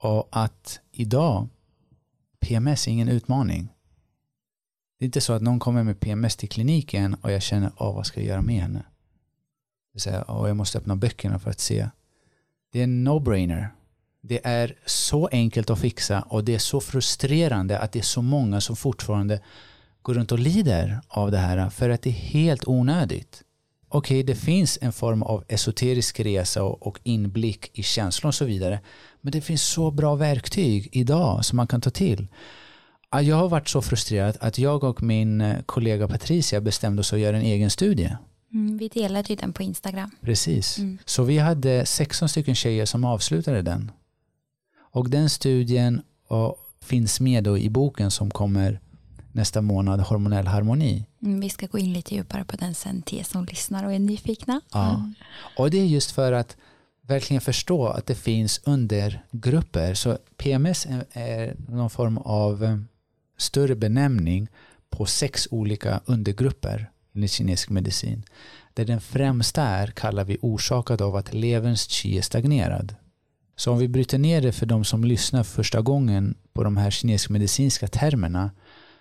och 0.00 0.28
att 0.30 0.80
idag 0.92 1.48
PMS 2.40 2.86
är 2.86 2.90
ingen 2.90 3.08
utmaning. 3.08 3.68
Det 4.98 5.04
är 5.04 5.06
inte 5.06 5.20
så 5.20 5.32
att 5.32 5.42
någon 5.42 5.58
kommer 5.58 5.82
med 5.82 6.00
PMS 6.00 6.36
till 6.36 6.48
kliniken 6.48 7.14
och 7.14 7.32
jag 7.32 7.42
känner, 7.42 7.68
oh, 7.68 7.94
vad 7.94 8.06
ska 8.06 8.20
jag 8.20 8.28
göra 8.28 8.42
med 8.42 8.62
henne? 8.62 8.84
Det 9.92 10.24
oh, 10.28 10.48
jag 10.48 10.56
måste 10.56 10.78
öppna 10.78 10.96
böckerna 10.96 11.38
för 11.38 11.50
att 11.50 11.60
se. 11.60 11.88
Det 12.72 12.78
är 12.78 12.84
en 12.84 13.08
no-brainer. 13.08 13.68
Det 14.22 14.40
är 14.46 14.74
så 14.86 15.26
enkelt 15.32 15.70
att 15.70 15.80
fixa 15.80 16.20
och 16.20 16.44
det 16.44 16.54
är 16.54 16.58
så 16.58 16.80
frustrerande 16.80 17.78
att 17.78 17.92
det 17.92 17.98
är 17.98 18.02
så 18.02 18.22
många 18.22 18.60
som 18.60 18.76
fortfarande 18.76 19.40
går 20.02 20.14
runt 20.14 20.32
och 20.32 20.38
lider 20.38 21.00
av 21.08 21.30
det 21.30 21.38
här 21.38 21.70
för 21.70 21.90
att 21.90 22.02
det 22.02 22.10
är 22.10 22.14
helt 22.14 22.68
onödigt. 22.68 23.42
Okej, 23.88 24.20
okay, 24.20 24.34
det 24.34 24.40
finns 24.40 24.78
en 24.82 24.92
form 24.92 25.22
av 25.22 25.44
esoterisk 25.48 26.20
resa 26.20 26.62
och 26.62 27.00
inblick 27.02 27.70
i 27.78 27.82
känslor 27.82 28.28
och 28.28 28.34
så 28.34 28.44
vidare. 28.44 28.80
Men 29.20 29.32
det 29.32 29.40
finns 29.40 29.62
så 29.62 29.90
bra 29.90 30.14
verktyg 30.14 30.88
idag 30.92 31.44
som 31.44 31.56
man 31.56 31.66
kan 31.66 31.80
ta 31.80 31.90
till. 31.90 32.28
Jag 33.10 33.36
har 33.36 33.48
varit 33.48 33.68
så 33.68 33.82
frustrerad 33.82 34.36
att 34.40 34.58
jag 34.58 34.84
och 34.84 35.02
min 35.02 35.40
eh, 35.40 35.62
kollega 35.66 36.08
Patricia 36.08 36.60
bestämde 36.60 37.00
oss 37.00 37.12
att 37.12 37.18
göra 37.18 37.36
en 37.36 37.42
egen 37.42 37.70
studie. 37.70 38.16
Mm, 38.52 38.78
vi 38.78 38.88
delade 38.88 39.28
ju 39.28 39.36
den 39.36 39.52
på 39.52 39.62
Instagram. 39.62 40.10
Precis. 40.20 40.78
Mm. 40.78 40.98
Så 41.04 41.22
vi 41.22 41.38
hade 41.38 41.86
16 41.86 42.28
stycken 42.28 42.54
tjejer 42.54 42.86
som 42.86 43.04
avslutade 43.04 43.62
den. 43.62 43.90
Och 44.78 45.10
den 45.10 45.30
studien 45.30 46.02
och, 46.28 46.58
finns 46.80 47.20
med 47.20 47.44
då 47.44 47.58
i 47.58 47.70
boken 47.70 48.10
som 48.10 48.30
kommer 48.30 48.80
nästa 49.32 49.60
månad, 49.60 50.00
Hormonell 50.00 50.46
harmoni. 50.46 51.06
Mm, 51.22 51.40
vi 51.40 51.50
ska 51.50 51.66
gå 51.66 51.78
in 51.78 51.92
lite 51.92 52.14
djupare 52.14 52.44
på 52.44 52.56
den 52.56 52.74
sen 52.74 53.02
till 53.02 53.18
er 53.18 53.22
som 53.22 53.44
lyssnar 53.44 53.84
och 53.84 53.92
är 53.92 53.98
nyfikna. 53.98 54.60
Ja. 54.72 54.94
Mm. 54.94 55.14
Och 55.56 55.70
det 55.70 55.78
är 55.78 55.84
just 55.84 56.10
för 56.10 56.32
att 56.32 56.56
verkligen 57.02 57.40
förstå 57.40 57.86
att 57.86 58.06
det 58.06 58.14
finns 58.14 58.60
undergrupper. 58.64 59.94
Så 59.94 60.18
PMS 60.36 60.86
är 61.12 61.56
någon 61.68 61.90
form 61.90 62.18
av 62.18 62.64
eh, 62.64 62.78
större 63.36 63.74
benämning 63.74 64.48
på 64.90 65.06
sex 65.06 65.48
olika 65.50 66.00
undergrupper 66.04 66.90
enligt 67.14 67.30
kinesisk 67.30 67.70
medicin. 67.70 68.22
Där 68.74 68.84
den 68.84 69.00
främsta 69.00 69.62
är 69.62 69.86
kallar 69.86 70.24
vi 70.24 70.38
orsakad 70.42 71.02
av 71.02 71.16
att 71.16 71.34
leverns 71.34 71.86
qi 71.86 72.18
är 72.18 72.22
stagnerad. 72.22 72.94
Så 73.56 73.72
om 73.72 73.78
vi 73.78 73.88
bryter 73.88 74.18
ner 74.18 74.42
det 74.42 74.52
för 74.52 74.66
de 74.66 74.84
som 74.84 75.04
lyssnar 75.04 75.42
första 75.42 75.80
gången 75.80 76.34
på 76.52 76.64
de 76.64 76.76
här 76.76 76.90
kinesisk 76.90 77.30
medicinska 77.30 77.88
termerna 77.88 78.50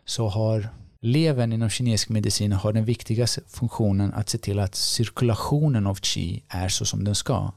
så 0.05 0.28
har 0.28 0.70
levern 1.01 1.53
inom 1.53 1.70
kinesisk 1.70 2.09
medicin 2.09 2.51
har 2.51 2.74
den 2.74 2.86
viktigaste 2.86 3.41
funktionen 3.47 4.14
att 4.14 4.30
se 4.30 4.38
till 4.38 4.59
att 4.59 4.76
cirkulationen 4.76 5.88
av 5.88 5.95
qi 5.95 6.43
är 6.47 6.70
så 6.70 6.86
som 6.86 7.03
den 7.03 7.16
ska. 7.16 7.51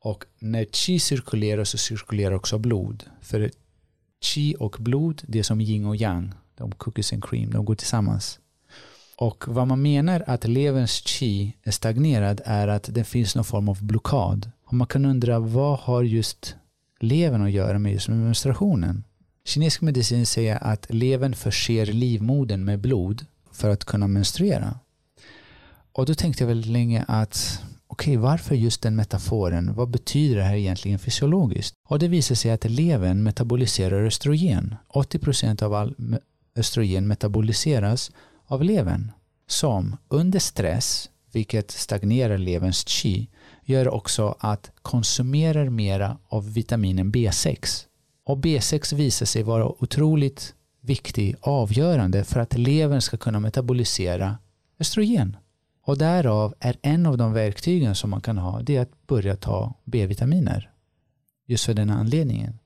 Och 0.00 0.24
när 0.38 0.64
qi 0.64 0.98
cirkulerar 0.98 1.64
så 1.64 1.78
cirkulerar 1.78 2.34
också 2.34 2.58
blod. 2.58 3.04
För 3.20 3.50
qi 4.22 4.54
och 4.58 4.76
blod, 4.78 5.22
det 5.26 5.38
är 5.38 5.42
som 5.42 5.60
yin 5.60 5.86
och 5.86 5.96
yang. 5.96 6.32
De 6.56 6.72
cookies 6.72 7.12
and 7.12 7.24
cream, 7.24 7.50
de 7.50 7.64
går 7.64 7.74
tillsammans. 7.74 8.38
Och 9.20 9.44
vad 9.48 9.66
man 9.66 9.82
menar 9.82 10.24
att 10.26 10.44
leverns 10.44 10.90
chi 10.90 11.54
är 11.62 11.70
stagnerad 11.70 12.40
är 12.44 12.68
att 12.68 12.94
det 12.94 13.04
finns 13.04 13.34
någon 13.34 13.44
form 13.44 13.68
av 13.68 13.84
blockad. 13.84 14.50
Och 14.64 14.74
man 14.74 14.86
kan 14.86 15.04
undra 15.04 15.38
vad 15.38 15.78
har 15.78 16.02
just 16.02 16.56
levern 17.00 17.42
att 17.42 17.50
göra 17.50 17.78
med 17.78 17.92
just 17.92 18.08
menstruationen? 18.08 19.04
Kinesisk 19.44 19.80
medicin 19.80 20.26
säger 20.26 20.64
att 20.64 20.86
levern 20.88 21.34
förser 21.34 21.86
livmodern 21.86 22.64
med 22.64 22.80
blod 22.80 23.26
för 23.52 23.70
att 23.70 23.84
kunna 23.84 24.06
menstruera. 24.06 24.78
Och 25.92 26.06
då 26.06 26.14
tänkte 26.14 26.42
jag 26.42 26.48
väldigt 26.48 26.72
länge 26.72 27.04
att 27.08 27.62
okej, 27.86 28.16
okay, 28.16 28.22
varför 28.22 28.54
just 28.54 28.82
den 28.82 28.96
metaforen? 28.96 29.74
Vad 29.74 29.90
betyder 29.90 30.36
det 30.36 30.42
här 30.42 30.56
egentligen 30.56 30.98
fysiologiskt? 30.98 31.74
Och 31.88 31.98
det 31.98 32.08
visar 32.08 32.34
sig 32.34 32.50
att 32.50 32.70
levern 32.70 33.22
metaboliserar 33.22 34.06
östrogen. 34.06 34.74
80% 34.88 35.62
av 35.62 35.74
all 35.74 35.94
östrogen 36.56 37.06
metaboliseras 37.06 38.10
av 38.48 38.64
levern 38.64 39.12
som 39.46 39.96
under 40.08 40.38
stress, 40.38 41.10
vilket 41.32 41.70
stagnerar 41.70 42.38
leverns 42.38 42.88
chi 42.88 43.28
gör 43.64 43.88
också 43.88 44.36
att 44.38 44.70
konsumerar 44.82 45.68
mera 45.68 46.18
av 46.28 46.52
vitaminen 46.52 47.12
B6. 47.12 47.84
Och 48.24 48.38
B6 48.38 48.94
visar 48.94 49.26
sig 49.26 49.42
vara 49.42 49.82
otroligt 49.82 50.54
viktig, 50.80 51.36
avgörande 51.40 52.24
för 52.24 52.40
att 52.40 52.58
levern 52.58 53.00
ska 53.00 53.16
kunna 53.16 53.40
metabolisera 53.40 54.38
östrogen. 54.80 55.36
Och 55.84 55.98
därav 55.98 56.54
är 56.60 56.76
en 56.82 57.06
av 57.06 57.18
de 57.18 57.32
verktygen 57.32 57.94
som 57.94 58.10
man 58.10 58.20
kan 58.20 58.38
ha 58.38 58.62
det 58.62 58.76
är 58.76 58.82
att 58.82 59.06
börja 59.06 59.36
ta 59.36 59.74
B-vitaminer. 59.84 60.70
Just 61.46 61.64
för 61.64 61.74
den 61.74 61.90
anledningen. 61.90 62.58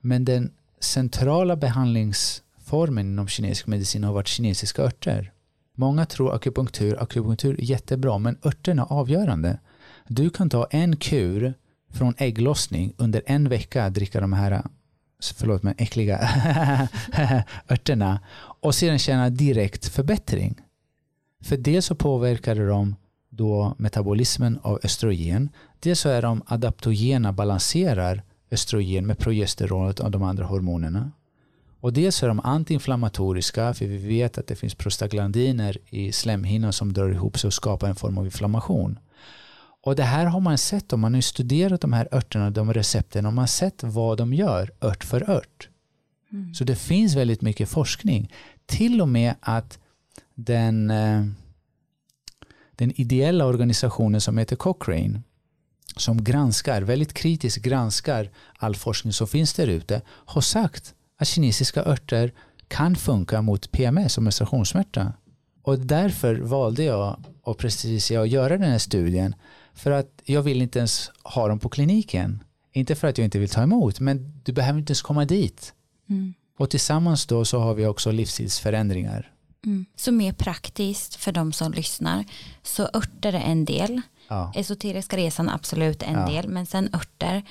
Men 0.00 0.24
den 0.24 0.52
centrala 0.80 1.56
behandlings 1.56 2.42
formen 2.74 3.06
inom 3.06 3.28
kinesisk 3.28 3.66
medicin 3.66 4.04
har 4.04 4.12
varit 4.12 4.28
kinesiska 4.28 4.82
örter. 4.82 5.32
Många 5.74 6.06
tror 6.06 6.34
akupunktur, 6.34 7.02
akupunktur 7.02 7.60
är 7.60 7.64
jättebra 7.64 8.18
men 8.18 8.38
örterna 8.44 8.82
är 8.82 8.92
avgörande. 8.92 9.58
Du 10.08 10.30
kan 10.30 10.50
ta 10.50 10.66
en 10.70 10.96
kur 10.96 11.54
från 11.92 12.14
ägglossning 12.18 12.94
under 12.96 13.22
en 13.26 13.48
vecka 13.48 13.90
dricka 13.90 14.20
de 14.20 14.32
här 14.32 14.62
förlåt 15.34 15.62
men 15.62 15.74
äckliga 15.78 16.18
örterna 17.68 18.20
och 18.62 18.74
sedan 18.74 18.98
känna 18.98 19.30
direkt 19.30 19.88
förbättring. 19.88 20.60
För 21.44 21.56
dels 21.56 21.86
så 21.86 21.94
påverkar 21.94 22.54
de 22.54 22.96
då 23.30 23.74
metabolismen 23.78 24.58
av 24.62 24.80
östrogen. 24.84 25.48
Dels 25.80 26.00
så 26.00 26.08
är 26.08 26.22
de 26.22 26.42
adaptogena, 26.46 27.32
balanserar 27.32 28.22
östrogen 28.50 29.06
med 29.06 29.18
progesteronet 29.18 30.00
och 30.00 30.10
de 30.10 30.22
andra 30.22 30.44
hormonerna. 30.44 31.10
Och 31.84 31.92
dels 31.92 32.22
är 32.22 32.28
de 32.28 32.40
antiinflammatoriska, 32.40 33.74
för 33.74 33.86
vi 33.86 33.96
vet 33.96 34.38
att 34.38 34.46
det 34.46 34.56
finns 34.56 34.74
prostaglandiner 34.74 35.78
i 35.90 36.12
slemhinnan 36.12 36.72
som 36.72 36.92
drar 36.92 37.10
ihop 37.10 37.38
sig 37.38 37.48
och 37.48 37.54
skapar 37.54 37.88
en 37.88 37.96
form 37.96 38.18
av 38.18 38.24
inflammation. 38.24 38.98
Och 39.82 39.96
det 39.96 40.02
här 40.02 40.26
har 40.26 40.40
man 40.40 40.58
sett 40.58 40.92
om 40.92 41.00
man 41.00 41.14
har 41.14 41.20
studerat 41.20 41.80
de 41.80 41.92
här 41.92 42.08
örterna, 42.12 42.50
de 42.50 42.72
recepten, 42.72 43.26
och 43.26 43.32
man 43.32 43.42
har 43.42 43.46
sett 43.46 43.82
vad 43.82 44.18
de 44.18 44.34
gör 44.34 44.70
ört 44.80 45.04
för 45.04 45.30
ört. 45.30 45.68
Mm. 46.32 46.54
Så 46.54 46.64
det 46.64 46.76
finns 46.76 47.14
väldigt 47.14 47.42
mycket 47.42 47.68
forskning. 47.68 48.32
Till 48.66 49.00
och 49.00 49.08
med 49.08 49.34
att 49.40 49.78
den, 50.34 50.90
eh, 50.90 51.24
den 52.76 53.00
ideella 53.00 53.46
organisationen 53.46 54.20
som 54.20 54.38
heter 54.38 54.56
Cochrane 54.56 55.22
som 55.96 56.24
granskar, 56.24 56.82
väldigt 56.82 57.14
kritiskt 57.14 57.62
granskar 57.62 58.30
all 58.56 58.76
forskning 58.76 59.12
som 59.12 59.26
finns 59.26 59.52
där 59.52 59.66
ute 59.66 60.02
har 60.06 60.40
sagt 60.40 60.94
att 61.24 61.28
kinesiska 61.28 61.84
örter 61.84 62.32
kan 62.68 62.96
funka 62.96 63.42
mot 63.42 63.70
PMS 63.72 64.16
och 64.16 64.22
menstruationssmärta. 64.22 65.12
Och 65.62 65.78
därför 65.78 66.34
valde 66.34 66.84
jag 66.84 67.24
och 67.42 67.58
precis 67.58 68.10
jag 68.10 68.22
att 68.22 68.28
göra 68.28 68.58
den 68.58 68.70
här 68.70 68.78
studien 68.78 69.34
för 69.74 69.90
att 69.90 70.22
jag 70.24 70.42
vill 70.42 70.62
inte 70.62 70.78
ens 70.78 71.10
ha 71.22 71.48
dem 71.48 71.58
på 71.58 71.68
kliniken. 71.68 72.44
Inte 72.72 72.94
för 72.94 73.08
att 73.08 73.18
jag 73.18 73.24
inte 73.24 73.38
vill 73.38 73.48
ta 73.48 73.62
emot, 73.62 74.00
men 74.00 74.40
du 74.44 74.52
behöver 74.52 74.78
inte 74.78 74.90
ens 74.90 75.02
komma 75.02 75.24
dit. 75.24 75.74
Mm. 76.10 76.34
Och 76.58 76.70
tillsammans 76.70 77.26
då 77.26 77.44
så 77.44 77.58
har 77.58 77.74
vi 77.74 77.86
också 77.86 78.10
livsstilsförändringar. 78.10 79.32
Mm. 79.66 79.86
Så 79.96 80.12
mer 80.12 80.32
praktiskt 80.32 81.14
för 81.14 81.32
de 81.32 81.52
som 81.52 81.72
lyssnar. 81.72 82.24
Så 82.62 82.88
örter 82.94 83.32
är 83.32 83.40
en 83.40 83.64
del. 83.64 84.00
Ja. 84.28 84.52
Esoteriska 84.54 85.16
resan 85.16 85.48
absolut 85.48 86.02
en 86.02 86.14
ja. 86.14 86.26
del. 86.26 86.48
Men 86.48 86.66
sen 86.66 86.94
örter, 86.94 87.42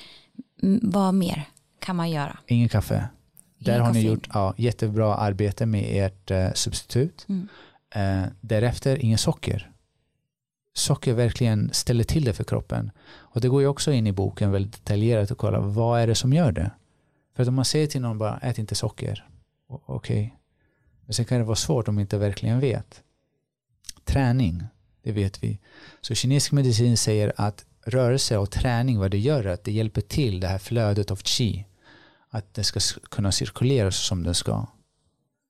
vad 0.82 1.14
mer 1.14 1.48
kan 1.80 1.96
man 1.96 2.10
göra? 2.10 2.38
Ingen 2.46 2.68
kaffe. 2.68 3.08
Där 3.64 3.80
har 3.80 3.92
ni 3.92 4.00
gjort 4.00 4.28
ja, 4.32 4.54
jättebra 4.56 5.14
arbete 5.14 5.66
med 5.66 6.06
ert 6.06 6.30
eh, 6.30 6.52
substitut. 6.52 7.26
Mm. 7.28 7.48
Eh, 7.94 8.28
därefter 8.40 9.04
ingen 9.04 9.18
socker. 9.18 9.70
Socker 10.74 11.12
verkligen 11.12 11.70
ställer 11.72 12.04
till 12.04 12.24
det 12.24 12.32
för 12.32 12.44
kroppen. 12.44 12.90
Och 13.06 13.40
det 13.40 13.48
går 13.48 13.60
ju 13.62 13.68
också 13.68 13.92
in 13.92 14.06
i 14.06 14.12
boken 14.12 14.50
väldigt 14.50 14.72
detaljerat 14.72 15.30
och 15.30 15.38
kolla 15.38 15.60
vad 15.60 16.00
är 16.00 16.06
det 16.06 16.14
som 16.14 16.32
gör 16.32 16.52
det. 16.52 16.70
För 17.36 17.42
att 17.42 17.48
om 17.48 17.54
man 17.54 17.64
säger 17.64 17.86
till 17.86 18.00
någon 18.00 18.18
bara 18.18 18.38
ät 18.38 18.58
inte 18.58 18.74
socker. 18.74 19.28
Okej. 19.68 19.86
Okay. 19.96 20.30
Men 21.06 21.14
sen 21.14 21.24
kan 21.24 21.38
det 21.38 21.44
vara 21.44 21.56
svårt 21.56 21.88
om 21.88 21.94
man 21.94 22.02
inte 22.02 22.18
verkligen 22.18 22.60
vet. 22.60 23.02
Träning. 24.04 24.62
Det 25.02 25.12
vet 25.12 25.42
vi. 25.42 25.58
Så 26.00 26.14
kinesisk 26.14 26.52
medicin 26.52 26.96
säger 26.96 27.32
att 27.36 27.64
rörelse 27.86 28.38
och 28.38 28.50
träning, 28.50 28.98
vad 28.98 29.10
det 29.10 29.18
gör 29.18 29.44
att 29.44 29.64
det 29.64 29.72
hjälper 29.72 30.00
till 30.00 30.40
det 30.40 30.46
här 30.46 30.58
flödet 30.58 31.10
av 31.10 31.16
qi. 31.16 31.66
Att 32.34 32.54
det 32.54 32.64
ska 32.64 32.80
kunna 33.10 33.32
cirkulera 33.32 33.90
som 33.90 34.22
det 34.22 34.34
ska. 34.34 34.66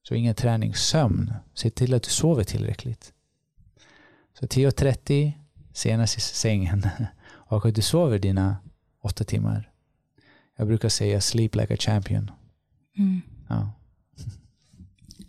Så 0.03 0.15
ingen 0.15 0.35
träning, 0.35 0.75
sömn. 0.75 1.35
Se 1.55 1.71
till 1.71 1.95
att 1.95 2.03
du 2.03 2.11
sover 2.11 2.45
tillräckligt. 2.45 3.13
Så 4.39 4.47
10.30 4.47 5.33
senast 5.73 6.19
i 6.19 6.21
sängen 6.21 6.89
och 7.27 7.67
att 7.67 7.75
du 7.75 7.83
sover 7.83 8.19
dina 8.19 8.57
åtta 9.03 9.25
timmar. 9.25 9.71
Jag 10.57 10.67
brukar 10.67 10.89
säga 10.89 11.21
sleep 11.21 11.55
like 11.55 11.75
a 11.75 11.77
champion. 11.81 12.31
Mm. 12.99 13.23
Ja. 13.49 13.71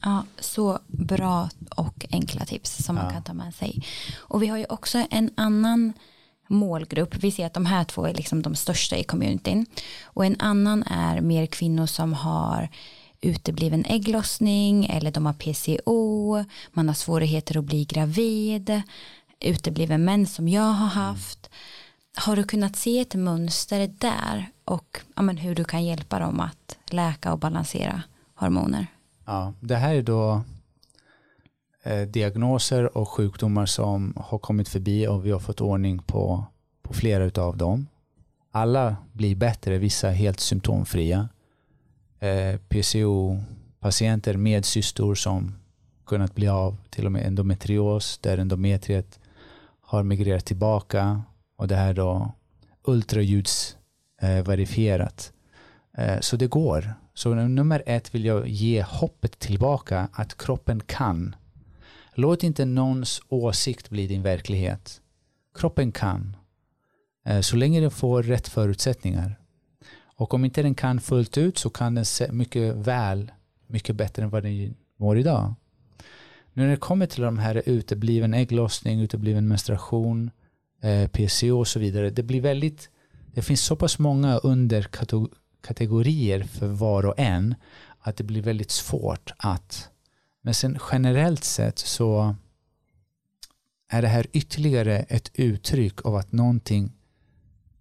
Ja, 0.02 0.26
så 0.40 0.80
bra 0.88 1.50
och 1.76 2.06
enkla 2.12 2.46
tips 2.46 2.84
som 2.86 2.96
man 2.96 3.06
Ja. 3.06 3.12
kan 3.12 3.24
ta 3.24 3.34
med 3.34 3.56
sig. 3.56 3.84
Och 4.18 4.44
vi 4.44 4.48
har 4.48 4.58
ju 4.58 4.66
också 4.66 5.06
en 5.12 5.30
annan 5.38 5.94
målgrupp. 6.48 7.16
Vi 7.16 7.32
ser 7.32 7.46
att 7.46 7.54
de 7.54 7.66
här 7.66 7.84
två 7.84 8.06
är 8.06 8.14
liksom 8.14 8.42
de 8.42 8.56
största 8.56 8.98
i 8.98 9.04
communityn. 9.04 9.66
Och 10.04 10.26
en 10.26 10.36
annan 10.40 10.84
är 10.84 11.22
mer 11.22 11.46
kvinnor 11.46 11.86
som 11.86 12.14
har 12.14 12.70
utebliven 13.22 13.86
ägglossning 13.86 14.86
eller 14.86 15.12
de 15.12 15.26
har 15.26 15.34
PCO, 15.34 16.44
man 16.74 16.88
har 16.88 16.96
svårigheter 16.96 17.58
att 17.58 17.64
bli 17.64 17.86
gravid, 17.86 18.82
utebliven 19.40 20.06
mens 20.06 20.36
som 20.36 20.48
jag 20.48 20.62
har 20.72 20.88
haft. 20.88 21.50
Har 22.18 22.36
du 22.36 22.44
kunnat 22.44 22.76
se 22.76 23.00
ett 23.00 23.16
mönster 23.16 23.88
där 23.98 24.50
och 24.66 25.00
ja, 25.16 25.22
men 25.22 25.38
hur 25.38 25.56
du 25.56 25.64
kan 25.64 25.86
hjälpa 25.86 26.20
dem 26.20 26.40
att 26.40 26.78
läka 26.90 27.32
och 27.32 27.40
balansera 27.40 28.02
hormoner? 28.36 28.88
Ja, 29.26 29.54
det 29.60 29.76
här 29.76 29.96
är 29.96 30.02
då 30.02 30.44
Eh, 31.86 32.02
diagnoser 32.02 32.98
och 32.98 33.10
sjukdomar 33.10 33.66
som 33.66 34.14
har 34.18 34.38
kommit 34.38 34.70
förbi 34.70 35.08
och 35.08 35.26
vi 35.26 35.32
har 35.32 35.40
fått 35.40 35.62
ordning 35.62 36.00
på, 36.00 36.46
på 36.82 36.94
flera 36.94 37.44
av 37.44 37.58
dem. 37.58 37.88
Alla 38.52 38.96
blir 39.14 39.36
bättre, 39.36 39.78
vissa 39.78 40.10
helt 40.10 40.40
symptomfria. 40.40 41.30
Eh, 42.20 42.60
PCO-patienter 42.70 44.38
med 44.38 44.66
cystor 44.66 45.16
som 45.16 45.56
kunnat 46.06 46.36
bli 46.36 46.48
av, 46.48 46.78
till 46.90 47.06
och 47.06 47.12
med 47.12 47.28
endometrios 47.28 48.18
där 48.18 48.38
endometriet 48.38 49.20
har 49.82 50.04
migrerat 50.04 50.46
tillbaka 50.46 51.22
och 51.58 51.68
det 51.68 51.76
här 51.76 51.94
då 51.94 52.32
ultraljudsverifierat. 52.84 55.32
Eh, 55.98 56.20
så 56.20 56.38
det 56.38 56.48
går. 56.48 56.94
Så 57.14 57.34
nummer 57.34 57.84
ett 57.86 58.16
vill 58.16 58.26
jag 58.26 58.48
ge 58.48 58.82
hoppet 58.82 59.40
tillbaka 59.40 60.08
att 60.12 60.38
kroppen 60.38 60.82
kan. 60.86 61.36
Låt 62.18 62.44
inte 62.44 62.66
någons 62.66 63.22
åsikt 63.30 63.90
bli 63.90 64.08
din 64.08 64.22
verklighet. 64.22 65.02
Kroppen 65.56 65.92
kan. 65.92 66.36
Eh, 67.26 67.42
så 67.42 67.56
länge 67.56 67.80
den 67.80 67.92
får 67.92 68.24
rätt 68.24 68.48
förutsättningar. 68.48 69.40
Och 70.16 70.34
om 70.34 70.46
inte 70.46 70.62
den 70.62 70.76
kan 70.76 71.02
fullt 71.02 71.38
ut 71.38 71.58
så 71.58 71.70
kan 71.70 71.96
den 71.96 72.06
se 72.06 72.32
mycket 72.32 72.76
väl, 72.76 73.32
mycket 73.68 73.96
bättre 73.96 74.24
än 74.24 74.30
vad 74.30 74.44
den 74.44 74.76
mår 74.98 75.18
idag. 75.18 75.54
Nu 76.54 76.64
när 76.64 76.72
det 76.72 76.78
kommer 76.78 77.06
till 77.06 77.22
de 77.22 77.38
här 77.38 77.62
utebliven 77.66 78.34
ägglossning, 78.34 79.02
utebliven 79.02 79.48
menstruation, 79.48 80.32
eh, 80.82 81.08
PCO 81.08 81.60
och 81.60 81.68
så 81.68 81.80
vidare. 81.80 82.10
Det 82.10 82.24
blir 82.24 82.42
väldigt, 82.42 82.90
det 83.34 83.42
finns 83.42 83.62
så 83.62 83.76
pass 83.76 84.00
många 84.00 84.38
underkategorier 84.38 86.44
för 86.44 86.68
var 86.68 87.06
och 87.06 87.20
en 87.20 87.56
att 88.00 88.18
det 88.18 88.24
blir 88.24 88.42
väldigt 88.42 88.72
svårt 88.72 89.34
att, 89.38 89.90
men 90.46 90.54
sen 90.54 90.78
generellt 90.92 91.44
sett 91.44 91.80
så 91.80 92.36
är 93.90 94.02
det 94.02 94.08
här 94.08 94.28
ytterligare 94.32 94.98
ett 94.98 95.32
uttryck 95.34 96.06
av 96.06 96.16
att 96.16 96.32
någonting 96.32 96.92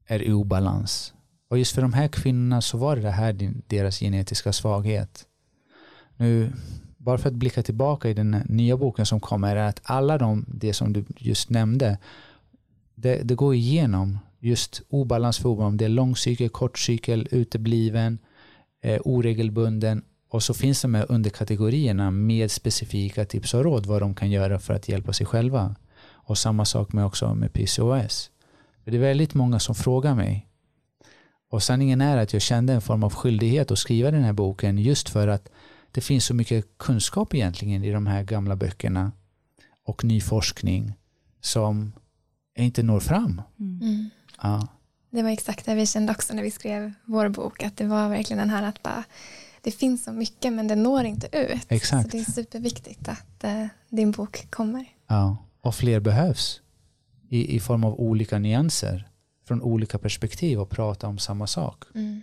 är 0.07 0.23
i 0.23 0.33
obalans. 0.33 1.15
Och 1.49 1.59
just 1.59 1.75
för 1.75 1.83
de 1.83 1.93
här 1.93 2.09
kvinnorna 2.09 2.61
så 2.61 2.79
var 2.79 2.97
det 2.97 3.11
här 3.11 3.53
deras 3.67 4.01
genetiska 4.01 4.53
svaghet. 4.53 5.27
Nu, 6.17 6.53
bara 6.97 7.19
för 7.19 7.29
att 7.29 7.35
blicka 7.35 7.63
tillbaka 7.63 8.09
i 8.09 8.15
den 8.15 8.31
nya 8.31 8.77
boken 8.77 9.07
som 9.07 9.21
kommer 9.21 9.57
är 9.57 9.69
att 9.69 9.81
alla 9.83 10.19
de, 10.19 10.45
det 10.49 10.73
som 10.73 10.93
du 10.93 11.05
just 11.17 11.51
nämnde, 11.51 11.99
det, 12.95 13.23
det 13.23 13.35
går 13.35 13.55
igenom 13.55 14.19
just 14.39 14.83
obalans 14.89 15.39
för 15.39 15.49
obalans. 15.49 15.79
Det 15.79 15.85
är 15.85 15.89
lång 15.89 16.17
cykel, 16.17 16.49
kort 16.49 16.79
cykel, 16.79 17.29
utebliven, 17.31 18.19
eh, 18.83 19.01
oregelbunden 19.05 20.05
och 20.35 20.43
så 20.43 20.55
finns 20.55 20.83
de 20.83 20.95
här 20.95 21.07
underkategorierna 21.09 22.11
med 22.11 22.51
specifika 22.51 23.25
tips 23.25 23.55
och 23.55 23.65
råd 23.65 23.87
vad 23.87 24.03
de 24.03 24.15
kan 24.15 24.31
göra 24.31 24.59
för 24.59 24.75
att 24.75 24.89
hjälpa 24.89 25.13
sig 25.13 25.27
själva. 25.27 25.77
Och 26.05 26.39
samma 26.39 26.65
sak 26.65 26.93
med 26.93 27.07
också 27.07 27.35
med 27.35 27.53
PCOS. 27.53 28.31
För 28.85 28.91
det 28.91 28.97
är 28.97 29.01
väldigt 29.01 29.35
många 29.35 29.59
som 29.59 29.75
frågar 29.75 30.15
mig. 30.15 30.47
Och 31.51 31.63
sanningen 31.63 32.01
är 32.01 32.17
att 32.17 32.33
jag 32.33 32.43
kände 32.43 32.73
en 32.73 32.81
form 32.81 33.05
av 33.05 33.15
skyldighet 33.15 33.71
att 33.71 33.79
skriva 33.79 34.11
den 34.11 34.23
här 34.23 34.33
boken 34.33 34.79
just 34.79 35.09
för 35.09 35.29
att 35.29 35.49
det 35.91 36.01
finns 36.01 36.25
så 36.25 36.35
mycket 36.35 36.79
kunskap 36.79 37.35
egentligen 37.35 37.85
i 37.85 37.93
de 37.93 38.07
här 38.07 38.23
gamla 38.23 38.57
böckerna 38.57 39.13
och 39.85 40.05
ny 40.05 40.21
forskning 40.21 40.93
som 41.41 41.93
inte 42.59 42.83
når 42.83 43.01
fram. 43.01 43.43
Mm. 43.61 44.11
Ja, 44.43 44.69
Det 45.11 45.23
var 45.23 45.31
exakt 45.31 45.67
det 45.67 45.75
vi 45.75 45.87
kände 45.87 46.13
också 46.13 46.35
när 46.35 46.43
vi 46.43 46.51
skrev 46.51 46.93
vår 47.05 47.29
bok, 47.29 47.63
att 47.63 47.77
det 47.77 47.87
var 47.87 48.09
verkligen 48.09 48.39
den 48.39 48.51
här 48.51 48.63
att 48.63 48.83
bara, 48.83 49.05
det 49.65 49.71
finns 49.71 50.05
så 50.05 50.13
mycket 50.13 50.53
men 50.53 50.69
det 50.69 50.77
når 50.77 51.05
inte 51.05 51.29
ut. 51.33 51.67
Exakt. 51.69 52.11
Så 52.11 52.17
det 52.17 52.23
är 52.23 52.33
superviktigt 52.33 53.09
att 53.09 53.45
eh, 53.45 53.67
din 53.89 54.11
bok 54.11 54.51
kommer. 54.51 54.87
ja. 55.07 55.37
Och 55.61 55.75
fler 55.75 56.01
behövs 56.01 56.61
i, 57.29 57.57
i 57.57 57.61
form 57.61 57.85
av 57.85 58.01
olika 58.01 58.39
nyanser 58.39 59.09
från 59.49 59.63
olika 59.63 59.99
perspektiv 59.99 60.61
och 60.61 60.71
prata 60.71 61.07
om 61.07 61.19
samma 61.19 61.47
sak. 61.47 61.85
Mm. 61.95 62.23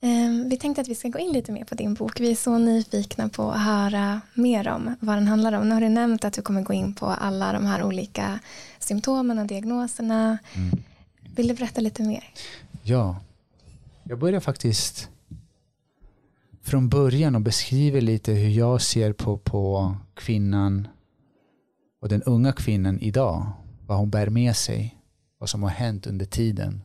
Eh, 0.00 0.48
vi 0.50 0.56
tänkte 0.56 0.80
att 0.80 0.88
vi 0.88 0.94
ska 0.94 1.08
gå 1.08 1.18
in 1.18 1.32
lite 1.32 1.52
mer 1.52 1.64
på 1.64 1.74
din 1.74 1.94
bok. 1.94 2.20
Vi 2.20 2.30
är 2.30 2.34
så 2.34 2.58
nyfikna 2.58 3.28
på 3.28 3.50
att 3.50 3.60
höra 3.60 4.20
mer 4.34 4.68
om 4.68 4.94
vad 5.00 5.16
den 5.16 5.28
handlar 5.28 5.52
om. 5.52 5.68
Nu 5.68 5.74
har 5.74 5.80
du 5.80 5.88
nämnt 5.88 6.24
att 6.24 6.32
du 6.32 6.42
kommer 6.42 6.62
gå 6.62 6.72
in 6.72 6.94
på 6.94 7.06
alla 7.06 7.52
de 7.52 7.66
här 7.66 7.82
olika 7.82 8.38
symptomen 8.78 9.38
och 9.38 9.46
diagnoserna. 9.46 10.38
Mm. 10.54 10.82
Vill 11.36 11.48
du 11.48 11.54
berätta 11.54 11.80
lite 11.80 12.02
mer? 12.02 12.24
Ja, 12.82 13.16
jag 14.04 14.18
börjar 14.18 14.40
faktiskt 14.40 15.08
från 16.66 16.88
början 16.88 17.34
och 17.34 17.40
beskriver 17.40 18.00
lite 18.00 18.32
hur 18.32 18.48
jag 18.48 18.82
ser 18.82 19.12
på, 19.12 19.38
på 19.38 19.94
kvinnan 20.14 20.88
och 22.00 22.08
den 22.08 22.22
unga 22.22 22.52
kvinnan 22.52 23.00
idag. 23.00 23.52
Vad 23.86 23.98
hon 23.98 24.10
bär 24.10 24.28
med 24.28 24.56
sig, 24.56 24.98
vad 25.38 25.48
som 25.48 25.62
har 25.62 25.70
hänt 25.70 26.06
under 26.06 26.26
tiden. 26.26 26.82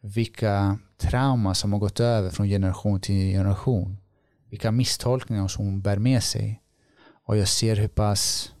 Vilka 0.00 0.78
trauma 0.96 1.54
som 1.54 1.72
har 1.72 1.80
gått 1.80 2.00
över 2.00 2.30
från 2.30 2.48
generation 2.48 3.00
till 3.00 3.32
generation. 3.32 3.96
Vilka 4.50 4.70
misstolkningar 4.70 5.48
som 5.48 5.64
hon 5.64 5.80
bär 5.80 5.98
med 5.98 6.22
sig. 6.22 6.62
Och 7.24 7.36
jag 7.36 7.48
ser 7.48 7.76
hur 7.76 7.88
pass, 7.88 8.52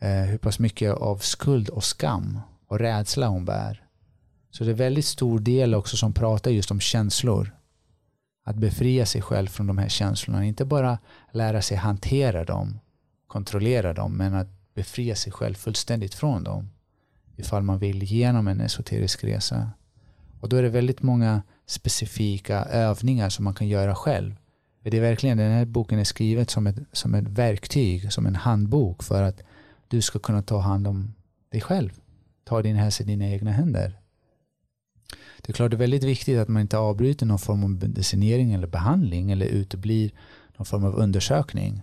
eh, 0.00 0.22
hur 0.22 0.38
pass 0.38 0.58
mycket 0.58 0.94
av 0.94 1.18
skuld 1.18 1.68
och 1.68 1.84
skam 1.84 2.40
och 2.66 2.78
rädsla 2.78 3.26
hon 3.26 3.44
bär. 3.44 3.86
Så 4.50 4.64
det 4.64 4.70
är 4.70 4.74
väldigt 4.74 5.06
stor 5.06 5.38
del 5.38 5.74
också 5.74 5.96
som 5.96 6.12
pratar 6.12 6.50
just 6.50 6.70
om 6.70 6.80
känslor. 6.80 7.54
Att 8.44 8.56
befria 8.56 9.06
sig 9.06 9.22
själv 9.22 9.46
från 9.46 9.66
de 9.66 9.78
här 9.78 9.88
känslorna. 9.88 10.44
Inte 10.44 10.64
bara 10.64 10.98
lära 11.32 11.62
sig 11.62 11.76
hantera 11.76 12.44
dem, 12.44 12.78
kontrollera 13.26 13.92
dem, 13.92 14.16
men 14.16 14.34
att 14.34 14.74
befria 14.74 15.14
sig 15.14 15.32
själv 15.32 15.54
fullständigt 15.54 16.14
från 16.14 16.44
dem. 16.44 16.70
Ifall 17.36 17.62
man 17.62 17.78
vill 17.78 18.02
genom 18.02 18.48
en 18.48 18.60
esoterisk 18.60 19.24
resa. 19.24 19.70
Och 20.40 20.48
då 20.48 20.56
är 20.56 20.62
det 20.62 20.68
väldigt 20.68 21.02
många 21.02 21.42
specifika 21.66 22.64
övningar 22.64 23.28
som 23.28 23.44
man 23.44 23.54
kan 23.54 23.68
göra 23.68 23.94
själv. 23.94 24.34
För 24.82 24.90
det 24.90 24.96
är 24.96 25.00
verkligen, 25.00 25.38
den 25.38 25.52
här 25.52 25.64
boken 25.64 25.98
är 25.98 26.04
skriven 26.04 26.46
som 26.46 26.66
ett, 26.66 26.76
som 26.92 27.14
ett 27.14 27.28
verktyg, 27.28 28.12
som 28.12 28.26
en 28.26 28.36
handbok 28.36 29.02
för 29.02 29.22
att 29.22 29.42
du 29.88 30.02
ska 30.02 30.18
kunna 30.18 30.42
ta 30.42 30.58
hand 30.58 30.86
om 30.86 31.14
dig 31.48 31.60
själv. 31.60 32.00
Ta 32.44 32.62
din 32.62 32.76
hälsa 32.76 33.02
i 33.02 33.06
dina 33.06 33.26
egna 33.28 33.52
händer. 33.52 33.98
Det 35.42 35.50
är 35.50 35.52
klart 35.52 35.70
det 35.70 35.76
är 35.76 35.78
väldigt 35.78 36.04
viktigt 36.04 36.38
att 36.38 36.48
man 36.48 36.62
inte 36.62 36.78
avbryter 36.78 37.26
någon 37.26 37.38
form 37.38 37.64
av 37.64 37.70
medicinering 37.70 38.52
eller 38.52 38.66
behandling 38.66 39.30
eller 39.30 39.46
uteblir 39.46 40.10
någon 40.56 40.66
form 40.66 40.84
av 40.84 40.94
undersökning. 40.94 41.82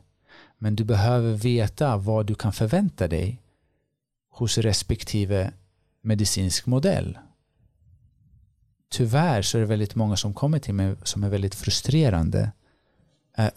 Men 0.57 0.76
du 0.76 0.84
behöver 0.84 1.34
veta 1.34 1.97
vad 1.97 2.26
du 2.26 2.36
kan 2.36 2.53
förvänta 2.53 3.07
dig 3.07 3.41
hos 4.30 4.57
respektive 4.57 5.51
medicinsk 6.01 6.65
modell. 6.65 7.17
Tyvärr 8.91 9.41
så 9.41 9.57
är 9.57 9.61
det 9.61 9.67
väldigt 9.67 9.95
många 9.95 10.15
som 10.15 10.34
kommer 10.34 10.59
till 10.59 10.74
mig 10.74 10.95
som 11.03 11.24
är 11.24 11.30
väldigt 11.30 11.55
frustrerande 11.55 12.51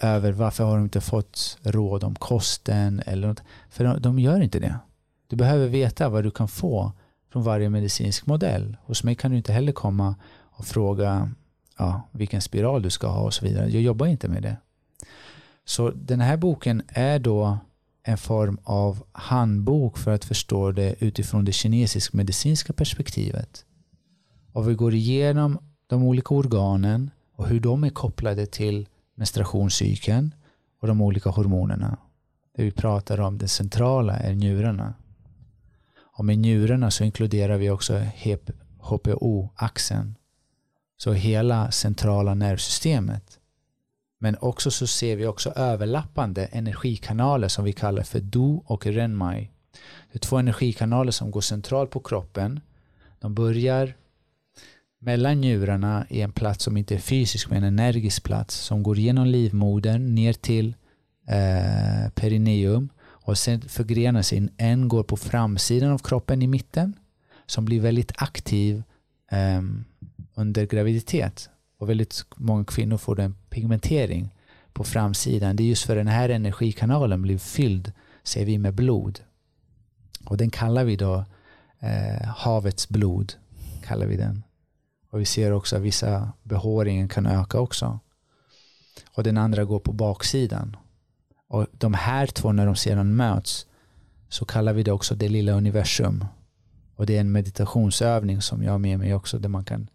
över 0.00 0.32
varför 0.32 0.64
har 0.64 0.76
de 0.76 0.84
inte 0.84 1.00
fått 1.00 1.58
råd 1.62 2.04
om 2.04 2.14
kosten 2.14 3.02
eller 3.06 3.28
något. 3.28 3.42
För 3.70 3.84
de, 3.84 4.02
de 4.02 4.18
gör 4.18 4.40
inte 4.40 4.58
det. 4.58 4.78
Du 5.26 5.36
behöver 5.36 5.68
veta 5.68 6.08
vad 6.08 6.24
du 6.24 6.30
kan 6.30 6.48
få 6.48 6.92
från 7.34 7.42
varje 7.42 7.70
medicinsk 7.70 8.26
modell. 8.26 8.76
Hos 8.84 9.04
mig 9.04 9.14
kan 9.14 9.30
du 9.30 9.36
inte 9.36 9.52
heller 9.52 9.72
komma 9.72 10.14
och 10.40 10.64
fråga 10.64 11.30
ja, 11.78 12.02
vilken 12.10 12.40
spiral 12.40 12.82
du 12.82 12.90
ska 12.90 13.06
ha 13.06 13.20
och 13.20 13.34
så 13.34 13.44
vidare. 13.44 13.68
Jag 13.68 13.82
jobbar 13.82 14.06
inte 14.06 14.28
med 14.28 14.42
det. 14.42 14.56
Så 15.64 15.90
den 15.90 16.20
här 16.20 16.36
boken 16.36 16.82
är 16.88 17.18
då 17.18 17.58
en 18.02 18.18
form 18.18 18.58
av 18.64 19.04
handbok 19.12 19.98
för 19.98 20.14
att 20.14 20.24
förstå 20.24 20.72
det 20.72 20.94
utifrån 20.98 21.44
det 21.44 21.52
kinesisk-medicinska 21.52 22.72
perspektivet. 22.72 23.64
Och 24.52 24.68
vi 24.68 24.74
går 24.74 24.94
igenom 24.94 25.58
de 25.86 26.02
olika 26.02 26.34
organen 26.34 27.10
och 27.36 27.48
hur 27.48 27.60
de 27.60 27.84
är 27.84 27.90
kopplade 27.90 28.46
till 28.46 28.88
menstruationscykeln 29.14 30.34
och 30.80 30.88
de 30.88 31.00
olika 31.00 31.30
hormonerna. 31.30 31.96
Det 32.56 32.62
vi 32.62 32.70
pratar 32.70 33.20
om, 33.20 33.38
det 33.38 33.48
centrala, 33.48 34.16
är 34.16 34.34
njurarna. 34.34 34.94
Och 36.16 36.24
med 36.24 36.38
njurarna 36.38 36.90
så 36.90 37.04
inkluderar 37.04 37.56
vi 37.56 37.70
också 37.70 38.06
HPO-axeln. 38.78 40.14
Så 40.96 41.12
hela 41.12 41.70
centrala 41.70 42.34
nervsystemet. 42.34 43.38
Men 44.18 44.36
också 44.40 44.70
så 44.70 44.86
ser 44.86 45.16
vi 45.16 45.26
också 45.26 45.50
överlappande 45.50 46.44
energikanaler 46.44 47.48
som 47.48 47.64
vi 47.64 47.72
kallar 47.72 48.02
för 48.02 48.20
Do 48.20 48.62
och 48.66 48.86
Renmai. 48.86 49.50
Det 50.12 50.16
är 50.16 50.18
två 50.18 50.38
energikanaler 50.38 51.12
som 51.12 51.30
går 51.30 51.40
centralt 51.40 51.90
på 51.90 52.00
kroppen. 52.00 52.60
De 53.18 53.34
börjar 53.34 53.94
mellan 54.98 55.40
njurarna 55.40 56.06
i 56.10 56.20
en 56.20 56.32
plats 56.32 56.64
som 56.64 56.76
inte 56.76 56.94
är 56.94 56.98
fysisk 56.98 57.50
men 57.50 57.64
en 57.64 57.78
energisk 57.78 58.22
plats 58.22 58.54
som 58.54 58.82
går 58.82 58.98
genom 58.98 59.26
livmodern 59.26 60.14
ner 60.14 60.32
till 60.32 60.74
eh, 61.28 62.10
perineum 62.14 62.88
och 63.24 63.38
sen 63.38 63.60
förgrenar 63.60 64.22
sig. 64.22 64.48
En 64.56 64.88
går 64.88 65.02
på 65.02 65.16
framsidan 65.16 65.92
av 65.92 65.98
kroppen 65.98 66.42
i 66.42 66.46
mitten 66.46 66.94
som 67.46 67.64
blir 67.64 67.80
väldigt 67.80 68.12
aktiv 68.16 68.82
um, 69.58 69.84
under 70.34 70.66
graviditet 70.66 71.50
och 71.78 71.90
väldigt 71.90 72.24
många 72.36 72.64
kvinnor 72.64 72.96
får 72.96 73.20
en 73.20 73.34
pigmentering 73.50 74.34
på 74.72 74.84
framsidan. 74.84 75.56
Det 75.56 75.62
är 75.62 75.64
just 75.64 75.86
för 75.86 75.96
den 75.96 76.06
här 76.06 76.28
energikanalen 76.28 77.22
blir 77.22 77.38
fylld, 77.38 77.92
ser 78.22 78.44
vi, 78.44 78.58
med 78.58 78.74
blod. 78.74 79.20
Och 80.24 80.36
den 80.36 80.50
kallar 80.50 80.84
vi 80.84 80.96
då 80.96 81.24
eh, 81.78 82.26
havets 82.26 82.88
blod. 82.88 83.32
kallar 83.84 84.06
vi 84.06 84.16
den. 84.16 84.42
Och 85.10 85.20
vi 85.20 85.24
ser 85.24 85.52
också 85.52 85.76
att 85.76 85.82
vissa 85.82 86.32
behåringen 86.42 87.08
kan 87.08 87.26
öka 87.26 87.58
också. 87.60 87.98
Och 89.10 89.22
den 89.22 89.38
andra 89.38 89.64
går 89.64 89.78
på 89.78 89.92
baksidan. 89.92 90.76
Och 91.48 91.66
de 91.72 91.94
här 91.94 92.26
två 92.26 92.52
när 92.52 92.66
de 92.66 92.76
sedan 92.76 93.16
möts 93.16 93.66
så 94.28 94.44
kallar 94.44 94.72
vi 94.72 94.82
det 94.82 94.92
också 94.92 95.14
det 95.14 95.28
lilla 95.28 95.52
universum. 95.52 96.24
Och 96.96 97.06
det 97.06 97.16
är 97.16 97.20
en 97.20 97.32
meditationsövning 97.32 98.42
som 98.42 98.62
jag 98.62 98.72
har 98.72 98.78
med 98.78 98.98
mig 98.98 99.14
också 99.14 99.38
där 99.38 99.48
man 99.48 99.64
kan 99.64 99.88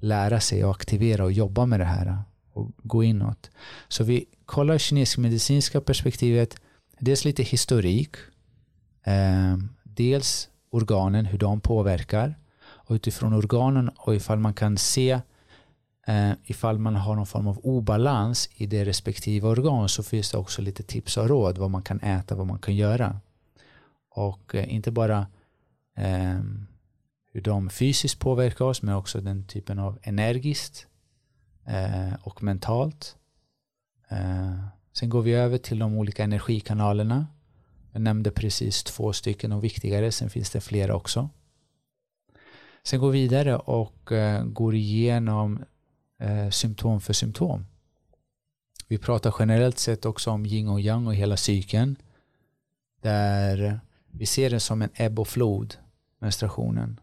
lära 0.00 0.40
sig 0.40 0.64
och 0.64 0.70
aktivera 0.70 1.24
och 1.24 1.32
jobba 1.32 1.66
med 1.66 1.80
det 1.80 1.84
här 1.84 2.18
och 2.52 2.70
gå 2.76 3.04
inåt. 3.04 3.50
Så 3.88 4.04
vi 4.04 4.24
kollar 4.44 4.78
kinesisk 4.78 5.18
medicinska 5.18 5.80
perspektivet, 5.80 6.56
dels 6.98 7.24
lite 7.24 7.42
historik, 7.42 8.16
eh, 9.04 9.56
dels 9.82 10.48
organen, 10.70 11.26
hur 11.26 11.38
de 11.38 11.60
påverkar 11.60 12.34
och 12.62 12.94
utifrån 12.94 13.32
organen 13.32 13.88
och 13.88 14.14
ifall 14.14 14.38
man 14.38 14.54
kan 14.54 14.76
se 14.76 15.20
eh, 16.06 16.32
ifall 16.44 16.78
man 16.78 16.96
har 16.96 17.14
någon 17.16 17.26
form 17.26 17.46
av 17.46 17.58
obalans 17.62 18.50
i 18.56 18.66
det 18.66 18.84
respektive 18.84 19.48
organ 19.48 19.88
så 19.88 20.02
finns 20.02 20.30
det 20.30 20.38
också 20.38 20.62
lite 20.62 20.82
tips 20.82 21.16
och 21.16 21.28
råd 21.28 21.58
vad 21.58 21.70
man 21.70 21.82
kan 21.82 22.00
äta, 22.00 22.34
vad 22.34 22.46
man 22.46 22.58
kan 22.58 22.76
göra. 22.76 23.20
Och 24.10 24.54
eh, 24.54 24.74
inte 24.74 24.90
bara 24.90 25.26
eh, 25.96 26.40
hur 27.32 27.40
de 27.40 27.70
fysiskt 27.70 28.18
påverkar 28.18 28.64
oss 28.64 28.82
men 28.82 28.94
också 28.94 29.20
den 29.20 29.44
typen 29.44 29.78
av 29.78 29.98
energiskt 30.02 30.86
eh, 31.66 32.14
och 32.22 32.42
mentalt. 32.42 33.16
Eh, 34.08 34.64
sen 34.92 35.08
går 35.08 35.22
vi 35.22 35.34
över 35.34 35.58
till 35.58 35.78
de 35.78 35.98
olika 35.98 36.24
energikanalerna. 36.24 37.26
Jag 37.92 38.02
nämnde 38.02 38.30
precis 38.30 38.84
två 38.84 39.12
stycken 39.12 39.52
och 39.52 39.64
viktigare, 39.64 40.12
sen 40.12 40.30
finns 40.30 40.50
det 40.50 40.60
flera 40.60 40.94
också. 40.94 41.28
Sen 42.82 43.00
går 43.00 43.10
vi 43.10 43.22
vidare 43.22 43.56
och 43.56 44.12
eh, 44.12 44.44
går 44.44 44.74
igenom 44.74 45.64
eh, 46.18 46.50
symptom 46.50 47.00
för 47.00 47.12
symptom. 47.12 47.66
Vi 48.88 48.98
pratar 48.98 49.34
generellt 49.38 49.78
sett 49.78 50.04
också 50.04 50.30
om 50.30 50.46
yin 50.46 50.68
och 50.68 50.80
yang 50.80 51.06
och 51.06 51.14
hela 51.14 51.36
cykeln. 51.36 51.96
Där 53.02 53.80
vi 54.10 54.26
ser 54.26 54.50
det 54.50 54.60
som 54.60 54.82
en 54.82 54.90
ebb 54.94 55.20
och 55.20 55.28
flod, 55.28 55.76
menstruationen. 56.18 57.00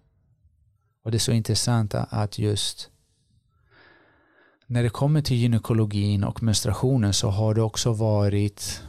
Och 1.04 1.12
det 1.12 1.18
är 1.18 1.20
så 1.20 1.32
intressant 1.32 1.94
att 1.96 2.40
just 2.40 2.90
när 4.68 4.84
det 4.84 4.90
kommer 4.90 5.22
till 5.22 5.38
gynekologin 5.38 6.24
och 6.24 6.44
menstruationen 6.44 7.14
så 7.14 7.30
har 7.30 7.54
det 7.54 7.62
också 7.62 7.94
varit 7.94 8.84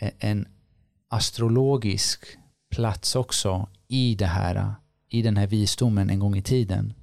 e- 0.00 0.12
en 0.18 0.48
astrologisk 1.08 2.24
plats 2.70 3.16
också 3.16 3.68
i 3.88 4.14
det 4.14 4.26
här 4.26 4.74
i 5.08 5.22
den 5.22 5.36
här 5.36 5.46
visdomen 5.46 6.10
en 6.10 6.18
gång 6.18 6.36
i 6.36 6.42
tiden 6.42 6.94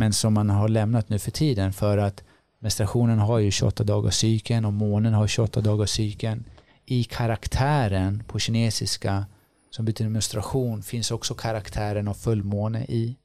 men 0.00 0.12
som 0.12 0.34
man 0.34 0.50
har 0.50 0.68
lämnat 0.68 1.08
nu 1.08 1.18
för 1.18 1.30
tiden 1.30 1.72
för 1.72 1.98
att 1.98 2.24
menstruationen 2.58 3.18
har 3.18 3.38
ju 3.38 3.50
28 3.50 3.84
dagars 3.84 4.14
cykeln 4.14 4.64
och 4.64 4.72
månen 4.72 5.14
har 5.14 5.26
28 5.26 5.60
dagars 5.60 5.90
cykeln 5.90 6.44
i 6.84 7.04
karaktären 7.04 8.22
på 8.26 8.38
kinesiska 8.38 9.26
som 9.70 9.84
betyder 9.84 10.10
menstruation 10.10 10.82
finns 10.82 11.10
också 11.10 11.34
karaktären 11.34 12.08
av 12.08 12.14
fullmåne 12.14 12.84
i 12.84 13.16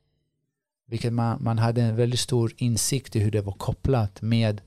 vilket 0.88 1.14
man, 1.14 1.44
man 1.44 1.58
hade 1.58 1.82
en 1.82 1.96
väldigt 1.96 2.20
stor 2.20 2.54
insikt 2.58 3.16
i 3.16 3.20
hur 3.20 3.32
det 3.32 3.42
var 3.42 3.54
kopplat 3.54 4.22
med 4.22 4.62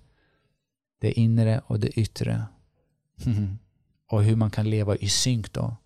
det 1.01 1.13
inre 1.13 1.61
och 1.67 1.81
det 1.81 1.89
yttre. 1.89 2.43
och 4.11 4.23
hur 4.23 4.37
man 4.37 4.51
kan 4.51 4.71
leva 4.71 4.97
i 4.97 5.09
synk 5.09 5.53
då. 5.53 5.77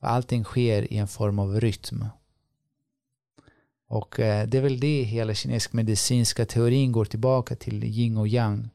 Allting 0.00 0.44
sker 0.44 0.92
i 0.92 0.96
en 0.96 1.08
form 1.08 1.38
av 1.38 1.60
rytm. 1.60 2.04
Och 3.88 4.20
eh, 4.20 4.48
det 4.48 4.58
är 4.58 4.62
väl 4.62 4.80
det 4.80 5.02
hela 5.02 5.34
kinesisk 5.34 5.72
medicinska 5.72 6.46
teorin 6.46 6.92
går 6.92 7.04
tillbaka 7.04 7.56
till 7.56 7.84
yin 7.84 8.16
och 8.16 8.28
yang. 8.28 8.68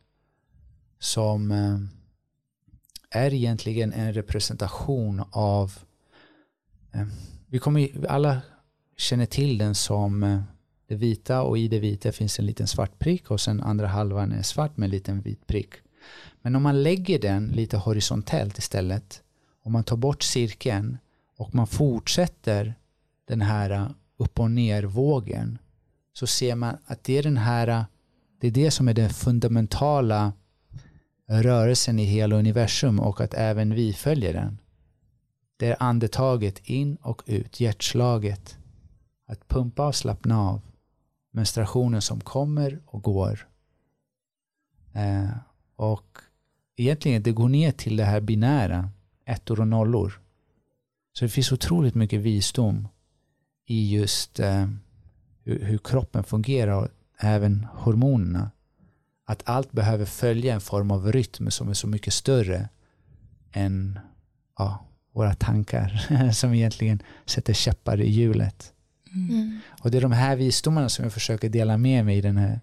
Som 0.99 1.51
eh, 1.51 1.79
är 3.09 3.33
egentligen 3.33 3.93
en 3.93 4.13
representation 4.13 5.23
av 5.31 5.73
eh, 6.93 7.07
vi 7.47 7.59
kommer 7.59 8.07
alla 8.07 8.41
känner 8.97 9.25
till 9.25 9.57
den 9.57 9.75
som 9.75 10.43
det 10.87 10.95
vita 10.95 11.41
och 11.41 11.57
i 11.57 11.67
det 11.67 11.79
vita 11.79 12.11
finns 12.11 12.39
en 12.39 12.45
liten 12.45 12.67
svart 12.67 12.99
prick 12.99 13.31
och 13.31 13.41
sen 13.41 13.61
andra 13.61 13.87
halvan 13.87 14.31
är 14.31 14.41
svart 14.41 14.77
med 14.77 14.87
en 14.87 14.91
liten 14.91 15.21
vit 15.21 15.47
prick. 15.47 15.69
Men 16.41 16.55
om 16.55 16.63
man 16.63 16.83
lägger 16.83 17.19
den 17.19 17.47
lite 17.47 17.77
horisontellt 17.77 18.57
istället 18.57 19.21
om 19.63 19.71
man 19.71 19.83
tar 19.83 19.97
bort 19.97 20.23
cirkeln 20.23 20.97
och 21.37 21.55
man 21.55 21.67
fortsätter 21.67 22.75
den 23.27 23.41
här 23.41 23.93
upp 24.17 24.39
och 24.39 24.51
ner 24.51 24.83
vågen 24.83 25.57
så 26.13 26.27
ser 26.27 26.55
man 26.55 26.77
att 26.85 27.03
det 27.03 27.17
är 27.17 27.23
den 27.23 27.37
här 27.37 27.85
det 28.39 28.47
är 28.47 28.51
det 28.51 28.71
som 28.71 28.87
är 28.87 28.93
den 28.93 29.09
fundamentala 29.09 30.33
rörelsen 31.27 31.99
i 31.99 32.03
hela 32.03 32.35
universum 32.35 32.99
och 32.99 33.21
att 33.21 33.33
även 33.33 33.73
vi 33.73 33.93
följer 33.93 34.33
den. 34.33 34.57
Det 35.57 35.67
är 35.67 35.75
andetaget 35.79 36.69
in 36.69 36.95
och 36.95 37.23
ut, 37.25 37.59
hjärtslaget. 37.59 38.57
Att 39.25 39.47
pumpa 39.47 39.87
och 39.87 39.95
slappna 39.95 40.41
av 40.41 40.61
menstruationen 41.31 42.01
som 42.01 42.21
kommer 42.21 42.79
och 42.85 43.03
går. 43.03 43.47
Eh, 44.93 45.29
och 45.75 46.17
egentligen 46.75 47.23
det 47.23 47.31
går 47.31 47.49
ner 47.49 47.71
till 47.71 47.97
det 47.97 48.05
här 48.05 48.21
binära, 48.21 48.89
ettor 49.25 49.59
och 49.59 49.67
nollor. 49.67 50.21
Så 51.13 51.25
det 51.25 51.29
finns 51.29 51.51
otroligt 51.51 51.95
mycket 51.95 52.21
visdom 52.21 52.87
i 53.65 53.95
just 53.95 54.39
eh, 54.39 54.67
hur, 55.43 55.59
hur, 55.59 55.77
kroppen 55.77 56.23
fungerar 56.23 56.73
och 56.73 56.87
även 57.19 57.67
hormonerna. 57.73 58.51
Att 59.25 59.41
allt 59.45 59.71
behöver 59.71 60.05
följa 60.05 60.53
en 60.53 60.61
form 60.61 60.91
av 60.91 61.11
rytm 61.11 61.51
som 61.51 61.69
är 61.69 61.73
så 61.73 61.87
mycket 61.87 62.13
större 62.13 62.69
än 63.51 63.99
ja, 64.57 64.85
våra 65.13 65.33
tankar 65.35 66.07
som 66.33 66.53
egentligen 66.53 67.03
sätter 67.25 67.53
käppar 67.53 68.01
i 68.01 68.09
hjulet. 68.09 68.73
Mm. 69.13 69.59
Och 69.81 69.91
det 69.91 69.97
är 69.97 70.01
de 70.01 70.11
här 70.11 70.35
visdomarna 70.35 70.89
som 70.89 71.03
jag 71.03 71.13
försöker 71.13 71.49
dela 71.49 71.77
med 71.77 72.05
mig 72.05 72.17
i 72.17 72.21
den 72.21 72.37
här, 72.37 72.61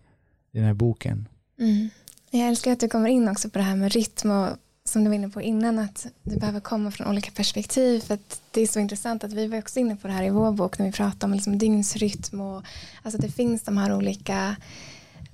den 0.53 0.65
här 0.65 0.75
boken. 0.75 1.29
Mm. 1.59 1.91
Jag 2.31 2.49
älskar 2.49 2.73
att 2.73 2.81
du 2.81 2.89
kommer 2.89 3.09
in 3.09 3.29
också 3.29 3.51
på 3.51 3.59
det 3.59 3.65
här 3.65 3.77
med 3.77 3.93
rytm 3.93 4.31
och 4.31 4.49
som 4.91 5.05
du 5.05 5.11
var 5.11 5.15
inne 5.15 5.29
på 5.29 5.43
innan 5.43 5.79
att 5.79 6.07
det 6.23 6.37
behöver 6.37 6.61
komma 6.61 6.91
från 6.91 7.07
olika 7.07 7.31
perspektiv 7.31 8.01
för 8.01 8.15
att 8.15 8.41
det 8.51 8.61
är 8.61 8.67
så 8.67 8.81
intressant 8.81 9.25
att 9.25 9.33
vi 9.33 9.47
var 9.47 9.59
också 9.59 9.81
inne 9.81 9.97
på 9.97 10.07
det 10.07 10.13
här 10.13 10.25
i 10.25 10.31
vår 10.31 10.53
bok 10.53 10.79
när 10.79 10.87
vi 10.87 10.93
pratade 10.93 11.25
om 11.25 11.35
liksom 11.35 11.59
dygnsrytm 11.59 12.41
och 12.41 12.63
alltså 13.03 13.21
det 13.21 13.31
finns 13.31 13.63
de 13.63 13.79
här 13.79 13.97
olika 13.97 14.57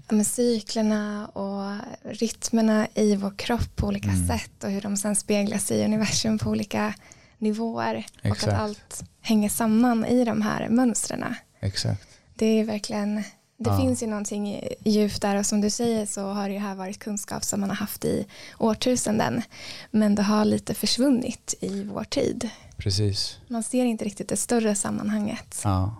med 0.08 0.26
cyklerna 0.26 1.26
och 1.26 1.74
rytmerna 2.12 2.86
i 2.94 3.16
vår 3.16 3.32
kropp 3.36 3.76
på 3.76 3.86
olika 3.86 4.10
mm. 4.10 4.26
sätt 4.26 4.64
och 4.64 4.70
hur 4.70 4.80
de 4.80 4.96
sen 4.96 5.16
speglas 5.16 5.70
i 5.70 5.84
universum 5.84 6.38
på 6.38 6.50
olika 6.50 6.94
nivåer 7.38 8.06
Exakt. 8.22 8.42
och 8.42 8.52
att 8.52 8.60
allt 8.60 9.04
hänger 9.20 9.48
samman 9.48 10.04
i 10.04 10.24
de 10.24 10.42
här 10.42 10.68
mönstren. 10.68 11.34
Exakt. 11.60 12.06
Det 12.34 12.46
är 12.46 12.64
verkligen 12.64 13.24
Det 13.58 13.70
Ja. 13.70 13.76
finns 13.78 14.02
ju 14.02 14.06
någonting 14.06 14.60
djupt 14.84 15.22
där 15.22 15.38
och 15.38 15.46
som 15.46 15.60
du 15.60 15.70
säger 15.70 16.06
så 16.06 16.20
har 16.26 16.48
det 16.48 16.58
här 16.58 16.74
varit 16.74 16.98
kunskap 16.98 17.44
som 17.44 17.60
man 17.60 17.68
har 17.68 17.76
haft 17.76 18.04
i 18.04 18.26
årtusenden. 18.58 19.42
Men 19.90 20.14
det 20.14 20.22
har 20.22 20.44
lite 20.44 20.74
försvunnit 20.74 21.54
i 21.60 21.82
vår 21.84 22.04
tid. 22.04 22.50
Precis. 22.76 23.38
Man 23.48 23.62
ser 23.62 23.84
inte 23.84 24.04
riktigt 24.04 24.28
det 24.28 24.36
större 24.36 24.74
sammanhanget. 24.74 25.60
Ja. 25.64 25.94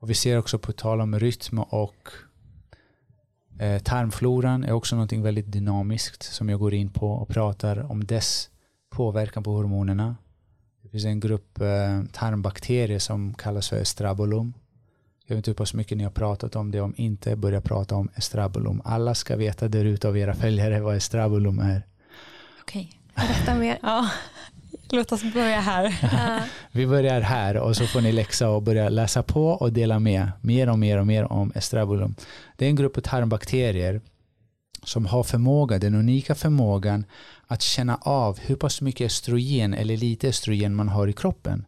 Och 0.00 0.10
vi 0.10 0.14
ser 0.14 0.38
också 0.38 0.58
på 0.58 0.72
tal 0.72 1.00
om 1.00 1.18
rytm 1.20 1.58
och 1.58 2.08
eh, 3.60 3.82
tarmfloran 3.82 4.64
är 4.64 4.72
också 4.72 4.96
någonting 4.96 5.22
väldigt 5.22 5.52
dynamiskt 5.52 6.22
som 6.22 6.48
jag 6.48 6.58
går 6.60 6.74
in 6.74 6.88
på 6.90 7.10
och 7.10 7.28
pratar 7.28 7.90
om 7.92 8.04
dess 8.06 8.48
påverkan 8.90 9.42
på 9.42 9.50
hormonerna. 9.52 10.16
Det 10.82 10.88
finns 10.88 11.04
en 11.04 11.20
grupp 11.20 11.60
eh, 11.60 12.02
tarmbakterier 12.12 12.98
som 12.98 13.34
kallas 13.34 13.68
för 13.68 13.76
estrabolum. 13.76 14.52
Jag 15.26 15.36
vet 15.36 15.38
inte 15.38 15.50
hur 15.50 15.54
pass 15.54 15.74
mycket 15.74 15.98
ni 15.98 16.04
har 16.04 16.10
pratat 16.10 16.56
om 16.56 16.70
det, 16.70 16.80
om 16.80 16.94
inte 16.96 17.36
börja 17.36 17.60
prata 17.60 17.94
om 17.94 18.08
estrabolum. 18.14 18.82
Alla 18.84 19.14
ska 19.14 19.36
veta 19.36 19.68
där 19.68 19.84
ute 19.84 20.08
av 20.08 20.18
era 20.18 20.34
följare 20.34 20.80
vad 20.80 20.96
estrabolum 20.96 21.58
är. 21.58 21.82
Okej. 22.60 22.92
Berätta 23.14 23.54
mer. 23.54 23.78
Ja, 23.82 24.10
låt 24.90 25.12
oss 25.12 25.22
börja 25.34 25.60
här. 25.60 26.00
Vi 26.72 26.86
börjar 26.86 27.20
här 27.20 27.56
och 27.56 27.76
så 27.76 27.86
får 27.86 28.00
ni 28.00 28.12
läxa 28.12 28.48
och 28.48 28.62
börja 28.62 28.88
läsa 28.88 29.22
på 29.22 29.46
och 29.46 29.72
dela 29.72 29.98
med 29.98 30.30
mer 30.40 30.68
och 30.68 30.78
mer 30.78 30.98
och 30.98 31.06
mer 31.06 31.32
om 31.32 31.52
estrabolum. 31.54 32.14
Det 32.56 32.64
är 32.64 32.68
en 32.68 32.76
grupp 32.76 32.96
av 32.96 33.00
tarmbakterier 33.00 34.00
som 34.82 35.06
har 35.06 35.22
förmåga, 35.22 35.78
den 35.78 35.94
unika 35.94 36.34
förmågan 36.34 37.04
att 37.46 37.62
känna 37.62 37.96
av 37.96 38.38
hur 38.38 38.56
pass 38.56 38.80
mycket 38.80 39.06
estrogen 39.06 39.74
eller 39.74 39.96
lite 39.96 40.28
estrogen 40.28 40.74
man 40.74 40.88
har 40.88 41.08
i 41.08 41.12
kroppen. 41.12 41.64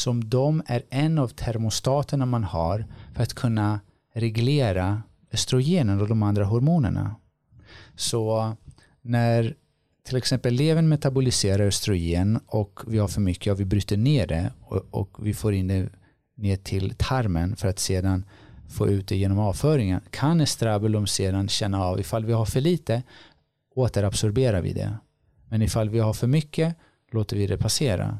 Som 0.00 0.28
de 0.28 0.62
är 0.66 0.82
en 0.90 1.18
av 1.18 1.28
termostaterna 1.28 2.26
man 2.26 2.44
har 2.44 2.86
för 3.14 3.22
att 3.22 3.34
kunna 3.34 3.80
reglera 4.14 5.02
östrogenen 5.32 6.00
och 6.00 6.08
de 6.08 6.22
andra 6.22 6.44
hormonerna. 6.44 7.16
Så 7.96 8.52
när 9.02 9.54
till 10.06 10.16
exempel 10.16 10.54
levern 10.54 10.88
metaboliserar 10.88 11.66
östrogen 11.66 12.40
och 12.46 12.80
vi 12.86 12.98
har 12.98 13.08
för 13.08 13.20
mycket 13.20 13.52
och 13.52 13.60
vi 13.60 13.64
bryter 13.64 13.96
ner 13.96 14.26
det 14.26 14.52
och, 14.60 14.84
och 14.90 15.26
vi 15.26 15.34
får 15.34 15.54
in 15.54 15.68
det 15.68 15.88
ner 16.36 16.56
till 16.56 16.94
tarmen 16.96 17.56
för 17.56 17.68
att 17.68 17.78
sedan 17.78 18.24
få 18.68 18.88
ut 18.88 19.08
det 19.08 19.16
genom 19.16 19.38
avföringen 19.38 20.00
kan 20.10 20.40
estrabulum 20.40 21.06
sedan 21.06 21.48
känna 21.48 21.84
av 21.84 22.00
ifall 22.00 22.24
vi 22.24 22.32
har 22.32 22.44
för 22.44 22.60
lite 22.60 23.02
återabsorberar 23.74 24.60
vi 24.60 24.72
det 24.72 24.98
men 25.48 25.62
ifall 25.62 25.88
vi 25.88 25.98
har 25.98 26.12
för 26.12 26.26
mycket 26.26 26.76
låter 27.10 27.36
vi 27.36 27.46
det 27.46 27.58
passera 27.58 28.18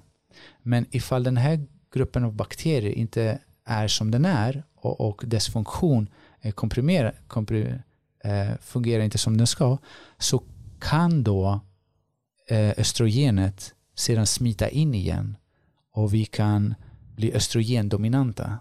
men 0.62 0.86
ifall 0.90 1.22
den 1.22 1.36
här 1.36 1.66
gruppen 1.92 2.24
av 2.24 2.32
bakterier 2.32 2.92
inte 2.92 3.38
är 3.64 3.88
som 3.88 4.10
den 4.10 4.24
är 4.24 4.62
och, 4.74 5.00
och 5.00 5.22
dess 5.26 5.48
funktion 5.48 6.08
är 6.40 6.50
komprimerad, 6.50 7.12
eh, 8.24 8.50
fungerar 8.60 9.04
inte 9.04 9.18
som 9.18 9.36
den 9.36 9.46
ska 9.46 9.78
så 10.18 10.42
kan 10.80 11.22
då 11.22 11.60
eh, 12.48 12.70
östrogenet 12.78 13.74
sedan 13.94 14.26
smita 14.26 14.68
in 14.68 14.94
igen 14.94 15.36
och 15.92 16.14
vi 16.14 16.24
kan 16.24 16.74
bli 17.16 17.32
östrogendominanta. 17.34 18.58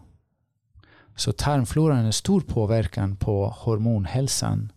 Så 1.15 1.31
tarmfloran 1.31 1.97
har 1.97 2.03
en 2.03 2.13
stor 2.13 2.41
påverkan 2.41 3.15
på 3.15 3.47
hormonhälsan. 3.47 4.71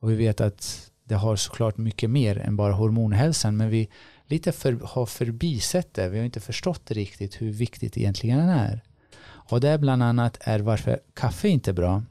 Och 0.00 0.10
vi 0.10 0.14
vet 0.14 0.40
att 0.40 0.90
det 1.04 1.14
har 1.14 1.36
såklart 1.36 1.76
mycket 1.76 2.10
mer 2.10 2.38
än 2.38 2.56
bara 2.56 2.72
hormonhälsan 2.72 3.56
men 3.56 3.70
vi 3.70 3.88
lite 4.26 4.52
för, 4.52 4.72
har 4.84 5.06
förbisett 5.06 5.94
det. 5.94 6.08
Vi 6.08 6.18
har 6.18 6.24
inte 6.24 6.40
förstått 6.40 6.90
riktigt 6.90 7.42
hur 7.42 7.52
viktigt 7.52 7.92
det 7.92 8.00
egentligen 8.00 8.38
är. 8.38 8.82
Och 9.24 9.60
det 9.60 9.78
bland 9.78 10.02
annat 10.02 10.38
är 10.40 10.60
varför 10.60 11.00
kaffe 11.14 11.48
inte 11.48 11.70
är 11.70 11.74
bra. 11.74 12.02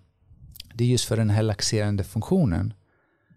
Det 0.74 0.84
är 0.84 0.88
just 0.88 1.06
för 1.06 1.18
den 1.18 1.30
här 1.30 1.44
laxerande 1.44 2.04
funktionen 2.04 2.74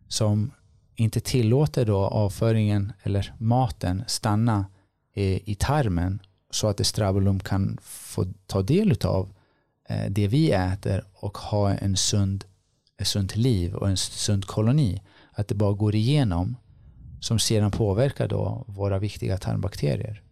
som 0.08 0.50
inte 0.94 1.20
tillåter 1.20 1.86
då 1.86 1.96
avföringen 1.96 2.92
eller 3.02 3.34
maten 3.38 4.04
stanna 4.06 4.66
i, 5.14 5.54
tarmen 5.54 6.22
så 6.50 6.66
att 6.68 6.80
Estrabolum 6.80 7.40
kan 7.40 7.78
få 7.82 8.26
ta 8.46 8.62
del 8.62 8.96
av 9.04 9.34
eh, 9.88 10.10
det 10.10 10.28
vi 10.28 10.50
äter 10.52 11.04
och 11.12 11.38
ha 11.38 11.70
en 11.70 11.96
sund, 11.96 12.44
ett 13.00 13.06
sunt 13.06 13.36
liv 13.36 13.74
och 13.74 13.88
en 13.88 13.96
sund 13.96 14.46
koloni. 14.46 15.02
Att 15.32 15.48
det 15.48 15.54
bara 15.54 15.72
går 15.72 15.94
igenom 15.94 16.56
som 17.24 17.38
sedan 17.38 17.70
påverkar 17.70 18.28
då 18.28 18.64
våra 18.66 18.98
viktiga 18.98 19.38
tarmbakterier. 19.38 20.22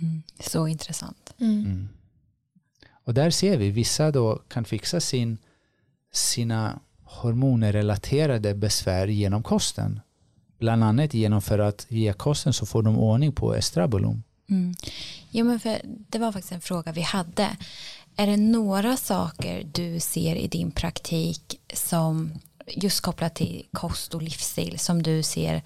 Mm. 0.00 0.22
Så 0.40 0.68
intressant. 0.68 1.34
Mm. 1.38 1.64
Mm. 1.64 1.88
Och 3.04 3.14
där 3.14 3.30
ser 3.30 3.56
vi, 3.56 3.70
vissa 3.70 4.10
då 4.10 4.42
kan 4.48 4.64
fixa 4.64 5.00
sin, 5.00 5.38
sina 6.12 6.80
hormonrelaterade 7.02 8.54
besvär 8.54 9.06
genom 9.06 9.42
kosten. 9.42 10.00
Bland 10.58 10.84
annat 10.84 11.14
genom 11.14 11.42
för 11.42 11.58
att 11.58 11.86
via 11.88 12.12
kosten 12.12 12.52
så 12.52 12.66
får 12.66 12.82
de 12.82 12.98
ordning 12.98 13.32
på 13.32 13.54
estrabulum. 13.54 14.22
Mm. 14.50 14.74
Jo, 15.30 15.44
men 15.44 15.60
för 15.60 15.80
det 15.84 16.18
var 16.18 16.32
faktiskt 16.32 16.52
en 16.52 16.60
fråga 16.60 16.92
vi 16.92 17.02
hade. 17.02 17.56
Är 18.16 18.26
det 18.26 18.36
några 18.36 18.96
saker 18.96 19.64
du 19.74 20.00
ser 20.00 20.36
i 20.36 20.48
din 20.48 20.70
praktik 20.70 21.60
som 21.72 22.32
just 22.66 23.00
kopplat 23.00 23.34
till 23.34 23.66
kost 23.72 24.14
och 24.14 24.22
livsstil 24.22 24.78
som 24.78 25.02
du 25.02 25.22
ser 25.22 25.62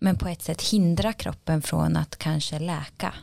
men 0.00 0.16
på 0.16 0.28
ett 0.28 0.42
sätt 0.42 0.62
hindrar 0.62 1.12
kroppen 1.12 1.62
från 1.62 1.96
att 1.96 2.16
kanske 2.16 2.58
läka? 2.58 3.14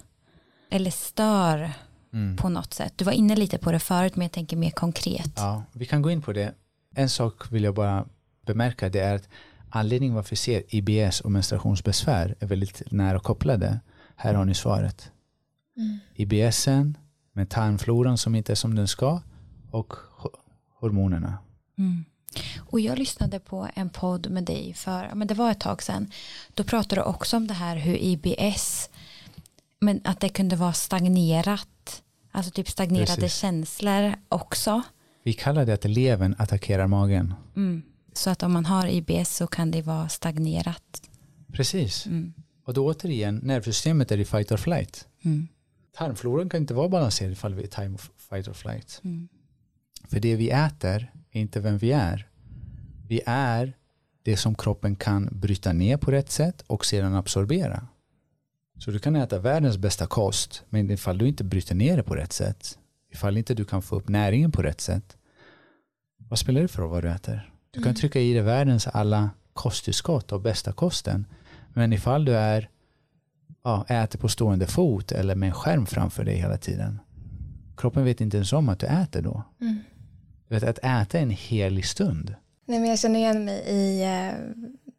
Eller 0.70 0.92
stör 0.92 1.72
Mm. 2.14 2.38
på 2.38 2.50
något 2.50 2.74
sätt? 2.74 2.94
Du 2.96 3.06
var 3.06 3.12
inne 3.12 3.36
lite 3.36 3.58
på 3.58 3.72
det 3.72 3.80
förut 3.80 4.16
men 4.16 4.22
jag 4.26 4.32
tänker 4.32 4.58
mer 4.58 4.72
konkret. 4.72 5.32
Ja, 5.36 5.64
vi 5.74 5.86
kan 5.86 6.02
gå 6.02 6.12
in 6.12 6.22
på 6.22 6.34
det. 6.34 6.54
En 6.96 7.10
sak 7.10 7.52
vill 7.52 7.64
jag 7.64 7.76
bara 7.76 8.06
bemärka 8.46 8.90
det 8.90 9.00
är 9.00 9.16
att 9.16 9.30
anledningen 9.70 10.16
varför 10.16 10.30
vi 10.30 10.36
ser 10.36 10.64
IBS 10.76 11.22
och 11.22 11.32
menstruationsbesvär 11.32 12.36
är 12.40 12.48
väldigt 12.48 12.82
nära 12.92 13.20
kopplade. 13.20 13.80
Här 14.16 14.34
har 14.34 14.46
ni 14.46 14.54
svaret. 14.54 15.12
Mm. 15.78 16.00
IBSen 16.16 16.98
med 17.34 17.50
tarmfloran 17.50 18.18
som 18.18 18.36
inte 18.36 18.54
är 18.54 18.56
som 18.56 18.76
den 18.76 18.88
ska 18.88 19.22
och 19.72 19.94
ho- 20.20 20.36
hormonerna. 20.80 21.38
Mm. 21.78 22.06
Och 22.58 22.80
jag 22.80 23.00
lyssnade 23.00 23.40
på 23.40 23.70
en 23.76 23.90
podd 23.90 24.32
med 24.32 24.44
dig 24.44 24.74
för, 24.74 25.12
men 25.16 25.28
det 25.28 25.34
var 25.34 25.52
ett 25.52 25.60
tag 25.60 25.84
sedan. 25.84 26.12
Då 26.54 26.64
pratade 26.64 27.02
du 27.02 27.06
också 27.06 27.38
om 27.38 27.48
det 27.48 27.54
här 27.54 27.76
hur 27.76 27.98
IBS, 27.98 28.90
men 29.80 30.02
att 30.04 30.20
det 30.20 30.30
kunde 30.30 30.56
vara 30.56 30.74
stagnerat, 30.74 32.02
alltså 32.32 32.52
typ 32.52 32.70
stagnerade 32.70 33.16
Precis. 33.16 33.36
känslor 33.36 34.16
också. 34.30 34.82
Vi 35.24 35.34
kallar 35.34 35.66
det 35.66 35.74
att 35.74 35.86
levern 35.86 36.36
attackerar 36.38 36.88
magen. 36.88 37.34
Mm. 37.56 37.84
Så 38.14 38.30
att 38.30 38.44
om 38.44 38.52
man 38.52 38.66
har 38.66 38.88
IBS 38.88 39.36
så 39.36 39.48
kan 39.48 39.72
det 39.72 39.82
vara 39.82 40.10
stagnerat. 40.10 41.02
Precis. 41.54 42.06
Mm. 42.06 42.34
Och 42.66 42.74
då 42.74 42.86
återigen, 42.86 43.36
nervsystemet 43.44 44.12
är 44.12 44.18
i 44.18 44.26
fight 44.26 44.52
or 44.52 44.58
flight. 44.58 45.08
Mm. 45.26 45.48
Tarmfloran 45.98 46.50
kan 46.50 46.62
inte 46.62 46.74
vara 46.74 46.90
balanserad 46.90 47.32
ifall 47.32 47.54
vi 47.54 47.64
är 47.64 47.68
time 47.68 47.96
of 47.96 48.10
fight 48.30 48.48
or 48.48 48.54
flight. 48.54 49.02
Mm. 49.04 49.28
För 50.08 50.20
det 50.20 50.36
vi 50.36 50.50
äter 50.50 51.12
inte 51.38 51.60
vem 51.60 51.78
vi 51.78 51.92
är. 51.92 52.28
Vi 53.08 53.22
är 53.26 53.74
det 54.24 54.38
som 54.38 54.56
kroppen 54.56 54.96
kan 54.96 55.30
bryta 55.32 55.74
ner 55.74 55.98
på 55.98 56.12
rätt 56.12 56.30
sätt 56.32 56.62
och 56.68 56.86
sedan 56.86 57.16
absorbera. 57.16 57.88
Så 58.80 58.92
du 58.92 59.00
kan 59.00 59.16
äta 59.16 59.40
världens 59.40 59.78
bästa 59.78 60.08
kost 60.08 60.64
men 60.70 60.92
ifall 60.92 61.18
du 61.18 61.28
inte 61.28 61.44
bryter 61.44 61.76
ner 61.76 61.98
det 61.98 62.04
på 62.04 62.16
rätt 62.16 62.34
sätt, 62.34 62.78
ifall 63.12 63.38
inte 63.38 63.54
du 63.54 63.66
kan 63.66 63.82
få 63.82 63.96
upp 63.96 64.10
näringen 64.10 64.52
på 64.52 64.62
rätt 64.62 64.82
sätt, 64.82 65.18
vad 66.18 66.40
spelar 66.40 66.62
det 66.62 66.68
för 66.68 66.82
roll 66.82 66.92
vad 66.92 67.04
du 67.04 67.10
äter? 67.10 67.54
Du 67.72 67.80
kan 67.80 67.90
Mm. 67.90 67.96
trycka 67.96 68.20
i 68.20 68.34
dig 68.34 68.42
världens 68.42 68.88
alla 68.88 69.30
kosttillskott 69.54 70.32
och 70.32 70.42
bästa 70.42 70.72
kosten 70.72 71.26
men 71.74 71.94
ifall 71.94 72.26
du 72.26 72.36
är 72.36 72.70
ja, 73.64 73.86
äter 73.88 74.20
på 74.20 74.28
stående 74.28 74.68
fot 74.68 75.12
eller 75.12 75.36
med 75.36 75.48
en 75.48 75.54
skärm 75.54 75.86
framför 75.86 76.24
dig 76.24 76.36
hela 76.36 76.58
tiden 76.58 77.00
kroppen 77.78 78.04
vet 78.06 78.22
inte 78.22 78.38
ens 78.38 78.54
om 78.54 78.70
att 78.70 78.80
du 78.80 78.88
äter 78.88 79.22
då. 79.22 79.44
Mm. 79.62 79.80
Vet, 80.48 80.64
att 80.64 80.78
äta 80.78 81.18
är 81.18 81.22
en 81.22 81.30
helig 81.30 81.86
stund. 81.86 82.36
Nej, 82.66 82.80
men 82.80 82.90
jag 82.90 83.00
känner 83.00 83.20
igen 83.20 83.46
mig 83.46 83.60
i 83.68 84.04
eh, 84.04 84.32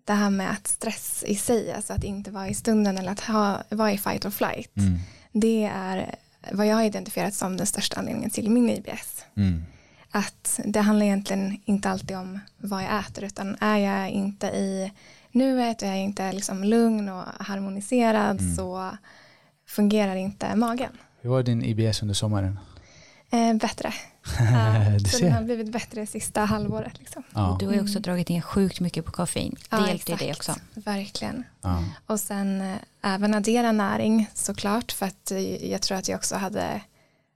det 0.04 0.12
här 0.12 0.30
med 0.30 0.50
att 0.50 0.66
stress 0.66 1.24
i 1.26 1.34
sig, 1.34 1.72
alltså 1.72 1.92
att 1.92 2.04
inte 2.04 2.30
vara 2.30 2.48
i 2.48 2.54
stunden 2.54 2.98
eller 2.98 3.12
att 3.12 3.20
ha, 3.20 3.62
vara 3.68 3.92
i 3.92 3.98
fight 3.98 4.24
or 4.24 4.30
flight. 4.30 4.76
Mm. 4.76 4.98
Det 5.32 5.64
är 5.74 6.14
vad 6.52 6.66
jag 6.66 6.76
har 6.76 6.82
identifierat 6.82 7.34
som 7.34 7.56
den 7.56 7.66
största 7.66 7.98
anledningen 7.98 8.30
till 8.30 8.50
min 8.50 8.70
IBS. 8.70 9.24
Mm. 9.36 9.62
Att 10.10 10.60
det 10.64 10.80
handlar 10.80 11.06
egentligen 11.06 11.60
inte 11.64 11.90
alltid 11.90 12.16
om 12.16 12.40
vad 12.56 12.82
jag 12.82 13.00
äter 13.00 13.24
utan 13.24 13.56
är 13.60 13.76
jag 13.76 14.10
inte 14.10 14.46
i 14.46 14.92
nuet 15.32 15.82
och 15.82 15.88
jag 15.88 15.94
är 15.94 16.00
inte 16.00 16.32
liksom 16.32 16.64
lugn 16.64 17.08
och 17.08 17.24
harmoniserad 17.38 18.40
Mm. 18.40 18.56
så 18.56 18.96
fungerar 19.66 20.14
inte 20.16 20.56
magen. 20.56 20.90
Hur 21.20 21.30
var 21.30 21.42
din 21.42 21.62
IBS 21.62 22.02
under 22.02 22.14
sommaren? 22.14 22.58
Eh, 23.30 23.54
bättre. 23.54 23.92
Du 25.00 25.10
så 25.10 25.18
den 25.18 25.32
har 25.32 25.42
blivit 25.42 25.72
bättre 25.72 26.06
sista 26.06 26.40
halvåret. 26.44 26.98
Liksom. 26.98 27.22
Ja. 27.34 27.56
Du 27.60 27.66
har 27.66 27.72
ju 27.74 27.80
också 27.82 27.98
dragit 28.00 28.28
ner 28.28 28.40
sjukt 28.40 28.80
mycket 28.80 29.04
på 29.04 29.12
koffein. 29.12 29.56
Det 29.70 29.76
Ja, 29.76 29.88
hjälpte 29.88 30.12
ju 30.12 30.16
exakt. 30.30 30.38
också. 30.38 30.54
Verkligen. 30.74 31.44
Ja. 31.62 31.84
Och 32.06 32.20
sen 32.20 32.60
eh, 32.60 32.76
även 33.02 33.34
addera 33.34 33.72
näring 33.72 34.26
såklart 34.34 34.92
för 34.92 35.06
att 35.06 35.30
eh, 35.30 35.70
jag 35.70 35.82
tror 35.82 35.98
att 35.98 36.08
jag 36.08 36.16
också 36.16 36.36
hade 36.36 36.80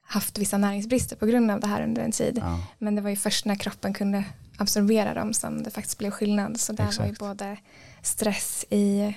haft 0.06 0.38
vissa 0.38 0.58
näringsbrister 0.58 1.16
på 1.16 1.26
grund 1.26 1.50
av 1.50 1.60
det 1.60 1.66
här 1.66 1.82
under 1.82 2.02
en 2.02 2.12
tid. 2.12 2.38
Ja. 2.42 2.60
Men 2.78 2.94
det 2.94 3.02
var 3.02 3.10
ju 3.10 3.16
först 3.16 3.44
när 3.44 3.54
kroppen 3.54 3.94
kunde 3.94 4.24
absorbera 4.58 5.14
dem 5.14 5.34
som 5.34 5.62
det 5.62 5.70
faktiskt 5.70 5.98
blev 5.98 6.10
skillnad. 6.10 6.60
Så 6.60 6.72
där 6.72 6.84
var 6.84 6.90
ju 6.92 7.10
Exakt. 7.10 7.18
både 7.18 7.56
stress 8.02 8.64
i 8.70 9.14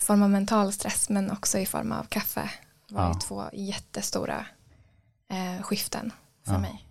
form 0.00 0.22
av 0.22 0.30
mental 0.30 0.72
stress 0.72 1.08
men 1.08 1.30
också 1.30 1.58
i 1.58 1.66
form 1.66 1.92
av 1.92 2.04
kaffe. 2.04 2.50
var 2.88 3.02
ju 3.02 3.08
Ja. 3.12 3.20
två 3.20 3.44
jättestora 3.52 4.46
eh, 5.32 5.62
skiften 5.62 6.12
för 6.44 6.52
Ja. 6.52 6.58
mig. 6.58 6.88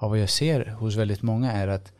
Ja, 0.00 0.08
vad 0.08 0.18
jag 0.18 0.30
ser 0.30 0.66
hos 0.66 0.96
väldigt 0.96 1.22
många 1.22 1.52
är 1.52 1.68
att 1.68 1.92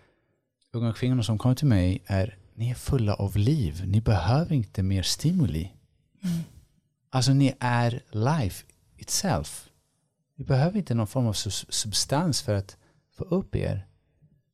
unga 0.73 0.93
kvinnor 0.93 1.23
som 1.23 1.39
kommer 1.39 1.55
till 1.55 1.67
mig 1.67 2.03
är 2.07 2.39
ni 2.55 2.71
är 2.71 2.75
fulla 2.75 3.15
av 3.15 3.37
liv. 3.37 3.83
Ni 3.87 4.01
behöver 4.01 4.53
inte 4.53 4.83
mer 4.83 5.03
stimuli. 5.03 5.73
Alltså 7.11 7.33
ni 7.33 7.55
är 7.61 8.03
life 8.11 8.65
itself. 8.97 9.69
Ni 10.37 10.45
behöver 10.45 10.79
inte 10.79 10.95
någon 10.95 11.07
form 11.07 11.27
av 11.27 11.33
substans 11.33 12.43
för 12.43 12.55
att 12.55 12.77
få 13.17 13.25
upp 13.25 13.57
er. 13.57 13.87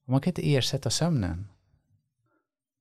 Man 0.06 0.20
kan 0.20 0.30
inte 0.30 0.54
ersätta 0.54 0.90
sömnen. 0.90 1.48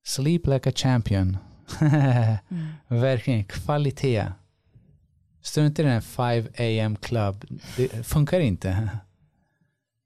Sleep 0.05 0.47
like 0.47 0.69
a 0.69 0.73
champion. 0.75 1.37
Verkligen 2.87 3.43
kvalitet. 3.43 4.25
Strunta 5.41 5.81
i 5.81 5.85
den 5.85 5.93
här 5.93 6.01
5 6.01 6.85
am 6.85 6.95
club. 6.95 7.45
Det 7.77 8.07
funkar 8.07 8.39
inte. 8.39 8.89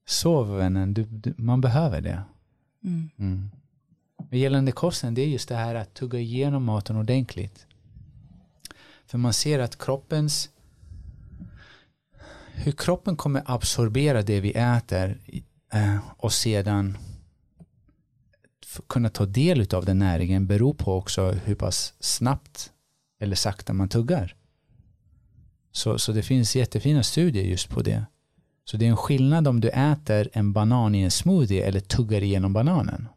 Sov 0.06 0.58
vännen, 0.58 0.94
du, 0.94 1.04
du, 1.04 1.34
man 1.38 1.62
behöver 1.62 2.02
det. 2.02 2.24
Mm. 2.84 3.10
Mm. 3.18 3.50
Men 4.30 4.40
gällande 4.40 4.72
kosten, 4.72 5.14
det 5.14 5.22
är 5.22 5.28
just 5.28 5.50
det 5.50 5.56
här 5.56 5.76
att 5.76 5.94
tugga 5.94 6.20
igenom 6.20 6.64
maten 6.64 6.96
ordentligt. 6.96 7.68
För 9.06 9.18
man 9.18 9.34
ser 9.34 9.60
att 9.60 9.78
kroppens 9.78 10.50
hur 12.54 12.72
kroppen 12.72 13.16
kommer 13.16 13.44
absorbera 13.46 14.22
det 14.22 14.40
vi 14.40 14.52
äter 14.52 15.18
eh, 15.74 15.98
och 16.18 16.34
sedan 16.34 16.98
kunna 18.88 19.10
ta 19.10 19.26
del 19.26 19.76
av 19.76 19.86
den 19.86 20.00
näringen 20.00 20.48
beror 20.48 20.74
på 20.74 20.98
också 20.98 21.32
hur 21.32 21.56
pass 21.56 21.94
snabbt 22.00 22.72
eller 23.20 23.36
sakta 23.36 23.74
man 23.74 23.90
tuggar. 23.90 24.36
Så, 25.76 26.00
så 26.00 26.12
det 26.12 26.24
finns 26.24 26.56
jättefina 26.56 27.04
studier 27.04 27.44
just 27.44 27.70
på 27.70 27.82
det. 27.82 28.06
Så 28.66 28.78
det 28.78 28.86
är 28.86 28.90
en 28.90 28.98
skillnad 28.98 29.48
om 29.48 29.62
du 29.62 29.70
äter 29.70 30.30
en 30.34 30.54
banan 30.54 30.96
i 30.96 31.02
en 31.02 31.12
smoothie 31.12 31.66
eller 31.66 31.80
tuggar 31.80 32.22
igenom 32.22 32.54
bananen. 32.54 33.08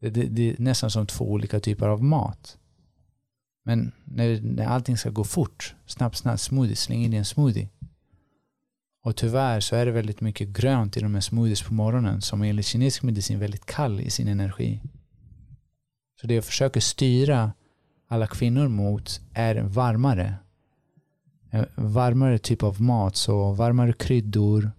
Det, 0.00 0.10
det, 0.10 0.22
det 0.22 0.50
är 0.50 0.56
nästan 0.58 0.90
som 0.90 1.06
två 1.06 1.30
olika 1.30 1.60
typer 1.60 1.88
av 1.88 2.04
mat. 2.04 2.58
Men 3.64 3.92
när, 4.04 4.40
när 4.40 4.66
allting 4.66 4.96
ska 4.96 5.10
gå 5.10 5.24
fort, 5.24 5.74
snabbt, 5.86 6.16
snabbt, 6.16 6.40
smoothie, 6.40 6.76
släng 6.76 7.04
in 7.04 7.12
i 7.12 7.16
en 7.16 7.24
smoothie. 7.24 7.68
Och 9.02 9.16
tyvärr 9.16 9.60
så 9.60 9.76
är 9.76 9.86
det 9.86 9.92
väldigt 9.92 10.20
mycket 10.20 10.48
grönt 10.48 10.96
i 10.96 11.00
de 11.00 11.14
här 11.14 11.20
smoothies 11.20 11.62
på 11.62 11.74
morgonen 11.74 12.20
som 12.20 12.42
enligt 12.42 12.66
kinesisk 12.66 13.02
medicin 13.02 13.36
är 13.36 13.40
väldigt 13.40 13.66
kall 13.66 14.00
i 14.00 14.10
sin 14.10 14.28
energi. 14.28 14.80
Så 16.20 16.26
det 16.26 16.34
jag 16.34 16.44
försöker 16.44 16.80
styra 16.80 17.52
alla 18.08 18.26
kvinnor 18.26 18.68
mot 18.68 19.20
är 19.34 19.56
varmare. 19.56 20.34
Eh, 21.50 21.64
varmare 21.74 22.38
typ 22.38 22.62
av 22.62 22.82
mat, 22.82 23.16
så 23.16 23.52
varmare 23.52 23.92
kryddor, 23.92 24.70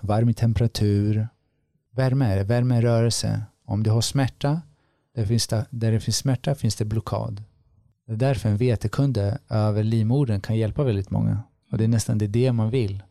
varm 0.00 0.28
i 0.28 0.34
temperatur, 0.34 1.28
värme, 1.90 2.42
värme 2.42 2.78
i 2.78 2.80
rörelse. 2.80 3.42
Om 3.64 3.82
du 3.82 3.90
har 3.90 4.00
smärta, 4.00 4.60
där, 5.14 5.26
finns 5.26 5.46
det, 5.46 5.66
där 5.70 5.92
det 5.92 6.00
finns 6.00 6.16
smärta 6.16 6.54
finns 6.54 6.76
det 6.76 6.84
blockad. 6.84 7.42
Det 8.06 8.12
är 8.12 8.16
därför 8.16 8.48
en 8.48 8.56
vetekunde 8.56 9.38
över 9.48 9.82
livmodern 9.82 10.40
kan 10.40 10.56
hjälpa 10.56 10.84
väldigt 10.84 11.10
många. 11.10 11.42
Och 11.70 11.78
det 11.78 11.84
är 11.84 11.88
nästan 11.88 12.18
det, 12.18 12.26
det 12.26 12.52
man 12.52 12.70
vill. 12.70 13.02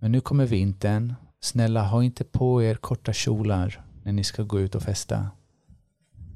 Men 0.00 0.12
nu 0.12 0.20
kommer 0.20 0.46
vintern. 0.46 1.14
Snälla, 1.40 1.82
ha 1.82 2.04
inte 2.04 2.24
på 2.24 2.62
er 2.62 2.74
korta 2.74 3.12
kjolar 3.12 3.84
när 4.02 4.12
ni 4.12 4.24
ska 4.24 4.42
gå 4.42 4.60
ut 4.60 4.74
och 4.74 4.82
festa. 4.82 5.30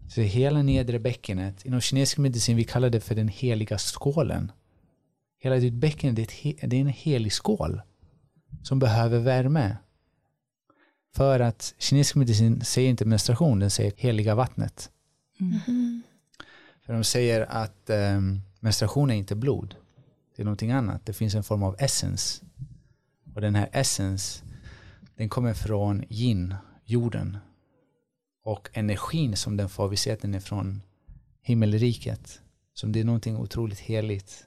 Så 0.09 0.21
hela 0.21 0.63
nedre 0.63 0.99
bäckenet, 0.99 1.65
inom 1.65 1.81
kinesisk 1.81 2.19
medicin 2.19 2.57
vi 2.57 2.65
kallar 2.65 2.91
det 2.91 3.01
för 3.01 3.15
den 3.15 3.29
heliga 3.29 3.79
skålen. 3.79 4.53
Hela 5.43 5.57
ditt 5.57 5.75
bäcken 5.75 6.15
det 6.15 6.23
är, 6.45 6.75
en 6.75 6.87
helig 6.87 7.33
skål 7.33 7.83
som 8.63 8.79
behöver 8.79 9.19
värme. 9.19 9.77
För 11.15 11.41
att 11.41 11.75
kinesisk 11.79 12.15
medicin 12.15 12.65
säger 12.65 12.91
inte 12.91 13.05
menstruation, 13.05 13.59
den 13.59 13.71
säger 13.71 13.93
heliga 13.97 14.35
vattnet. 14.35 14.91
För 16.87 16.93
de 16.93 17.05
säger 17.05 17.41
att 17.41 17.91
um, 17.91 18.41
menstruation 18.61 19.11
är 19.11 19.15
inte 19.15 19.35
blod. 19.35 19.75
Det 20.37 20.43
är 20.43 20.45
någonting 20.45 20.71
annat. 20.71 21.07
Det 21.07 21.13
finns 21.13 21.35
en 21.35 21.45
form 21.45 21.63
av 21.63 21.77
essence. 21.79 22.45
Och 23.35 23.41
den 23.41 23.55
här 23.55 23.69
essence, 23.73 24.45
den 25.17 25.29
kommer 25.29 25.55
från 25.55 26.05
yin, 26.09 26.55
jorden. 26.85 27.39
Och 28.45 28.69
energin 28.73 29.37
som 29.37 29.57
den 29.57 29.69
får, 29.69 29.89
vi 29.89 29.97
ser 29.97 30.13
att 30.13 30.23
den 30.23 30.35
är 30.35 30.41
från 30.41 30.83
himmelriket. 31.43 32.41
Som 32.75 32.93
det 32.93 33.01
är 33.01 33.05
någonting 33.05 33.37
otroligt 33.37 33.81
heligt. 33.81 34.47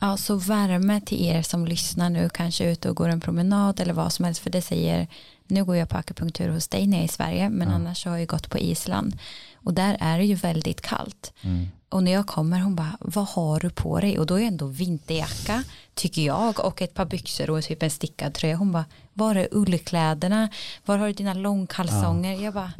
Ja, 0.00 0.16
så 0.16 0.36
värme 0.36 1.00
till 1.00 1.24
er 1.26 1.42
som 1.42 1.66
lyssnar 1.66 2.10
nu, 2.10 2.28
kanske 2.28 2.70
ute 2.70 2.90
och 2.90 2.96
går 2.96 3.08
en 3.08 3.20
promenad 3.20 3.80
eller 3.80 3.94
vad 3.94 4.12
som 4.12 4.24
helst, 4.24 4.40
för 4.40 4.50
det 4.50 4.62
säger, 4.62 5.06
nu 5.46 5.64
går 5.64 5.76
jag 5.76 5.88
på 5.88 5.96
akupunktur 5.96 6.48
hos 6.48 6.68
dig 6.68 6.86
nere 6.86 7.04
i 7.04 7.08
Sverige, 7.08 7.48
men 7.48 7.68
Ja. 7.68 7.74
annars 7.74 8.04
har 8.04 8.16
jag 8.16 8.28
gått 8.28 8.50
på 8.50 8.58
Island 8.58 9.18
och 9.54 9.74
där 9.74 9.96
är 10.00 10.18
det 10.18 10.24
ju 10.24 10.34
väldigt 10.34 10.80
kallt. 10.80 11.32
Mm. 11.42 11.68
Och 11.88 12.02
när 12.02 12.12
jag 12.12 12.26
kommer, 12.26 12.60
hon 12.60 12.76
bara, 12.76 12.96
vad 13.00 13.26
har 13.28 13.60
du 13.60 13.70
på 13.70 14.00
dig? 14.00 14.18
Och 14.18 14.26
då 14.26 14.34
är 14.34 14.38
jag 14.38 14.48
ändå 14.48 14.66
vinterjacka, 14.66 15.64
tycker 15.94 16.22
jag, 16.22 16.64
och 16.64 16.82
ett 16.82 16.94
par 16.94 17.04
byxor 17.04 17.50
och 17.50 17.64
typ 17.64 17.82
en 17.82 17.90
stickad 17.90 18.34
tröja. 18.34 18.56
Hon 18.56 18.72
bara, 18.72 18.84
var 19.12 19.34
är 19.34 19.48
ullkläderna? 19.52 20.48
Var 20.84 20.98
har 20.98 21.06
du 21.06 21.12
dina 21.12 21.34
långkalsonger? 21.34 22.44
Jag 22.44 22.54
bara, 22.54 22.72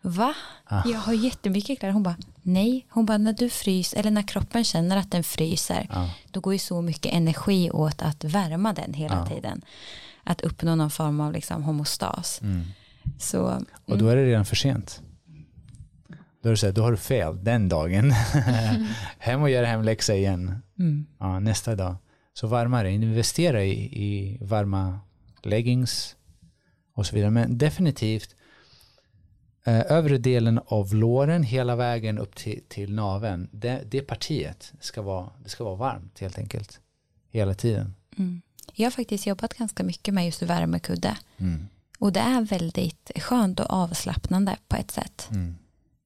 va? 0.00 0.34
Ah. 0.64 0.82
Jag 0.88 0.98
har 0.98 1.12
jättemycket 1.12 1.78
kläder. 1.78 1.92
Hon 1.92 2.02
bara, 2.02 2.16
nej. 2.42 2.86
Hon 2.90 3.06
bara, 3.06 3.18
när 3.18 3.32
du 3.32 3.50
fryser, 3.50 3.98
eller 3.98 4.10
när 4.10 4.22
kroppen 4.22 4.64
känner 4.64 4.96
att 4.96 5.10
den 5.10 5.24
fryser, 5.24 5.86
Ja. 5.92 6.10
då 6.30 6.40
går 6.40 6.52
ju 6.52 6.58
så 6.58 6.82
mycket 6.82 7.12
energi 7.14 7.70
åt 7.70 8.02
att 8.02 8.24
värma 8.24 8.72
den 8.72 8.94
hela 8.94 9.14
Ja. 9.16 9.26
tiden. 9.34 9.62
Att 10.24 10.40
uppnå 10.40 10.74
någon 10.74 10.90
form 10.90 11.20
av 11.20 11.32
liksom 11.32 11.62
homostas. 11.62 12.40
Mm. 12.42 12.64
Så, 13.18 13.60
Och 13.84 13.98
då 13.98 14.08
är 14.08 14.16
det 14.16 14.24
redan 14.26 14.44
för 14.44 14.56
sent. 14.56 15.02
Då 16.42 16.48
är 16.48 16.50
det 16.50 16.56
så 16.56 16.66
här, 16.66 16.72
då 16.72 16.82
har 16.82 16.90
du 16.90 16.96
fel 16.96 17.44
den 17.44 17.68
dagen. 17.68 18.10
Hem 19.18 19.42
och 19.42 19.50
göra 19.50 19.66
hemläxa 19.66 20.14
igen. 20.14 20.62
mm, 20.78 21.06
Ja, 21.20 21.40
nästa 21.40 21.76
dag. 21.76 21.96
Så 22.34 22.46
varmare, 22.46 22.92
investera 22.92 23.64
i, 23.64 23.72
i 24.04 24.38
varma 24.40 25.00
leggings 25.42 26.16
och 26.94 27.06
så 27.06 27.14
vidare. 27.14 27.30
Men 27.30 27.58
definitivt 27.58 28.34
övre 29.70 30.18
delen 30.18 30.60
av 30.66 30.94
låren 30.94 31.42
hela 31.42 31.76
vägen 31.76 32.18
upp 32.18 32.34
till, 32.36 32.60
till 32.68 32.94
naveln. 32.94 33.48
Det, 33.52 33.82
det 33.90 34.00
partiet 34.00 34.72
ska 34.80 35.02
vara, 35.02 35.30
det 35.42 35.48
ska 35.48 35.64
vara 35.64 35.76
varmt 35.76 36.20
helt 36.20 36.38
enkelt. 36.38 36.80
Hela 37.30 37.54
tiden. 37.54 37.94
mm. 38.18 38.42
Jag 38.74 38.86
har 38.86 38.90
faktiskt 38.90 39.26
jobbat 39.26 39.54
ganska 39.54 39.82
mycket 39.82 40.14
med 40.14 40.26
just 40.26 40.42
värmekudde. 40.42 41.16
Mm. 41.38 41.68
Och 41.98 42.12
det 42.12 42.20
är 42.20 42.40
väldigt 42.40 43.10
skönt 43.16 43.60
och 43.60 43.70
avslappnande 43.70 44.56
på 44.68 44.76
ett 44.76 44.90
sätt. 44.90 45.28
Mm. 45.30 45.56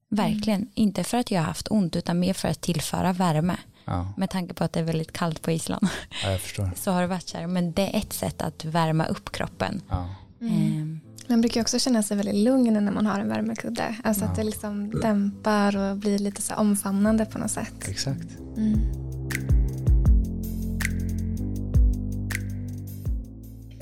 Verkligen. 0.08 0.68
Inte 0.74 1.04
för 1.04 1.18
att 1.18 1.30
jag 1.30 1.40
har 1.40 1.46
haft 1.46 1.70
ont 1.70 1.96
utan 1.96 2.18
mer 2.18 2.32
för 2.34 2.48
att 2.48 2.60
tillföra 2.60 3.12
värme. 3.12 3.56
Ja, 3.84 4.12
Med 4.16 4.30
tanke 4.30 4.54
på 4.54 4.64
att 4.64 4.72
det 4.72 4.80
är 4.80 4.84
väldigt 4.84 5.12
kallt 5.12 5.42
på 5.42 5.50
Island. 5.50 5.88
ja, 6.22 6.30
jag 6.30 6.40
förstår. 6.40 6.70
Så 6.76 6.90
har 6.90 7.00
det 7.00 7.06
varit 7.06 7.28
så 7.28 7.38
här. 7.38 7.46
Men 7.46 7.72
det 7.72 7.82
är 7.96 7.98
ett 7.98 8.12
sätt 8.12 8.42
att 8.42 8.64
värma 8.64 9.06
upp 9.06 9.32
kroppen. 9.32 9.82
Ja. 9.88 10.08
Ehm, 10.40 10.95
Man 11.28 11.40
brukar 11.40 11.60
också 11.60 11.78
känna 11.78 12.02
sig 12.02 12.16
väldigt 12.16 12.34
lugn 12.34 12.72
när 12.84 12.92
man 12.92 13.06
har 13.06 13.18
en 13.20 13.28
värmekudde. 13.28 13.96
Alltså 14.04 14.24
att 14.24 14.30
Ja. 14.30 14.36
det 14.42 14.44
liksom 14.44 14.90
dämpar 15.00 15.76
och 15.90 15.96
blir 15.96 16.18
lite 16.18 16.42
så 16.42 16.54
omfamnande 16.54 17.26
på 17.26 17.38
något 17.38 17.50
sätt. 17.50 17.88
Exakt. 17.88 18.38
Mm. 18.56 18.80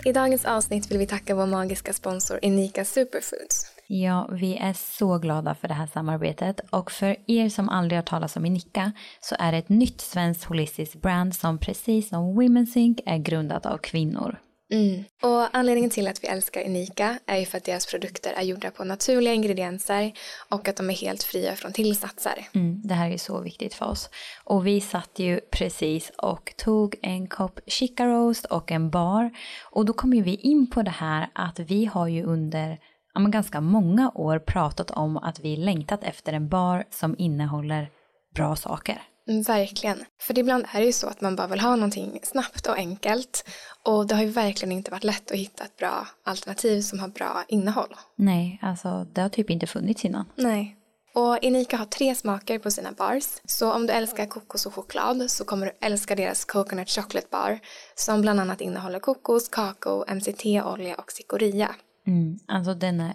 I 0.04 0.12
dagens 0.12 0.44
avsnitt 0.44 0.90
vill 0.90 0.98
vi 0.98 1.06
tacka 1.06 1.34
vår 1.34 1.46
magiska 1.46 1.92
sponsor 1.92 2.38
Inika 2.42 2.84
Superfoods. 2.84 3.66
Ja, 3.86 4.28
vi 4.32 4.56
är 4.56 4.72
så 4.72 5.18
glada 5.18 5.54
för 5.54 5.68
det 5.68 5.74
här 5.74 5.86
samarbetet 5.86 6.60
och 6.70 6.90
för 6.90 7.16
er 7.26 7.48
som 7.48 7.68
aldrig 7.68 7.98
har 7.98 8.02
talat 8.02 8.36
om 8.36 8.44
Inika 8.44 8.92
så 9.20 9.36
är 9.38 9.52
det 9.52 9.58
ett 9.58 9.68
nytt 9.68 10.00
svenskt 10.00 10.44
holistiskt 10.44 11.02
brand 11.02 11.34
som 11.34 11.58
precis 11.58 12.08
som 12.08 12.40
Women's 12.40 12.78
Inc 12.78 12.98
är 13.06 13.18
grundat 13.18 13.66
av 13.66 13.78
kvinnor. 13.78 14.38
Mm. 14.72 15.04
Och 15.22 15.56
anledningen 15.56 15.90
till 15.90 16.08
att 16.08 16.24
vi 16.24 16.28
älskar 16.28 16.64
Unika 16.66 17.18
är 17.26 17.36
ju 17.36 17.46
för 17.46 17.58
att 17.58 17.64
deras 17.64 17.86
produkter 17.86 18.32
är 18.32 18.42
gjorda 18.42 18.70
på 18.70 18.84
naturliga 18.84 19.34
ingredienser 19.34 20.12
och 20.48 20.68
att 20.68 20.76
de 20.76 20.90
är 20.90 20.94
helt 20.94 21.22
fria 21.22 21.54
från 21.56 21.72
tillsatser. 21.72 22.46
Mm, 22.54 22.80
det 22.84 22.94
här 22.94 23.10
är 23.10 23.18
så 23.18 23.40
viktigt 23.40 23.74
för 23.74 23.86
oss. 23.86 24.10
Och 24.44 24.66
vi 24.66 24.80
satt 24.80 25.18
ju 25.18 25.40
precis 25.50 26.12
och 26.18 26.54
tog 26.56 26.96
en 27.02 27.26
kopp 27.26 27.60
chica 27.66 28.06
roast 28.06 28.44
och 28.44 28.72
en 28.72 28.90
bar. 28.90 29.30
Och 29.70 29.84
då 29.84 29.92
kom 29.92 30.14
ju 30.14 30.22
vi 30.22 30.34
in 30.34 30.70
på 30.70 30.82
det 30.82 30.90
här 30.90 31.28
att 31.32 31.58
vi 31.58 31.84
har 31.84 32.08
ju 32.08 32.22
under 32.22 32.78
ja, 33.14 33.20
ganska 33.20 33.60
många 33.60 34.12
år 34.14 34.38
pratat 34.38 34.90
om 34.90 35.16
att 35.16 35.40
vi 35.40 35.56
längtat 35.56 36.04
efter 36.04 36.32
en 36.32 36.48
bar 36.48 36.84
som 36.90 37.14
innehåller 37.18 37.90
bra 38.34 38.56
saker. 38.56 39.02
Verkligen. 39.26 40.04
För 40.20 40.38
ibland 40.38 40.66
är 40.72 40.80
det 40.80 40.86
ju 40.86 40.92
så 40.92 41.06
att 41.06 41.20
man 41.20 41.36
bara 41.36 41.46
vill 41.46 41.60
ha 41.60 41.76
någonting 41.76 42.20
snabbt 42.22 42.66
och 42.66 42.76
enkelt. 42.76 43.44
Och 43.84 44.06
det 44.06 44.14
har 44.14 44.22
ju 44.22 44.28
verkligen 44.28 44.72
inte 44.72 44.90
varit 44.90 45.04
lätt 45.04 45.30
att 45.30 45.36
hitta 45.38 45.64
ett 45.64 45.76
bra 45.76 46.06
alternativ 46.24 46.80
som 46.80 46.98
har 46.98 47.08
bra 47.08 47.44
innehåll. 47.48 47.94
Nej, 48.16 48.58
alltså 48.62 49.06
det 49.12 49.20
har 49.20 49.28
typ 49.28 49.50
inte 49.50 49.66
funnits 49.66 50.04
innan. 50.04 50.24
Nej. 50.36 50.76
Och 51.14 51.38
Inika 51.42 51.76
har 51.76 51.84
tre 51.84 52.14
smaker 52.14 52.58
på 52.58 52.70
sina 52.70 52.92
bars. 52.92 53.24
Så 53.44 53.72
om 53.72 53.86
du 53.86 53.92
älskar 53.92 54.26
kokos 54.26 54.66
och 54.66 54.74
choklad 54.74 55.30
så 55.30 55.44
kommer 55.44 55.66
du 55.66 55.72
älska 55.80 56.14
deras 56.14 56.44
Coconut 56.44 56.90
Chocolate 56.90 57.26
Bar 57.30 57.58
som 57.94 58.20
bland 58.20 58.40
annat 58.40 58.60
innehåller 58.60 58.98
kokos, 58.98 59.48
kakao, 59.48 60.04
MCT-olja 60.14 60.94
och 60.94 61.12
cikoria. 61.12 61.74
Mm, 62.06 62.38
alltså 62.48 62.74
den 62.74 63.00
är 63.00 63.14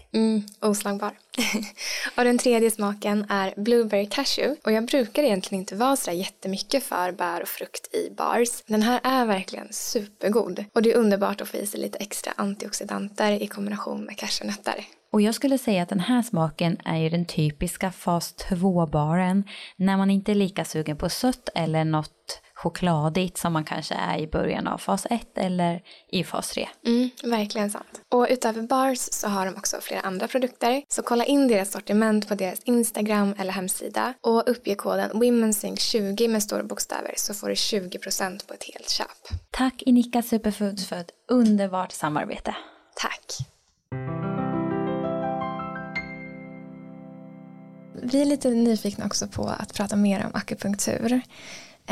Mm, 0.13 0.43
oslagbar. 0.59 1.17
och 2.17 2.23
den 2.23 2.37
tredje 2.37 2.71
smaken 2.71 3.25
är 3.29 3.53
Blueberry 3.57 4.05
Cashew. 4.05 4.61
Och 4.63 4.71
jag 4.71 4.85
brukar 4.85 5.23
egentligen 5.23 5.61
inte 5.61 5.75
vara 5.75 5.95
sådär 5.95 6.17
jättemycket 6.17 6.83
för 6.83 7.11
bär 7.11 7.41
och 7.41 7.47
frukt 7.47 7.95
i 7.95 8.09
bars. 8.09 8.63
Den 8.65 8.81
här 8.81 8.99
är 9.03 9.25
verkligen 9.25 9.67
supergod. 9.71 10.65
Och 10.73 10.81
det 10.81 10.91
är 10.91 10.97
underbart 10.97 11.41
att 11.41 11.47
få 11.47 11.57
i 11.57 11.65
sig 11.65 11.79
lite 11.79 11.97
extra 11.97 12.33
antioxidanter 12.35 13.31
i 13.31 13.47
kombination 13.47 14.03
med 14.03 14.17
cashewnötter. 14.17 14.85
Och 15.11 15.21
jag 15.21 15.35
skulle 15.35 15.57
säga 15.57 15.83
att 15.83 15.89
den 15.89 15.99
här 15.99 16.21
smaken 16.21 16.77
är 16.85 16.97
ju 16.97 17.09
den 17.09 17.25
typiska 17.25 17.91
fas 17.91 18.35
2-baren 18.49 19.43
när 19.75 19.97
man 19.97 20.09
inte 20.09 20.31
är 20.31 20.35
lika 20.35 20.65
sugen 20.65 20.97
på 20.97 21.09
sött 21.09 21.49
eller 21.55 21.85
något 21.85 22.41
chokladigt 22.63 23.37
som 23.37 23.53
man 23.53 23.63
kanske 23.63 23.95
är 23.95 24.17
i 24.17 24.27
början 24.27 24.67
av 24.67 24.77
fas 24.77 25.07
1 25.09 25.37
eller 25.37 25.81
i 26.11 26.23
fas 26.23 26.49
3. 26.49 26.69
Mm, 26.85 27.09
verkligen 27.23 27.71
sant. 27.71 28.01
Och 28.09 28.27
utöver 28.29 28.61
bars 28.61 28.99
så 28.99 29.27
har 29.27 29.45
de 29.45 29.55
också 29.55 29.77
flera 29.81 30.01
andra 30.01 30.27
produkter. 30.27 30.83
Så 30.87 31.01
kolla 31.01 31.25
in 31.25 31.47
deras 31.47 31.71
sortiment 31.71 32.27
på 32.27 32.35
deras 32.35 32.59
Instagram 32.59 33.35
eller 33.39 33.51
hemsida 33.51 34.13
och 34.21 34.49
uppge 34.49 34.75
koden 34.75 35.11
WomenSync20 35.11 36.27
med 36.27 36.43
stora 36.43 36.63
bokstäver 36.63 37.13
så 37.17 37.33
får 37.33 37.47
du 37.47 37.53
20% 37.53 38.47
på 38.47 38.53
ett 38.53 38.63
helt 38.73 38.89
köp. 38.89 39.07
Tack 39.51 39.81
Inika 39.81 40.21
Superfoods 40.21 40.87
för 40.87 40.95
ett 40.95 41.11
underbart 41.29 41.91
samarbete. 41.91 42.55
Tack. 42.95 43.37
Vi 48.03 48.21
är 48.21 48.25
lite 48.25 48.49
nyfikna 48.49 49.05
också 49.05 49.27
på 49.27 49.47
att 49.47 49.73
prata 49.73 49.95
mer 49.95 50.25
om 50.25 50.31
akupunktur. 50.33 51.21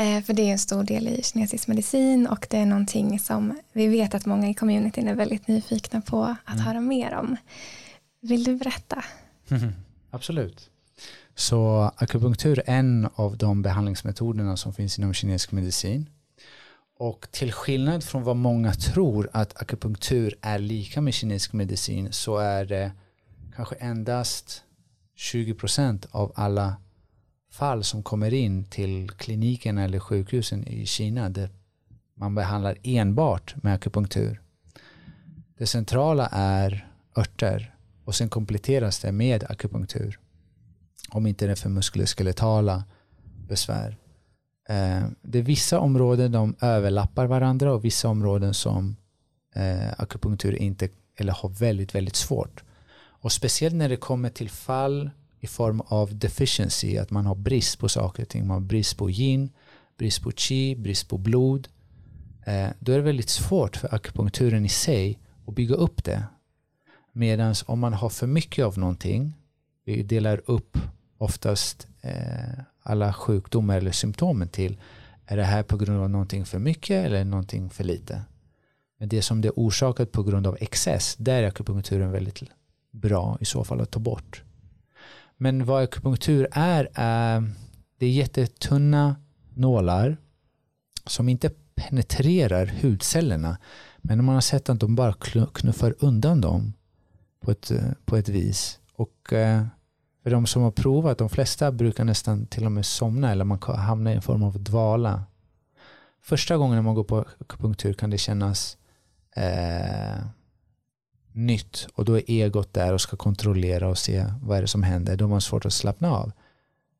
Eh, 0.00 0.22
för 0.22 0.32
det 0.32 0.42
är 0.42 0.52
en 0.52 0.58
stor 0.58 0.84
del 0.84 1.08
i 1.08 1.22
kinesisk 1.22 1.68
medicin 1.68 2.26
och 2.26 2.46
det 2.50 2.56
är 2.56 2.66
någonting 2.66 3.18
som 3.18 3.60
vi 3.72 3.86
vet 3.86 4.14
att 4.14 4.26
många 4.26 4.48
i 4.48 4.54
communityn 4.54 5.08
är 5.08 5.14
väldigt 5.14 5.48
nyfikna 5.48 6.00
på 6.00 6.24
att 6.44 6.54
mm. 6.54 6.66
höra 6.66 6.80
mer 6.80 7.14
om. 7.14 7.36
Vill 8.20 8.44
du 8.44 8.56
berätta? 8.56 9.04
Absolut. 10.10 10.70
Så 11.34 11.92
akupunktur 11.96 12.58
är 12.66 12.78
en 12.78 13.08
av 13.14 13.36
de 13.36 13.62
behandlingsmetoderna 13.62 14.56
som 14.56 14.72
finns 14.72 14.98
inom 14.98 15.14
kinesisk 15.14 15.52
medicin. 15.52 16.10
Och 16.98 17.26
till 17.30 17.52
skillnad 17.52 18.04
från 18.04 18.22
vad 18.22 18.36
många 18.36 18.72
tror 18.72 19.30
att 19.32 19.62
akupunktur 19.62 20.34
är 20.40 20.58
lika 20.58 21.00
med 21.00 21.14
kinesisk 21.14 21.52
medicin 21.52 22.12
så 22.12 22.38
är 22.38 22.64
det 22.64 22.92
kanske 23.56 23.74
endast 23.74 24.62
20% 25.16 26.06
av 26.10 26.32
alla 26.34 26.76
fall 27.50 27.84
som 27.84 28.02
kommer 28.02 28.34
in 28.34 28.64
till 28.64 29.10
kliniken 29.10 29.78
eller 29.78 29.98
sjukhusen 29.98 30.68
i 30.68 30.86
Kina 30.86 31.28
där 31.28 31.50
man 32.14 32.34
behandlar 32.34 32.76
enbart 32.82 33.62
med 33.62 33.74
akupunktur. 33.74 34.40
Det 35.58 35.66
centrala 35.66 36.28
är 36.32 36.88
örter 37.16 37.74
och 38.04 38.14
sen 38.14 38.28
kompletteras 38.28 39.00
det 39.00 39.12
med 39.12 39.44
akupunktur. 39.44 40.18
Om 41.10 41.26
inte 41.26 41.46
det 41.46 41.52
är 41.52 41.56
för 41.56 41.68
muskuloskeletala 41.68 42.84
besvär. 43.48 43.96
Eh, 44.68 45.02
det 45.22 45.38
är 45.38 45.42
vissa 45.42 45.78
områden 45.78 46.32
de 46.32 46.54
överlappar 46.60 47.26
varandra 47.26 47.72
och 47.72 47.84
vissa 47.84 48.08
områden 48.08 48.54
som 48.54 48.96
eh, 49.54 49.92
akupunktur 49.98 50.54
inte 50.54 50.88
eller 51.16 51.32
har 51.32 51.48
väldigt, 51.48 51.94
väldigt 51.94 52.16
svårt. 52.16 52.64
Och 53.22 53.32
speciellt 53.32 53.74
när 53.74 53.88
det 53.88 53.96
kommer 53.96 54.30
till 54.30 54.50
fall 54.50 55.10
i 55.40 55.46
form 55.46 55.80
av 55.80 56.18
deficiency, 56.18 56.98
att 56.98 57.10
man 57.10 57.26
har 57.26 57.34
brist 57.34 57.78
på 57.78 57.88
saker 57.88 58.22
och 58.22 58.28
ting. 58.28 58.46
Man 58.46 58.54
har 58.54 58.68
brist 58.68 58.96
på 58.96 59.10
yin, 59.10 59.50
brist 59.98 60.22
på 60.22 60.32
chi, 60.32 60.76
brist 60.76 61.08
på 61.08 61.18
blod. 61.18 61.68
Eh, 62.44 62.68
då 62.78 62.92
är 62.92 62.96
det 62.96 63.02
väldigt 63.02 63.28
svårt 63.28 63.76
för 63.76 63.94
akupunkturen 63.94 64.64
i 64.64 64.68
sig 64.68 65.18
att 65.46 65.54
bygga 65.54 65.74
upp 65.74 66.04
det. 66.04 66.24
Medan 67.12 67.54
om 67.66 67.78
man 67.78 67.92
har 67.92 68.08
för 68.08 68.26
mycket 68.26 68.64
av 68.64 68.78
någonting, 68.78 69.34
vi 69.84 70.02
delar 70.02 70.42
upp 70.46 70.78
oftast 71.18 71.86
eh, 72.00 72.60
alla 72.82 73.12
sjukdomar 73.12 73.76
eller 73.76 73.92
symptomen 73.92 74.48
till, 74.48 74.76
är 75.26 75.36
det 75.36 75.44
här 75.44 75.62
på 75.62 75.76
grund 75.76 76.02
av 76.02 76.10
någonting 76.10 76.44
för 76.44 76.58
mycket 76.58 77.06
eller 77.06 77.24
någonting 77.24 77.70
för 77.70 77.84
lite? 77.84 78.22
Men 78.98 79.08
det 79.08 79.22
som 79.22 79.40
det 79.40 79.48
är 79.48 79.52
orsakat 79.56 80.12
på 80.12 80.22
grund 80.22 80.46
av 80.46 80.56
excess, 80.60 81.16
där 81.16 81.42
är 81.42 81.48
akupunkturen 81.48 82.10
väldigt 82.10 82.42
bra 82.90 83.38
i 83.40 83.44
så 83.44 83.64
fall 83.64 83.80
att 83.80 83.90
ta 83.90 84.00
bort. 84.00 84.42
Men 85.42 85.64
vad 85.64 85.82
akupunktur 85.82 86.48
är, 86.52 86.88
är 86.94 87.50
det 87.98 88.06
är 88.06 88.10
jättetunna 88.10 89.16
nålar 89.54 90.16
som 91.06 91.28
inte 91.28 91.50
penetrerar 91.74 92.72
hudcellerna. 92.82 93.58
Men 93.98 94.24
man 94.24 94.34
har 94.34 94.40
sett 94.40 94.68
att 94.68 94.80
de 94.80 94.94
bara 94.94 95.14
knuffar 95.54 95.94
undan 95.98 96.40
dem 96.40 96.72
på 97.40 97.50
ett, 97.50 97.70
eh, 97.70 97.92
på 98.04 98.16
ett 98.16 98.28
vis. 98.28 98.80
Och 98.92 99.32
eh, 99.32 99.64
för 100.22 100.30
de 100.30 100.46
som 100.46 100.62
har 100.62 100.70
provat, 100.70 101.18
de 101.18 101.28
flesta 101.28 101.72
brukar 101.72 102.04
nästan 102.04 102.46
till 102.46 102.64
och 102.64 102.72
med 102.72 102.86
somna 102.86 103.30
eller 103.30 103.44
man 103.44 103.58
hamnar 103.62 104.10
i 104.10 104.14
en 104.14 104.22
form 104.22 104.42
av 104.42 104.60
dvala. 104.60 105.24
Första 106.22 106.56
gången 106.56 106.84
man 106.84 106.94
går 106.94 107.04
på 107.04 107.24
akupunktur 107.40 107.92
kan 107.92 108.10
det 108.10 108.18
kännas 108.18 108.76
eh, 109.36 110.24
nytt 111.32 111.86
och 111.94 112.04
då 112.04 112.18
är 112.18 112.22
egot 112.26 112.74
där 112.74 112.92
och 112.92 113.00
ska 113.00 113.16
kontrollera 113.16 113.88
och 113.88 113.98
se 113.98 114.24
vad 114.42 114.58
är 114.58 114.62
det 114.62 114.68
som 114.68 114.82
händer. 114.82 115.16
Då 115.16 115.24
har 115.24 115.30
man 115.30 115.40
svårt 115.40 115.66
att 115.66 115.72
slappna 115.72 116.12
av. 116.12 116.32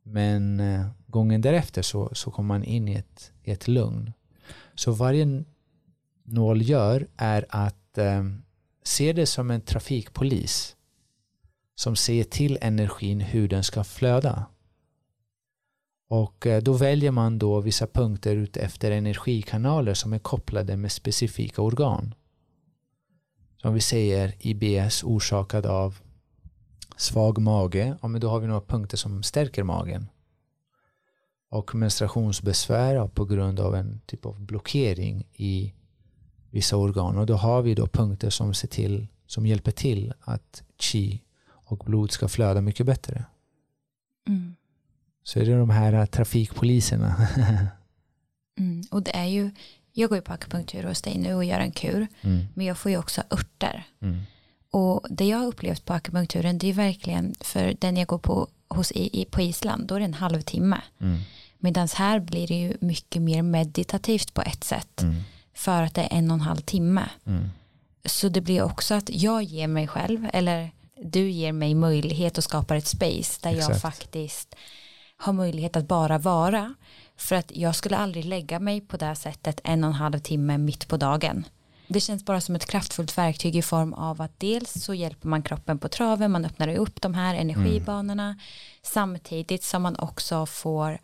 Men 0.03 0.61
eh, 0.61 0.87
gången 1.07 1.41
därefter 1.41 1.83
så, 1.83 2.11
så 2.12 2.31
kommer 2.31 2.49
man 2.49 2.64
in 2.64 2.89
i 2.89 2.95
ett, 2.95 3.33
i 3.43 3.51
ett 3.51 3.68
lugn. 3.68 4.12
Så 4.74 4.93
varje 4.93 5.45
nål 6.24 6.62
gör 6.62 7.07
är 7.16 7.47
att 7.49 7.99
eh, 7.99 8.24
se 8.83 9.12
det 9.12 9.26
som 9.26 9.51
en 9.51 9.61
trafikpolis 9.61 10.76
som 11.74 11.97
ser 11.97 12.24
till 12.24 12.59
energin 12.61 13.20
hur 13.20 13.49
den 13.49 13.64
ska 13.64 13.85
flöda. 13.85 14.47
Och 16.09 16.47
eh, 16.47 16.62
då 16.62 16.72
väljer 16.72 17.11
man 17.11 17.39
då 17.39 17.61
vissa 17.61 17.87
punkter 17.87 18.37
ut 18.37 18.57
efter 18.57 18.91
energikanaler 18.91 19.95
som 19.95 20.12
är 20.12 20.18
kopplade 20.18 20.76
med 20.76 20.93
specifika 20.93 21.62
organ 21.62 22.14
som 23.61 23.75
vi 23.75 23.81
säger 23.81 24.35
IBS 24.39 25.03
orsakad 25.05 25.67
av 25.67 25.99
svag 26.97 27.39
mage, 27.39 27.97
ja, 28.03 28.09
men 28.09 28.21
då 28.21 28.29
har 28.29 28.41
vi 28.41 28.47
några 28.47 28.61
punkter 28.61 28.97
som 28.97 29.23
stärker 29.23 29.63
magen. 29.63 30.09
Och 31.51 31.75
menstruationsbesvär 31.75 33.09
på 33.09 33.25
grund 33.25 33.61
av 33.61 33.75
en 33.75 34.01
typ 34.07 34.27
av 34.27 34.41
blockering 34.41 35.27
i 35.33 35.75
vissa 36.51 36.77
organ. 36.77 37.19
Och 37.19 37.27
då 37.27 37.35
har 37.35 37.63
vi 37.63 37.75
då 37.75 37.87
punkter 37.87 38.31
som 38.31 38.55
ser 38.55 38.69
till, 38.69 39.07
som 39.27 39.47
hjälper 39.47 39.71
till 39.71 40.13
att 40.21 40.63
chi 40.79 41.23
och 41.47 41.79
blod 41.79 42.11
ska 42.11 42.29
flöda 42.29 42.61
mycket 42.61 42.87
bättre. 42.87 43.25
Mm. 44.29 44.57
Så 45.23 45.39
är 45.39 45.45
det 45.45 45.59
de 45.59 45.71
här 45.71 46.07
trafikpoliserna. 46.07 47.17
mm. 48.59 48.83
Och 48.91 49.03
det 49.03 49.17
är 49.17 49.27
ju 49.27 49.51
jag 49.93 50.09
går 50.09 50.18
ju 50.18 50.22
på 50.22 50.32
akupunktur 50.32 50.82
hos 50.82 51.03
dig 51.03 51.18
nu 51.18 51.34
och 51.34 51.45
gör 51.45 51.61
en 51.61 51.72
kur. 51.72 52.07
Mm. 52.20 52.47
Men 52.55 52.66
jag 52.66 52.78
får 52.78 52.91
ju 52.91 52.99
också 52.99 53.22
örter. 53.30 53.84
Mm. 54.03 54.22
Och 54.70 55.07
det 55.11 55.24
jag 55.24 55.38
har 55.38 55.47
upplevt 55.47 55.84
på 55.84 55.93
akupunkturen 55.93 56.59
det 56.59 56.68
är 56.68 56.72
verkligen 56.72 57.34
för 57.41 57.76
den 57.80 57.97
jag 57.97 58.07
går 58.07 58.18
på 58.18 58.49
hos, 58.68 58.93
i, 58.93 59.26
på 59.30 59.41
Island 59.41 59.86
då 59.86 59.95
är 59.95 59.99
det 59.99 60.05
en 60.05 60.14
halvtimme. 60.14 60.80
Mm. 61.01 61.18
Medan 61.59 61.88
här 61.95 62.20
blir 62.20 62.49
det 62.49 62.55
ju 62.55 62.76
mycket 62.80 63.22
mer 63.22 63.43
meditativt 63.43 64.34
på 64.34 64.43
ett 64.43 64.64
sätt. 64.64 65.03
Mm. 65.03 65.22
För 65.55 65.82
att 65.82 65.95
det 65.95 66.03
är 66.03 66.18
en 66.18 66.30
och 66.30 66.34
en 66.34 66.41
halv 66.41 66.61
timme. 66.61 67.09
Mm. 67.26 67.51
Så 68.05 68.28
det 68.28 68.41
blir 68.41 68.62
också 68.62 68.95
att 68.95 69.11
jag 69.11 69.43
ger 69.43 69.66
mig 69.66 69.88
själv 69.88 70.26
eller 70.32 70.70
du 71.03 71.30
ger 71.30 71.53
mig 71.53 71.74
möjlighet 71.74 72.38
att 72.38 72.45
skapa 72.45 72.76
ett 72.76 72.86
space 72.86 73.38
där 73.43 73.51
Exakt. 73.51 73.68
jag 73.68 73.80
faktiskt 73.80 74.55
har 75.16 75.32
möjlighet 75.32 75.76
att 75.76 75.88
bara 75.88 76.18
vara. 76.18 76.74
För 77.21 77.37
att 77.37 77.57
jag 77.57 77.75
skulle 77.75 77.97
aldrig 77.97 78.25
lägga 78.25 78.61
mig 78.61 78.81
på 78.81 78.97
det 78.97 79.14
sättet 79.14 79.61
en 79.64 79.85
och 79.85 79.91
en 79.91 79.95
halv 79.95 80.18
timme 80.18 80.59
mitt 80.59 80.89
på 80.89 80.97
dagen. 80.97 81.45
det 81.89 82.01
känns 82.01 82.25
bara 82.25 82.41
som 82.41 82.55
ett 82.55 82.66
kraftfullt 82.66 83.18
verktyg 83.18 83.57
i 83.57 83.62
form 83.62 83.93
av 83.93 84.23
att 84.23 84.41
dels 84.41 84.85
så 84.85 84.95
hjälper 84.95 85.29
man 85.29 85.43
kroppen 85.43 85.79
på 85.79 85.89
traven, 85.89 86.31
man 86.31 86.45
öppnar 86.45 86.68
upp 86.68 87.01
de 87.01 87.14
här 87.14 87.35
energibanorna 87.35 88.25
mm. 88.25 88.39
samtidigt 88.83 89.64
som 89.64 89.83
man 89.83 89.97
också 89.99 90.47
får 90.47 90.99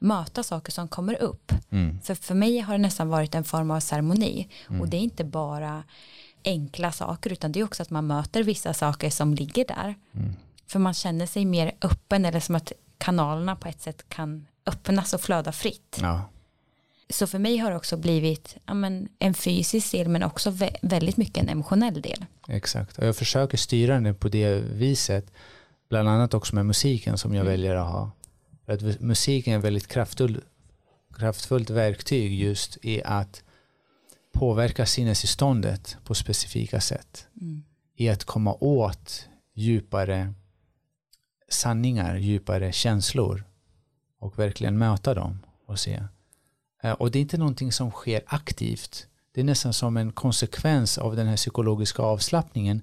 möta 0.00 0.42
saker 0.42 0.72
som 0.72 0.88
kommer 0.88 1.22
upp. 1.22 1.52
Mm. 1.70 2.00
För 2.00 2.14
för 2.14 2.34
mig 2.34 2.58
har 2.58 2.74
det 2.74 2.78
nästan 2.78 3.08
varit 3.08 3.34
en 3.34 3.44
form 3.44 3.70
av 3.70 3.80
ceremoni 3.80 4.48
mm. 4.68 4.80
och 4.80 4.88
det 4.88 4.96
är 4.96 5.00
inte 5.00 5.24
bara 5.24 5.82
enkla 6.44 6.92
saker 6.92 7.32
utan 7.32 7.52
det 7.52 7.60
är 7.60 7.64
också 7.64 7.82
att 7.82 7.90
man 7.90 8.06
möter 8.06 8.42
vissa 8.42 8.74
saker 8.74 9.10
som 9.10 9.34
ligger 9.34 9.64
där. 9.64 9.94
Mm. 10.14 10.32
För 10.66 10.78
man 10.78 10.94
känner 10.94 11.26
sig 11.26 11.44
mer 11.44 11.72
öppen 11.82 12.24
eller 12.24 12.40
som 12.40 12.54
att 12.54 12.72
kanalerna 12.98 13.56
på 13.56 13.68
ett 13.68 13.80
sätt 13.80 14.08
kan 14.08 14.46
öppnas 14.66 15.14
och 15.14 15.20
flöda 15.20 15.52
fritt. 15.52 15.98
Ja. 16.00 16.30
Så 17.10 17.26
för 17.26 17.38
mig 17.38 17.56
har 17.56 17.70
det 17.70 17.76
också 17.76 17.96
blivit 17.96 18.56
ja, 18.66 18.74
men, 18.74 19.08
en 19.18 19.34
fysisk 19.34 19.92
del 19.92 20.08
men 20.08 20.22
också 20.22 20.50
vä 20.50 20.70
väldigt 20.82 21.16
mycket 21.16 21.42
en 21.42 21.48
emotionell 21.48 22.02
del. 22.02 22.24
Exakt, 22.48 22.98
och 22.98 23.06
jag 23.06 23.16
försöker 23.16 23.58
styra 23.58 24.00
den 24.00 24.14
på 24.14 24.28
det 24.28 24.58
viset. 24.58 25.32
Bland 25.88 26.08
annat 26.08 26.34
också 26.34 26.54
med 26.54 26.66
musiken 26.66 27.18
som 27.18 27.34
jag 27.34 27.40
mm. 27.40 27.50
väljer 27.50 27.74
att 27.74 27.92
ha. 27.92 28.10
För 28.64 28.72
att 28.72 29.00
musiken 29.00 29.52
är 29.52 29.58
ett 29.58 29.64
väldigt 29.64 29.86
kraftfull, 29.86 30.40
kraftfullt 31.16 31.70
verktyg 31.70 32.40
just 32.40 32.78
i 32.82 33.02
att 33.04 33.42
påverka 34.32 34.86
sinnesståndet 34.86 35.96
på 36.04 36.14
specifika 36.14 36.80
sätt. 36.80 37.26
Mm. 37.40 37.64
I 37.96 38.08
att 38.08 38.24
komma 38.24 38.54
åt 38.60 39.28
djupare 39.54 40.34
sanningar, 41.48 42.16
djupare 42.16 42.72
känslor 42.72 43.44
och 44.18 44.38
verkligen 44.38 44.78
möta 44.78 45.14
dem 45.14 45.38
och 45.66 45.78
se. 45.78 46.02
Eh, 46.82 46.92
och 46.92 47.10
det 47.10 47.18
är 47.18 47.20
inte 47.20 47.38
någonting 47.38 47.72
som 47.72 47.90
sker 47.90 48.22
aktivt. 48.26 49.06
Det 49.32 49.40
är 49.40 49.44
nästan 49.44 49.72
som 49.72 49.96
en 49.96 50.12
konsekvens 50.12 50.98
av 50.98 51.16
den 51.16 51.26
här 51.26 51.36
psykologiska 51.36 52.02
avslappningen. 52.02 52.82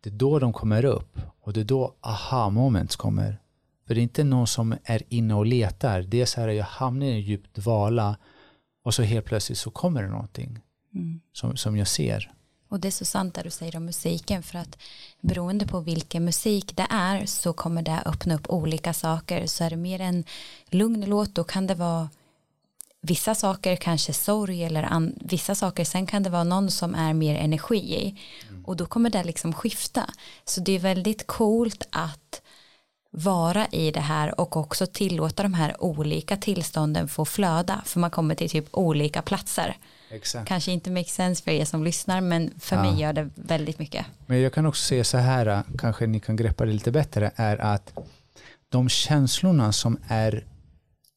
Det 0.00 0.10
är 0.10 0.14
då 0.14 0.38
de 0.38 0.52
kommer 0.52 0.84
upp 0.84 1.20
och 1.40 1.52
det 1.52 1.60
är 1.60 1.64
då 1.64 1.94
aha 2.00 2.50
moments 2.50 2.96
kommer. 2.96 3.40
För 3.86 3.94
det 3.94 4.00
är 4.00 4.02
inte 4.02 4.24
någon 4.24 4.46
som 4.46 4.76
är 4.84 5.02
inne 5.08 5.34
och 5.34 5.46
letar. 5.46 6.02
Det 6.02 6.20
är 6.20 6.26
så 6.26 6.40
här, 6.40 6.48
jag 6.48 6.64
hamnar 6.64 7.06
i 7.06 7.10
en 7.10 7.20
djup 7.20 7.54
dvala 7.54 8.16
och 8.82 8.94
så 8.94 9.02
helt 9.02 9.26
plötsligt 9.26 9.58
så 9.58 9.70
kommer 9.70 10.02
det 10.02 10.08
någonting 10.08 10.60
mm. 10.94 11.20
som, 11.32 11.56
som 11.56 11.76
jag 11.76 11.88
ser. 11.88 12.32
Och 12.68 12.80
det 12.80 12.88
är 12.88 12.92
så 12.92 13.04
sant 13.04 13.34
det 13.34 13.42
du 13.42 13.50
säger 13.50 13.76
om 13.76 13.84
musiken 13.84 14.42
för 14.42 14.58
att 14.58 14.78
beroende 15.20 15.66
på 15.66 15.80
vilken 15.80 16.24
musik 16.24 16.76
det 16.76 16.86
är 16.90 17.26
så 17.26 17.52
kommer 17.52 17.82
det 17.82 18.02
öppna 18.06 18.34
upp 18.34 18.50
olika 18.50 18.92
saker. 18.92 19.46
Så 19.46 19.64
är 19.64 19.70
det 19.70 19.76
mer 19.76 20.00
en 20.00 20.24
lugn 20.70 21.04
låt 21.04 21.34
då 21.34 21.44
kan 21.44 21.66
det 21.66 21.74
vara 21.74 22.08
vissa 23.00 23.34
saker 23.34 23.76
kanske 23.76 24.12
sorg 24.12 24.64
eller 24.64 24.82
an, 24.82 25.14
vissa 25.20 25.54
saker 25.54 25.84
sen 25.84 26.06
kan 26.06 26.22
det 26.22 26.30
vara 26.30 26.44
någon 26.44 26.70
som 26.70 26.94
är 26.94 27.14
mer 27.14 27.34
energi 27.34 27.94
i 27.94 28.20
och 28.64 28.76
då 28.76 28.86
kommer 28.86 29.10
det 29.10 29.24
liksom 29.24 29.52
skifta. 29.52 30.10
Så 30.44 30.60
det 30.60 30.72
är 30.72 30.78
väldigt 30.78 31.26
coolt 31.26 31.88
att 31.90 32.42
vara 33.10 33.66
i 33.66 33.90
det 33.90 34.00
här 34.00 34.40
och 34.40 34.56
också 34.56 34.86
tillåta 34.86 35.42
de 35.42 35.54
här 35.54 35.82
olika 35.82 36.36
tillstånden 36.36 37.08
få 37.08 37.24
flöda 37.24 37.82
för 37.84 38.00
man 38.00 38.10
kommer 38.10 38.34
till 38.34 38.50
typ 38.50 38.68
olika 38.70 39.22
platser. 39.22 39.76
Exakt. 40.10 40.48
Kanske 40.48 40.72
inte 40.72 40.90
makes 40.90 41.14
sense 41.14 41.42
för 41.42 41.50
er 41.50 41.64
som 41.64 41.84
lyssnar 41.84 42.20
men 42.20 42.54
för 42.58 42.76
ja. 42.76 42.82
mig 42.82 43.00
gör 43.00 43.12
det 43.12 43.30
väldigt 43.34 43.78
mycket. 43.78 44.06
Men 44.26 44.40
jag 44.40 44.52
kan 44.52 44.66
också 44.66 44.84
säga 44.84 45.04
så 45.04 45.18
här, 45.18 45.62
kanske 45.78 46.06
ni 46.06 46.20
kan 46.20 46.36
greppa 46.36 46.64
det 46.64 46.72
lite 46.72 46.92
bättre, 46.92 47.30
är 47.36 47.56
att 47.56 47.92
de 48.68 48.88
känslorna 48.88 49.72
som 49.72 49.98
är 50.08 50.46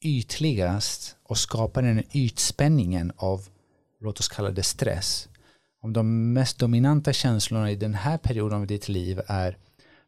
ytligast 0.01 1.15
och 1.23 1.37
skapar 1.37 1.81
den 1.81 2.03
ytspänningen 2.11 3.11
av, 3.15 3.47
låt 3.99 4.19
oss 4.19 4.27
kalla 4.27 4.49
det 4.49 4.63
stress. 4.63 5.29
Om 5.81 5.93
de 5.93 6.33
mest 6.33 6.59
dominanta 6.59 7.13
känslorna 7.13 7.71
i 7.71 7.75
den 7.75 7.93
här 7.93 8.17
perioden 8.17 8.59
av 8.59 8.67
ditt 8.67 8.89
liv 8.89 9.21
är 9.27 9.57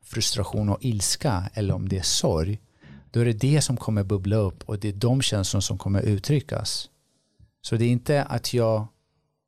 frustration 0.03 0.69
och 0.69 0.77
ilska 0.81 1.49
eller 1.53 1.73
om 1.73 1.89
det 1.89 1.97
är 1.97 2.03
sorg, 2.03 2.59
då 3.11 3.19
är 3.19 3.25
det 3.25 3.33
det 3.33 3.61
som 3.61 3.77
kommer 3.77 4.03
bubbla 4.03 4.35
upp 4.35 4.63
och 4.63 4.79
det 4.79 4.89
är 4.89 4.93
de 4.93 5.21
känslorna 5.21 5.61
som 5.61 5.77
kommer 5.77 6.01
uttryckas. 6.01 6.89
Så 7.61 7.75
det 7.75 7.85
är 7.85 7.89
inte 7.89 8.23
att 8.23 8.53
jag 8.53 8.87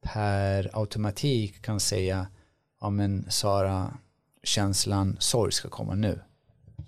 per 0.01 0.69
automatik 0.73 1.61
kan 1.61 1.79
säga 1.79 2.27
ja 2.81 2.89
men 2.89 3.25
Sara, 3.29 3.97
känslan 4.43 5.17
sorg 5.19 5.51
ska 5.51 5.69
komma 5.69 5.95
nu. 5.95 6.19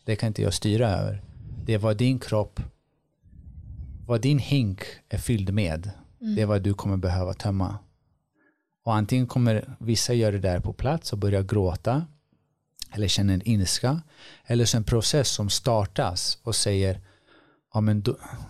Det 0.04 0.16
kan 0.16 0.28
inte 0.28 0.42
jag 0.42 0.54
styra 0.54 0.90
över. 0.90 1.22
Det 1.66 1.74
är 1.74 1.78
vad 1.78 1.98
din 1.98 2.20
kropp, 2.20 2.60
vad 4.06 4.22
din 4.22 4.40
hink 4.40 4.82
är 5.10 5.18
fylld 5.18 5.54
med. 5.54 5.92
Mm. 6.22 6.36
Det 6.36 6.42
är 6.42 6.46
vad 6.46 6.62
du 6.62 6.74
kommer 6.74 6.98
behöva 6.98 7.34
tömma. 7.34 7.80
Och 8.84 8.96
antingen 8.96 9.28
kommer 9.28 9.76
vissa 9.80 10.14
göra 10.14 10.32
det 10.32 10.40
där 10.40 10.60
på 10.60 10.74
plats 10.74 11.14
och 11.14 11.20
börja 11.20 11.42
gråta 11.42 12.06
eller 12.92 13.08
känner 13.08 13.34
en 13.34 13.48
ilska 13.48 14.02
eller 14.46 14.66
så 14.66 14.78
en 14.78 14.84
process 14.84 15.30
som 15.30 15.50
startas 15.50 16.40
och 16.44 16.56
säger 16.56 17.02
ja, 17.76 17.82
men 17.82 18.04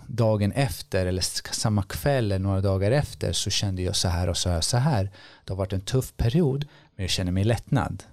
dagen 0.06 0.52
efter 0.52 1.06
eller 1.06 1.22
samma 1.54 1.82
kväll 1.82 2.24
eller 2.24 2.38
några 2.38 2.60
dagar 2.60 2.90
efter 2.90 3.32
så 3.32 3.50
kände 3.50 3.82
jag 3.82 3.96
så 3.96 4.08
här 4.08 4.28
och 4.28 4.36
så 4.36 4.50
här 4.50 4.60
så 4.60 4.76
här. 4.76 5.10
Det 5.44 5.52
har 5.52 5.56
varit 5.56 5.72
en 5.72 5.80
tuff 5.80 6.16
period 6.16 6.66
men 6.96 7.02
jag 7.02 7.10
känner 7.10 7.32
mig 7.32 7.44
lättnad. 7.44 8.04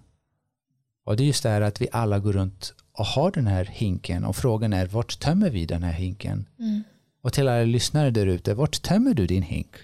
Och 1.05 1.17
det 1.17 1.23
är 1.23 1.25
just 1.25 1.43
det 1.43 1.49
här 1.49 1.61
att 1.61 1.81
vi 1.81 1.87
alla 1.91 2.19
går 2.19 2.33
runt 2.33 2.73
och 2.91 3.05
har 3.05 3.31
den 3.31 3.47
här 3.47 3.65
hinken 3.65 4.25
och 4.25 4.35
frågan 4.35 4.73
är 4.73 4.87
vart 4.87 5.19
tömmer 5.19 5.49
vi 5.49 5.65
den 5.65 5.83
här 5.83 5.93
hinken? 5.93 6.45
Mm. 6.59 6.83
Och 7.21 7.33
till 7.33 7.47
alla 7.47 7.63
lyssnare 7.63 8.11
där 8.11 8.25
ute, 8.25 8.53
vart 8.53 8.81
tömmer 8.81 9.13
du 9.13 9.27
din 9.27 9.43
hink? 9.43 9.75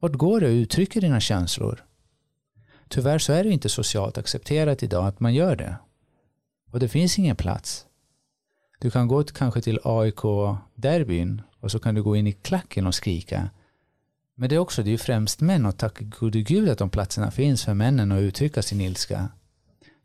Vart 0.00 0.12
går 0.12 0.40
du 0.40 0.46
och 0.46 0.52
uttrycker 0.52 1.00
dina 1.00 1.20
känslor? 1.20 1.84
Tyvärr 2.88 3.18
så 3.18 3.32
är 3.32 3.44
det 3.44 3.50
inte 3.50 3.68
socialt 3.68 4.18
accepterat 4.18 4.82
idag 4.82 5.06
att 5.06 5.20
man 5.20 5.34
gör 5.34 5.56
det. 5.56 5.76
Och 6.70 6.80
det 6.80 6.88
finns 6.88 7.18
ingen 7.18 7.36
plats. 7.36 7.86
Du 8.82 8.90
kan 8.90 9.08
gå 9.08 9.24
kanske 9.24 9.60
till 9.60 9.78
AIK-derbyn 9.84 11.42
och 11.60 11.70
så 11.70 11.78
kan 11.78 11.94
du 11.94 12.02
gå 12.02 12.16
in 12.16 12.26
i 12.26 12.32
klacken 12.32 12.86
och 12.86 12.94
skrika. 12.94 13.50
Men 14.34 14.48
det 14.48 14.54
är 14.54 14.58
också, 14.58 14.82
det 14.82 14.88
är 14.88 14.92
ju 14.92 14.98
främst 14.98 15.40
män 15.40 15.66
och 15.66 15.76
tack 15.76 16.00
gode 16.00 16.42
gud 16.42 16.68
att 16.68 16.78
de 16.78 16.90
platserna 16.90 17.30
finns 17.30 17.64
för 17.64 17.74
männen 17.74 18.12
att 18.12 18.20
uttrycka 18.20 18.62
sin 18.62 18.80
ilska. 18.80 19.28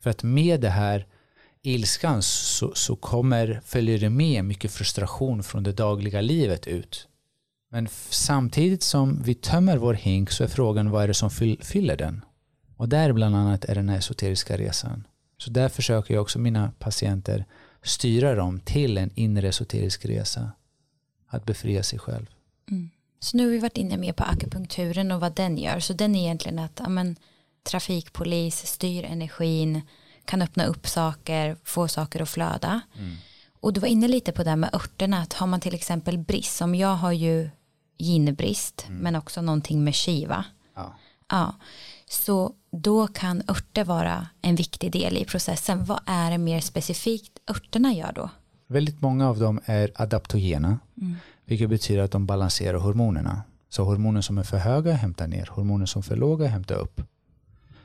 För 0.04 0.10
att 0.10 0.24
med 0.24 0.62
det 0.62 0.70
här 0.70 1.06
ilskan 1.62 2.22
så, 2.22 2.72
så 2.76 2.96
kommer, 2.96 3.62
följer 3.66 4.00
det 4.00 4.10
med 4.10 4.46
mycket 4.46 4.72
frustration 4.72 5.44
från 5.44 5.64
det 5.64 5.72
dagliga 5.72 6.22
livet 6.22 6.68
ut. 6.68 7.08
Men 7.72 7.88
samtidigt 8.10 8.84
som 8.84 9.22
vi 9.24 9.34
tömmer 9.34 9.78
vår 9.78 9.94
hink 9.94 10.32
så 10.32 10.44
är 10.44 10.48
frågan 10.48 10.90
vad 10.90 11.04
är 11.04 11.08
det 11.08 11.14
som 11.14 11.30
fyller 11.62 11.98
den? 11.98 12.26
Och 12.76 12.90
där 12.90 13.14
bland 13.14 13.36
annat 13.36 13.66
är 13.66 13.76
den 13.76 13.90
här 13.90 13.98
esoteriska 13.98 14.58
resan. 14.58 15.08
Så 15.38 15.50
där 15.50 15.70
försöker 15.70 16.14
jag 16.14 16.22
också 16.22 16.40
mina 16.40 16.72
patienter 16.80 17.46
styra 17.88 18.36
dem 18.36 18.60
till 18.60 18.98
en 18.98 19.12
inre 19.16 19.48
esoterisk 19.48 20.06
resa. 20.06 20.52
Att 21.28 21.46
befria 21.46 21.84
sig 21.84 22.00
själv. 22.00 22.26
Mm. 22.72 22.90
Så 23.20 23.38
nu 23.38 23.44
har 23.44 23.52
vi 23.52 23.58
varit 23.58 23.78
inne 23.78 23.98
mer 23.98 24.14
på 24.14 24.24
akupunkturen 24.24 25.12
och 25.12 25.22
vad 25.22 25.36
den 25.36 25.58
gör. 25.58 25.80
Så 25.80 25.94
den 25.94 26.16
är 26.16 26.20
egentligen 26.20 26.60
att 26.60 26.82
amen, 26.82 27.16
trafikpolis 27.64 28.66
styr 28.66 29.04
energin, 29.04 29.82
kan 30.26 30.42
öppna 30.42 30.66
upp 30.66 30.88
saker, 30.88 31.58
få 31.64 31.88
saker 31.88 32.22
att 32.22 32.30
flöda. 32.30 32.82
Mm. 32.98 33.16
Och 33.60 33.74
du 33.74 33.80
var 33.80 33.88
inne 33.88 34.08
lite 34.08 34.32
på 34.32 34.44
det 34.44 34.50
här 34.50 34.58
med 34.58 34.70
örterna, 34.74 35.22
att 35.22 35.34
har 35.34 35.48
man 35.48 35.62
till 35.62 35.76
exempel 35.76 36.18
brist, 36.18 36.58
som 36.58 36.76
jag 36.76 36.96
har 36.96 37.12
ju 37.12 37.50
ginbrist, 37.98 38.86
mm. 38.88 39.00
men 39.00 39.16
också 39.16 39.42
någonting 39.42 39.84
med 39.84 39.96
kiva. 39.96 40.46
Ja. 40.76 40.96
ja. 41.30 41.56
Så 42.10 42.54
då 42.72 43.08
kan 43.08 43.42
örter 43.50 43.84
vara 43.84 44.28
en 44.42 44.56
viktig 44.56 44.92
del 44.92 45.18
i 45.18 45.26
processen. 45.26 45.86
Vad 45.86 46.00
är 46.06 46.32
det 46.32 46.38
mer 46.38 46.60
specifikt 46.60 47.40
örterna 47.48 47.94
gör 47.94 48.12
då? 48.12 48.30
Väldigt 48.68 49.02
många 49.02 49.30
av 49.30 49.40
dem 49.40 49.60
är 49.66 49.92
adaptogena, 49.96 50.80
mm. 51.02 51.16
vilket 51.46 51.70
betyder 51.70 52.02
att 52.02 52.12
de 52.12 52.26
balanserar 52.26 52.78
hormonerna. 52.78 53.42
Så 53.70 53.84
hormoner 53.84 54.22
som 54.22 54.38
är 54.38 54.44
för 54.44 54.58
höga 54.58 54.94
hämtar 54.94 55.28
ner, 55.28 55.50
hormoner 55.52 55.86
som 55.86 56.00
är 56.00 56.04
för 56.04 56.16
låga 56.16 56.48
hämtar 56.48 56.76
upp. 56.76 57.02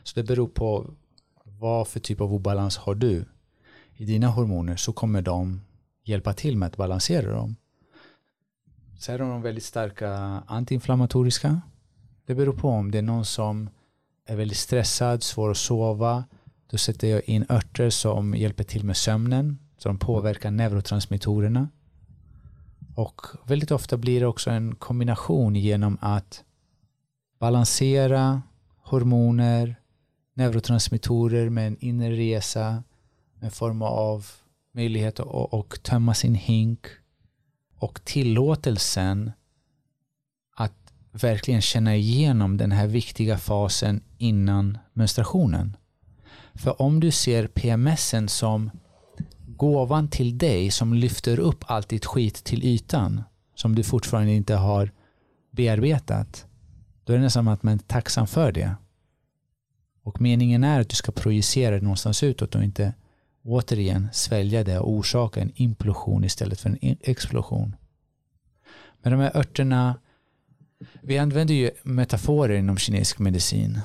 Så 0.02 0.20
det 0.20 0.22
beror 0.22 0.48
på 0.48 0.90
vad 1.44 1.88
för 1.88 2.00
typ 2.00 2.20
av 2.20 2.34
obalans 2.34 2.76
har 2.76 2.94
du 2.94 3.24
i 3.96 4.04
dina 4.04 4.26
hormoner 4.26 4.76
så 4.76 4.92
kommer 4.92 5.22
de 5.22 5.60
hjälpa 6.04 6.32
till 6.32 6.56
med 6.56 6.66
att 6.66 6.76
balansera 6.76 7.32
dem. 7.32 7.56
Så 8.98 9.12
är 9.12 9.18
de 9.18 9.42
väldigt 9.42 9.64
starka 9.64 10.10
antiinflammatoriska. 10.46 11.60
Det 12.26 12.34
beror 12.34 12.52
på 12.52 12.68
om 12.68 12.90
det 12.90 12.98
är 12.98 13.02
någon 13.02 13.24
som 13.24 13.70
är 14.26 14.36
väldigt 14.36 14.58
stressad, 14.58 15.22
svår 15.22 15.50
att 15.50 15.56
sova. 15.56 16.24
Då 16.70 16.78
sätter 16.78 17.08
jag 17.08 17.22
in 17.28 17.46
örter 17.48 17.90
som 17.90 18.34
hjälper 18.34 18.64
till 18.64 18.84
med 18.84 18.96
sömnen. 18.96 19.58
Så 19.78 19.88
de 19.88 19.98
påverkar 19.98 20.50
neurotransmittorerna. 20.50 21.68
Och 22.94 23.20
väldigt 23.46 23.70
ofta 23.70 23.96
blir 23.96 24.20
det 24.20 24.26
också 24.26 24.50
en 24.50 24.74
kombination 24.74 25.56
genom 25.56 25.98
att 26.00 26.44
balansera 27.38 28.42
hormoner, 28.82 29.76
neurotransmittorer 30.34 31.48
med 31.50 31.66
en 31.66 31.76
inre 31.80 32.10
resa, 32.10 32.82
en 33.40 33.50
form 33.50 33.82
av 33.82 34.26
möjlighet 34.72 35.20
att 35.20 35.26
och 35.26 35.82
tömma 35.82 36.14
sin 36.14 36.34
hink 36.34 36.86
och 37.78 38.04
tillåtelsen 38.04 39.32
verkligen 41.12 41.60
känna 41.60 41.96
igenom 41.96 42.56
den 42.56 42.72
här 42.72 42.86
viktiga 42.86 43.38
fasen 43.38 44.00
innan 44.18 44.78
menstruationen. 44.92 45.76
För 46.54 46.82
om 46.82 47.00
du 47.00 47.10
ser 47.10 47.46
PMSen 47.46 48.28
som 48.28 48.70
gåvan 49.46 50.08
till 50.08 50.38
dig 50.38 50.70
som 50.70 50.94
lyfter 50.94 51.38
upp 51.40 51.64
allt 51.66 51.88
ditt 51.88 52.06
skit 52.06 52.34
till 52.44 52.64
ytan 52.64 53.22
som 53.54 53.74
du 53.74 53.82
fortfarande 53.82 54.32
inte 54.32 54.54
har 54.54 54.90
bearbetat, 55.50 56.46
då 57.04 57.12
är 57.12 57.16
det 57.16 57.22
nästan 57.22 57.44
som 57.44 57.52
att 57.52 57.62
man 57.62 57.74
är 57.74 57.78
tacksam 57.78 58.26
för 58.26 58.52
det. 58.52 58.76
Och 60.02 60.20
meningen 60.20 60.64
är 60.64 60.80
att 60.80 60.88
du 60.88 60.96
ska 60.96 61.12
projicera 61.12 61.74
det 61.74 61.82
någonstans 61.82 62.22
utåt 62.22 62.54
och 62.54 62.64
inte 62.64 62.94
återigen 63.44 64.08
svälja 64.12 64.64
det 64.64 64.78
och 64.78 64.90
orsaka 64.90 65.40
en 65.40 65.52
implosion 65.54 66.24
istället 66.24 66.60
för 66.60 66.68
en 66.70 66.84
e- 66.84 66.96
explosion. 67.00 67.76
Men 69.02 69.12
de 69.12 69.20
här 69.20 69.36
örterna, 69.36 69.94
vi 71.02 71.18
använder 71.18 71.54
ju 71.54 71.70
metaforer 71.82 72.54
inom 72.54 72.76
kinesisk 72.76 73.18
medicin 73.18 73.80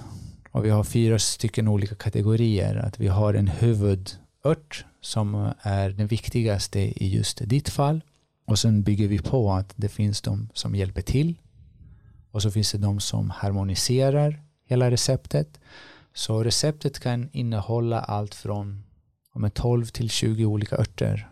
och 0.51 0.65
vi 0.65 0.69
har 0.69 0.83
fyra 0.83 1.19
stycken 1.19 1.67
olika 1.67 1.95
kategorier. 1.95 2.75
Att 2.75 2.99
vi 2.99 3.07
har 3.07 3.33
en 3.33 3.47
huvudört 3.47 4.85
som 5.01 5.51
är 5.61 5.89
den 5.89 6.07
viktigaste 6.07 6.79
i 6.79 7.07
just 7.15 7.49
ditt 7.49 7.69
fall 7.69 8.01
och 8.45 8.59
sen 8.59 8.83
bygger 8.83 9.07
vi 9.07 9.19
på 9.19 9.51
att 9.51 9.73
det 9.75 9.89
finns 9.89 10.21
de 10.21 10.49
som 10.53 10.75
hjälper 10.75 11.01
till 11.01 11.35
och 12.31 12.41
så 12.41 12.51
finns 12.51 12.71
det 12.71 12.77
de 12.77 12.99
som 12.99 13.29
harmoniserar 13.29 14.41
hela 14.65 14.91
receptet. 14.91 15.59
Så 16.13 16.43
receptet 16.43 16.99
kan 16.99 17.29
innehålla 17.31 17.99
allt 17.99 18.35
från 18.35 18.83
12 19.53 19.85
till 19.85 20.09
20 20.09 20.45
olika 20.45 20.75
örter. 20.77 21.29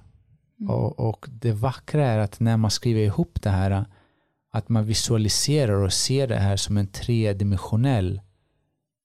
Mm. 0.60 0.72
Och, 0.72 1.00
och, 1.00 1.26
det 1.30 1.52
vackra 1.52 2.06
är 2.06 2.18
att 2.18 2.40
när 2.40 2.58
man 2.58 2.72
skriver 2.72 3.02
ihop 3.02 3.42
det 3.42 3.50
här 3.50 3.86
att 4.56 4.70
man 4.70 4.86
visualiserar 4.86 5.74
och 5.74 5.94
ser 5.94 6.28
det 6.28 6.40
här 6.40 6.58
som 6.58 6.78
en 6.78 6.88
tredimensionell 6.88 8.22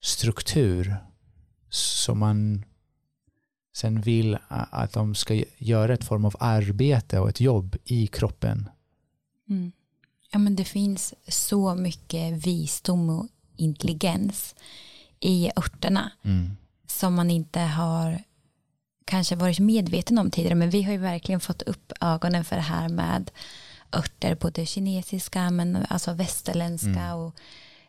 struktur 0.02 0.96
som 1.70 2.18
man 2.18 2.64
sen 3.76 4.00
vill 4.00 4.38
att 4.48 4.92
de 4.92 5.14
ska 5.14 5.42
göra 5.58 5.94
ett 5.94 6.04
form 6.04 6.24
av 6.24 6.36
arbete 6.40 7.18
och 7.18 7.28
ett 7.28 7.40
jobb 7.40 7.76
i 7.84 8.06
kroppen. 8.06 8.68
Mm. 9.48 9.72
Ja, 10.32 10.38
men 10.38 10.56
det 10.56 10.64
finns 10.64 11.14
så 11.28 11.74
mycket 11.74 12.46
visdom 12.46 13.10
och 13.10 13.28
intelligens 13.56 14.54
i 15.20 15.50
örterna 15.56 16.12
mm. 16.22 16.56
som 16.86 17.14
man 17.14 17.30
inte 17.30 17.60
har 17.60 18.22
kanske 19.04 19.36
varit 19.36 19.58
medveten 19.58 20.18
om 20.18 20.30
tidigare 20.30 20.54
men 20.54 20.70
vi 20.70 20.82
har 20.82 20.92
ju 20.92 20.98
verkligen 20.98 21.40
fått 21.40 21.62
upp 21.62 21.92
ögonen 22.00 22.44
för 22.44 22.56
det 22.56 22.62
här 22.62 22.88
med 22.88 23.30
örter 23.92 24.34
både 24.34 24.66
kinesiska 24.66 25.50
men 25.50 25.86
alltså 25.88 26.12
västerländska 26.12 27.00
mm. 27.00 27.16
och 27.16 27.34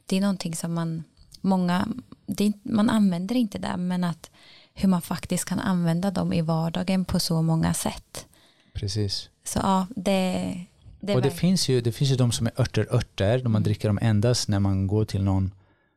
det 0.05 0.17
är 0.17 0.21
någonting 0.21 0.55
som 0.55 0.73
man 0.73 1.03
många 1.41 1.87
det, 2.25 2.53
man 2.63 2.89
använder 2.89 3.35
inte 3.35 3.57
det 3.57 3.77
men 3.77 4.03
att 4.03 4.29
hur 4.73 4.89
man 4.89 5.01
faktiskt 5.01 5.45
kan 5.45 5.59
använda 5.59 6.11
dem 6.11 6.33
i 6.33 6.41
vardagen 6.41 7.05
på 7.05 7.19
så 7.19 7.41
många 7.41 7.73
sätt. 7.73 8.25
Precis. 8.73 9.29
Så 9.43 9.59
ja, 9.59 9.87
det, 9.95 10.65
det 10.99 11.15
Och 11.15 11.21
det 11.21 11.31
finns, 11.31 11.69
ju, 11.69 11.81
det 11.81 11.91
finns 11.91 12.11
ju 12.11 12.15
de 12.15 12.31
som 12.31 12.47
är 12.47 12.61
örter 12.61 12.87
örter, 12.91 13.37
de 13.37 13.43
man 13.43 13.51
mm. 13.51 13.63
dricker 13.63 13.87
dem 13.87 13.99
endast 14.01 14.47
när 14.47 14.59
man 14.59 14.87
går 14.87 15.05
till 15.05 15.23
någon 15.23 15.51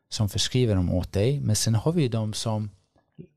som 0.09 0.29
förskriver 0.29 0.75
dem 0.75 0.91
åt 0.91 1.11
dig. 1.11 1.39
Men 1.39 1.55
sen 1.55 1.75
har 1.75 1.91
vi 1.91 2.01
ju 2.01 2.09
de 2.09 2.33
som 2.33 2.69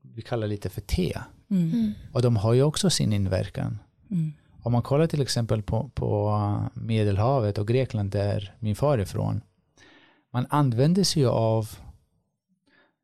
vi 0.01 0.21
kallar 0.21 0.47
lite 0.47 0.69
för 0.69 0.81
te. 0.81 1.17
Mm. 1.51 1.71
mm. 1.71 1.93
Och 2.13 2.21
de 2.21 2.37
har 2.37 2.53
ju 2.53 2.63
också 2.63 2.89
sin 2.89 3.13
inverkan. 3.13 3.79
Mm. 4.11 4.33
Om 4.61 4.71
man 4.71 4.81
kollar 4.81 5.07
till 5.07 5.21
exempel 5.21 5.61
på, 5.61 5.89
på 5.95 6.69
Medelhavet 6.73 7.57
och 7.57 7.67
Grekland 7.67 8.11
där 8.11 8.55
min 8.59 8.75
far 8.75 8.97
är 8.97 9.01
ifrån. 9.01 9.41
Man 10.33 10.45
använder 10.49 11.03
sig 11.03 11.21
ju 11.21 11.29
av 11.29 11.69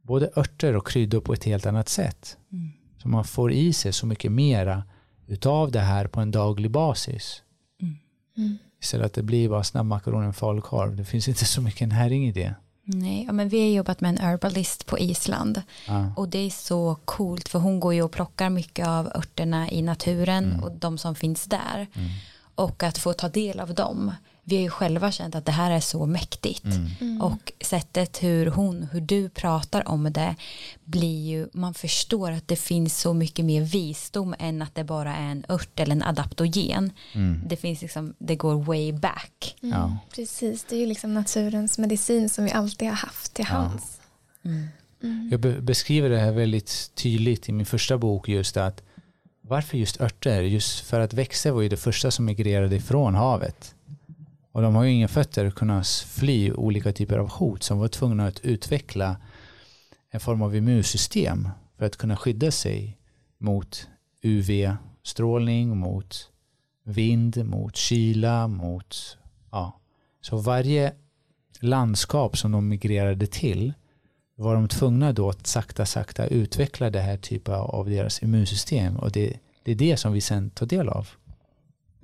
både 0.01 0.29
örter 0.37 0.75
och 0.75 0.87
kryddor 0.87 1.21
på 1.21 1.33
ett 1.33 1.43
helt 1.43 1.65
annat 1.65 1.89
sätt. 1.89 2.37
Mm. 2.51 2.71
Så 2.97 3.07
man 3.07 3.23
får 3.23 3.51
i 3.51 3.73
sig 3.73 3.93
så 3.93 4.07
mycket 4.07 4.31
mera 4.31 4.83
utav 5.27 5.71
det 5.71 5.79
här 5.79 6.07
på 6.07 6.21
en 6.21 6.31
daglig 6.31 6.71
basis. 6.71 7.43
Mm. 7.81 7.95
Mm. 8.37 8.57
Istället 8.81 9.05
att 9.05 9.13
det 9.13 9.23
blir 9.23 9.49
bara 9.49 9.63
snabbmakaroner 9.63 10.27
och 10.27 10.35
falukorv. 10.35 10.95
Det 10.95 11.05
finns 11.05 11.27
inte 11.27 11.45
så 11.45 11.61
mycket 11.61 11.87
näring 11.87 12.27
i 12.27 12.31
det. 12.31 12.55
Nej, 12.87 13.27
men 13.31 13.49
vi 13.49 13.59
har 13.59 13.67
jobbat 13.67 14.01
med 14.01 14.09
en 14.09 14.17
herbalist 14.17 14.85
på 14.85 14.99
Island 14.99 15.61
ah. 15.87 16.03
och 16.15 16.29
det 16.29 16.37
är 16.37 16.49
så 16.49 16.97
coolt 17.05 17.49
för 17.49 17.59
hon 17.59 17.79
går 17.79 17.93
ju 17.93 18.01
och 18.01 18.11
plockar 18.11 18.49
mycket 18.49 18.87
av 18.87 19.07
örterna 19.07 19.71
i 19.71 19.81
naturen 19.81 20.45
mm. 20.45 20.63
och 20.63 20.71
de 20.71 20.97
som 20.97 21.15
finns 21.15 21.45
där 21.45 21.87
mm. 21.93 22.09
och 22.55 22.83
att 22.83 22.97
få 22.97 23.13
ta 23.13 23.29
del 23.29 23.59
av 23.59 23.73
dem 23.73 24.11
vi 24.47 24.55
har 24.55 24.63
ju 24.63 24.69
själva 24.69 25.11
känt 25.11 25.35
att 25.35 25.45
det 25.45 25.51
här 25.51 25.71
är 25.71 25.79
så 25.79 26.05
mäktigt 26.05 26.65
mm. 26.65 26.87
Mm. 27.01 27.21
och 27.21 27.51
sättet 27.61 28.23
hur 28.23 28.45
hon, 28.45 28.87
hur 28.91 29.01
du 29.01 29.29
pratar 29.29 29.87
om 29.87 30.13
det 30.13 30.35
blir 30.83 31.25
ju, 31.25 31.47
man 31.53 31.73
förstår 31.73 32.31
att 32.31 32.47
det 32.47 32.55
finns 32.55 32.99
så 32.99 33.13
mycket 33.13 33.45
mer 33.45 33.61
visdom 33.61 34.35
än 34.39 34.61
att 34.61 34.75
det 34.75 34.83
bara 34.83 35.15
är 35.15 35.31
en 35.31 35.45
ört 35.49 35.79
eller 35.79 35.91
en 35.91 36.03
adaptogen. 36.03 36.91
Mm. 37.13 37.41
Det 37.47 37.55
finns 37.55 37.81
liksom, 37.81 38.13
det 38.17 38.35
går 38.35 38.63
way 38.63 38.91
back. 38.91 39.55
Mm. 39.63 39.79
Ja. 39.79 39.97
Precis, 40.15 40.65
det 40.69 40.75
är 40.75 40.79
ju 40.79 40.85
liksom 40.85 41.13
naturens 41.13 41.77
medicin 41.77 42.29
som 42.29 42.45
vi 42.45 42.51
alltid 42.51 42.87
har 42.87 42.95
haft 42.95 43.33
till 43.33 43.45
hands. 43.45 43.99
Ja. 44.41 44.49
Mm. 44.49 44.67
Mm. 45.03 45.29
Jag 45.31 45.39
be 45.39 45.61
beskriver 45.61 46.09
det 46.09 46.19
här 46.19 46.31
väldigt 46.31 46.91
tydligt 46.95 47.49
i 47.49 47.51
min 47.51 47.65
första 47.65 47.97
bok 47.97 48.29
just 48.29 48.57
att 48.57 48.81
varför 49.41 49.77
just 49.77 50.01
örter? 50.01 50.41
Just 50.41 50.79
för 50.79 50.99
att 50.99 51.13
växter 51.13 51.51
var 51.51 51.61
ju 51.61 51.69
det 51.69 51.77
första 51.77 52.11
som 52.11 52.25
migrerade 52.25 52.75
ifrån 52.75 53.15
havet. 53.15 53.74
Och 54.55 54.61
de 54.61 54.75
har 54.75 54.83
ju 54.83 54.91
inga 54.91 55.07
fötter 55.07 55.45
att 55.45 55.55
kunna 55.55 55.83
fly 56.07 56.51
olika 56.51 56.93
typer 56.93 57.17
av 57.17 57.29
hot 57.29 57.63
som 57.63 57.79
var 57.79 57.87
tvungna 57.87 58.27
att 58.27 58.39
utveckla 58.39 59.17
en 60.11 60.19
form 60.19 60.41
av 60.41 60.55
immunsystem 60.55 61.49
för 61.77 61.85
att 61.85 61.97
kunna 61.97 62.17
skydda 62.17 62.51
sig 62.51 62.97
mot 63.37 63.87
UV-strålning, 64.21 65.77
mot 65.77 66.31
vind, 66.83 67.45
mot 67.45 67.75
kyla, 67.75 68.47
mot 68.47 69.17
ja. 69.51 69.79
Så 70.21 70.37
varje 70.37 70.93
landskap 71.59 72.37
som 72.37 72.51
de 72.51 72.69
migrerade 72.69 73.27
till 73.27 73.73
var 74.35 74.55
de 74.55 74.67
tvungna 74.67 75.13
då 75.13 75.29
att 75.29 75.47
sakta 75.47 75.85
sakta 75.85 76.27
utveckla 76.27 76.89
det 76.89 77.01
här 77.01 77.17
typen 77.17 77.53
av 77.55 77.89
deras 77.89 78.23
immunsystem 78.23 78.95
och 78.97 79.11
det, 79.11 79.39
det 79.63 79.71
är 79.71 79.75
det 79.75 79.97
som 79.97 80.13
vi 80.13 80.21
sen 80.21 80.49
tar 80.49 80.65
del 80.65 80.89
av. 80.89 81.09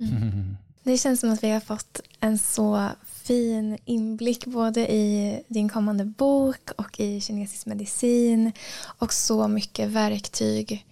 Mm. 0.00 0.56
Det 0.82 0.98
känns 0.98 1.20
som 1.20 1.30
att 1.30 1.44
vi 1.44 1.50
har 1.50 1.60
fått 1.60 2.00
en 2.20 2.38
så 2.38 2.88
fin 3.04 3.78
inblick 3.84 4.46
både 4.46 4.92
i 4.92 5.42
din 5.48 5.68
kommande 5.68 6.04
bok 6.04 6.70
och 6.76 7.00
i 7.00 7.20
kinesisk 7.20 7.66
medicin 7.66 8.52
och 8.98 9.12
så 9.12 9.48
mycket 9.48 9.88
verktyg 9.88 10.86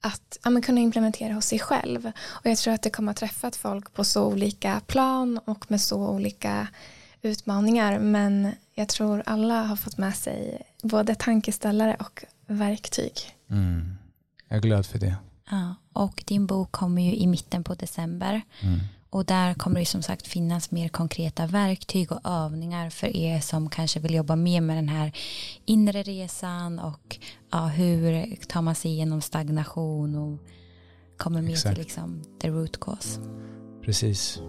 att 0.00 0.38
ja, 0.44 0.60
kunna 0.60 0.80
implementera 0.80 1.34
hos 1.34 1.44
sig 1.44 1.58
själv. 1.58 2.06
Och 2.26 2.46
jag 2.46 2.58
tror 2.58 2.74
att 2.74 2.82
det 2.82 2.90
kommer 2.90 3.10
att 3.10 3.16
träffat 3.16 3.56
folk 3.56 3.92
på 3.92 4.04
så 4.04 4.26
olika 4.26 4.80
plan 4.86 5.40
och 5.44 5.70
med 5.70 5.80
så 5.80 6.08
olika 6.08 6.68
utmaningar 7.22 7.98
men 7.98 8.52
jag 8.74 8.88
tror 8.88 9.22
alla 9.26 9.62
har 9.62 9.76
fått 9.76 9.98
med 9.98 10.16
sig 10.16 10.62
både 10.82 11.14
tankeställare 11.14 11.96
och 12.00 12.24
verktyg. 12.46 13.12
Mm. 13.50 13.98
Jag 14.48 14.56
är 14.56 14.62
glad 14.62 14.86
för 14.86 14.98
det. 14.98 15.16
Ja, 15.50 15.74
och 15.92 16.24
din 16.26 16.46
bok 16.46 16.72
kommer 16.72 17.02
ju 17.02 17.14
i 17.14 17.26
mitten 17.26 17.64
på 17.64 17.74
december. 17.74 18.42
Mm. 18.60 18.80
Och 19.10 19.24
där 19.24 19.54
kommer 19.54 19.80
det 19.80 19.86
som 19.86 20.02
sagt 20.02 20.26
finnas 20.26 20.70
mer 20.70 20.88
konkreta 20.88 21.46
verktyg 21.46 22.12
och 22.12 22.20
övningar 22.24 22.90
för 22.90 23.16
er 23.16 23.40
som 23.40 23.70
kanske 23.70 24.00
vill 24.00 24.14
jobba 24.14 24.36
mer 24.36 24.60
med 24.60 24.76
den 24.76 24.88
här 24.88 25.12
inre 25.64 26.02
resan 26.02 26.78
och 26.78 27.18
ja, 27.50 27.66
hur 27.66 28.36
tar 28.46 28.62
man 28.62 28.74
sig 28.74 28.90
igenom 28.90 29.20
stagnation 29.20 30.14
och 30.14 30.38
kommer 31.16 31.42
mer 31.42 31.56
till 31.56 31.78
liksom 31.78 32.22
the 32.40 32.48
root 32.48 32.80
cause. 32.80 33.20
Precis. 33.84 34.40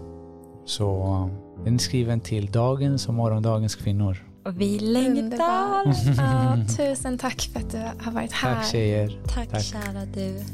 Så 0.66 1.30
den 1.64 1.74
är 1.74 1.78
skriven 1.78 2.20
till 2.20 2.50
dagens 2.50 3.08
och 3.08 3.14
morgondagens 3.14 3.74
kvinnor. 3.74 4.26
Och 4.44 4.60
vi 4.60 4.78
längtar. 4.78 5.94
ja, 6.16 6.56
tusen 6.76 7.18
tack 7.18 7.50
för 7.52 7.60
att 7.60 7.70
du 7.70 7.78
har 8.04 8.12
varit 8.12 8.32
här. 8.32 8.54
Tack 8.54 8.66
tjejer. 8.66 9.20
Tack, 9.28 9.50
tack. 9.50 9.64
kära 9.64 10.06
du. 10.14 10.44